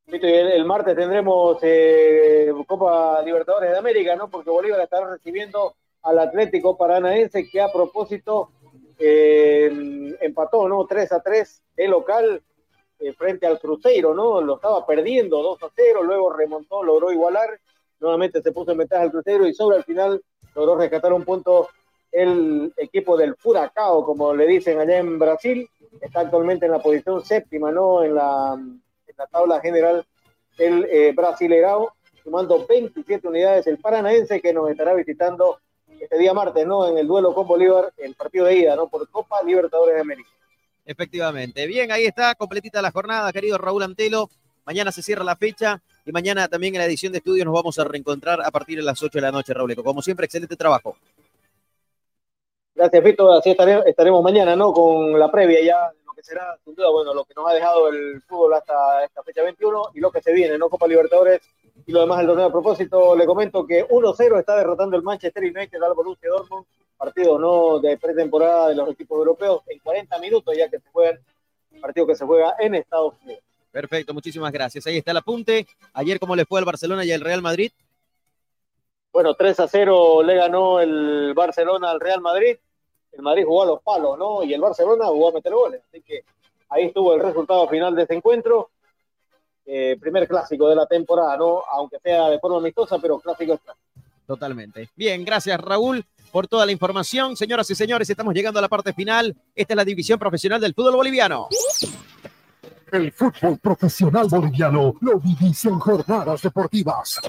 [0.07, 4.29] El, martes tendremos eh, Copa Libertadores de América, ¿no?
[4.29, 8.51] Porque Bolívar estará recibiendo al Atlético Paranaense que a propósito
[8.99, 10.85] eh, empató, ¿no?
[10.87, 12.43] 3 a 3 el local
[12.99, 14.41] eh, frente al Cruzeiro, ¿no?
[14.41, 17.61] Lo estaba perdiendo 2 a 0, luego remontó, logró igualar,
[18.01, 20.23] nuevamente se puso en ventaja al Cruzeiro y sobre el final
[20.55, 21.69] logró rescatar un punto
[22.13, 25.69] el equipo del Furacao, como le dicen allá en Brasil,
[26.01, 28.03] está actualmente en la posición séptima, ¿no?
[28.03, 30.05] En la, en la tabla general
[30.59, 31.15] el eh,
[32.23, 35.59] sumando 27 unidades el Paranaense que nos estará visitando
[35.99, 36.89] este día martes, ¿no?
[36.89, 38.89] En el duelo con Bolívar, el partido de ida, ¿no?
[38.89, 40.29] Por Copa Libertadores de América.
[40.85, 41.67] Efectivamente.
[41.67, 44.29] Bien, ahí está, completita la jornada, querido Raúl Antelo.
[44.65, 47.79] Mañana se cierra la fecha y mañana también en la edición de estudio nos vamos
[47.79, 49.75] a reencontrar a partir de las 8 de la noche, Raúl.
[49.77, 50.97] Como siempre, excelente trabajo.
[52.75, 53.33] Gracias, Fito.
[53.33, 53.55] Así
[53.87, 54.73] estaremos mañana, ¿no?
[54.73, 57.89] Con la previa ya lo que será, sin duda, bueno, lo que nos ha dejado
[57.89, 60.71] el fútbol hasta esta fecha 21 y lo que se viene, ¿no?
[60.71, 61.43] Copa Libertadores
[61.87, 62.47] y lo demás el torneo.
[62.47, 66.65] A propósito, le comento que 1-0 está derrotando el Manchester United al Borussia Dortmund,
[66.97, 71.19] partido no de pretemporada de los equipos europeos en 40 minutos ya que se juegan,
[71.81, 73.43] partido que se juega en Estados Unidos.
[73.71, 74.87] Perfecto, muchísimas gracias.
[74.87, 75.67] Ahí está el apunte.
[75.93, 77.71] Ayer, ¿cómo le fue al Barcelona y al Real Madrid?
[79.13, 82.57] Bueno, 3 a 0 le ganó el Barcelona al Real Madrid
[83.13, 84.43] el Madrid jugó a los palos, ¿no?
[84.43, 85.83] Y el Barcelona jugó a meter goles.
[85.89, 86.25] Así que
[86.69, 88.71] ahí estuvo el resultado final de ese encuentro.
[89.67, 91.63] Eh, primer clásico de la temporada, ¿no?
[91.73, 93.75] Aunque sea de forma amistosa, pero clásico está.
[94.27, 94.89] Totalmente.
[94.95, 97.37] Bien, gracias Raúl por toda la información.
[97.37, 99.35] Señoras y señores, estamos llegando a la parte final.
[99.55, 101.49] Esta es la división profesional del fútbol boliviano.
[102.93, 107.21] El fútbol profesional boliviano lo vivís en jornadas deportivas.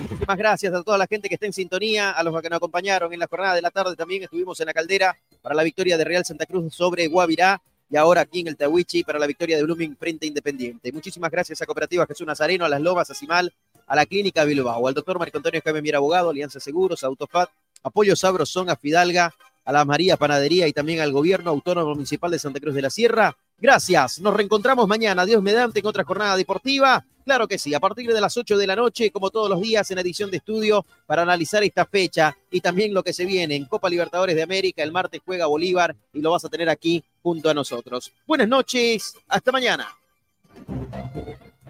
[0.00, 3.12] Muchísimas gracias a toda la gente que está en sintonía, a los que nos acompañaron
[3.12, 3.94] en la jornada de la tarde.
[3.94, 7.96] También estuvimos en la caldera para la victoria de Real Santa Cruz sobre Guavirá y
[7.96, 10.90] ahora aquí en el Tawichi para la victoria de Blooming frente Independiente.
[10.90, 13.52] Muchísimas gracias a Cooperativa Jesús Nazareno, a Las Lomas, a Simal,
[13.86, 17.48] a la Clínica Bilbao, al doctor Marco Antonio Jaime Mier Abogado, Alianza Seguros, Autofat,
[17.84, 19.32] Apoyo Sabrosón, a Fidalga,
[19.66, 22.90] a la María Panadería y también al Gobierno Autónomo Municipal de Santa Cruz de la
[22.90, 27.02] Sierra Gracias, nos reencontramos mañana, Dios mediante, en otra jornada deportiva.
[27.24, 29.90] Claro que sí, a partir de las 8 de la noche, como todos los días,
[29.90, 33.64] en edición de estudio para analizar esta fecha y también lo que se viene en
[33.64, 34.82] Copa Libertadores de América.
[34.82, 38.12] El martes juega Bolívar y lo vas a tener aquí junto a nosotros.
[38.26, 39.88] Buenas noches, hasta mañana.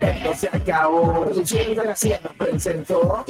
[0.06, 1.26] Esto se acabó,
[1.74, 3.24] Gracia nos presentó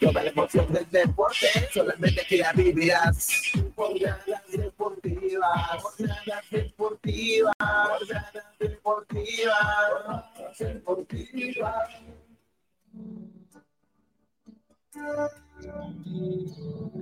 [0.00, 3.28] Toda la emoción del deporte solamente queda vivirás
[3.76, 10.24] Jornadas deportivas, jornadas deportivas, jornadas deportivas,
[10.58, 11.88] deportivas.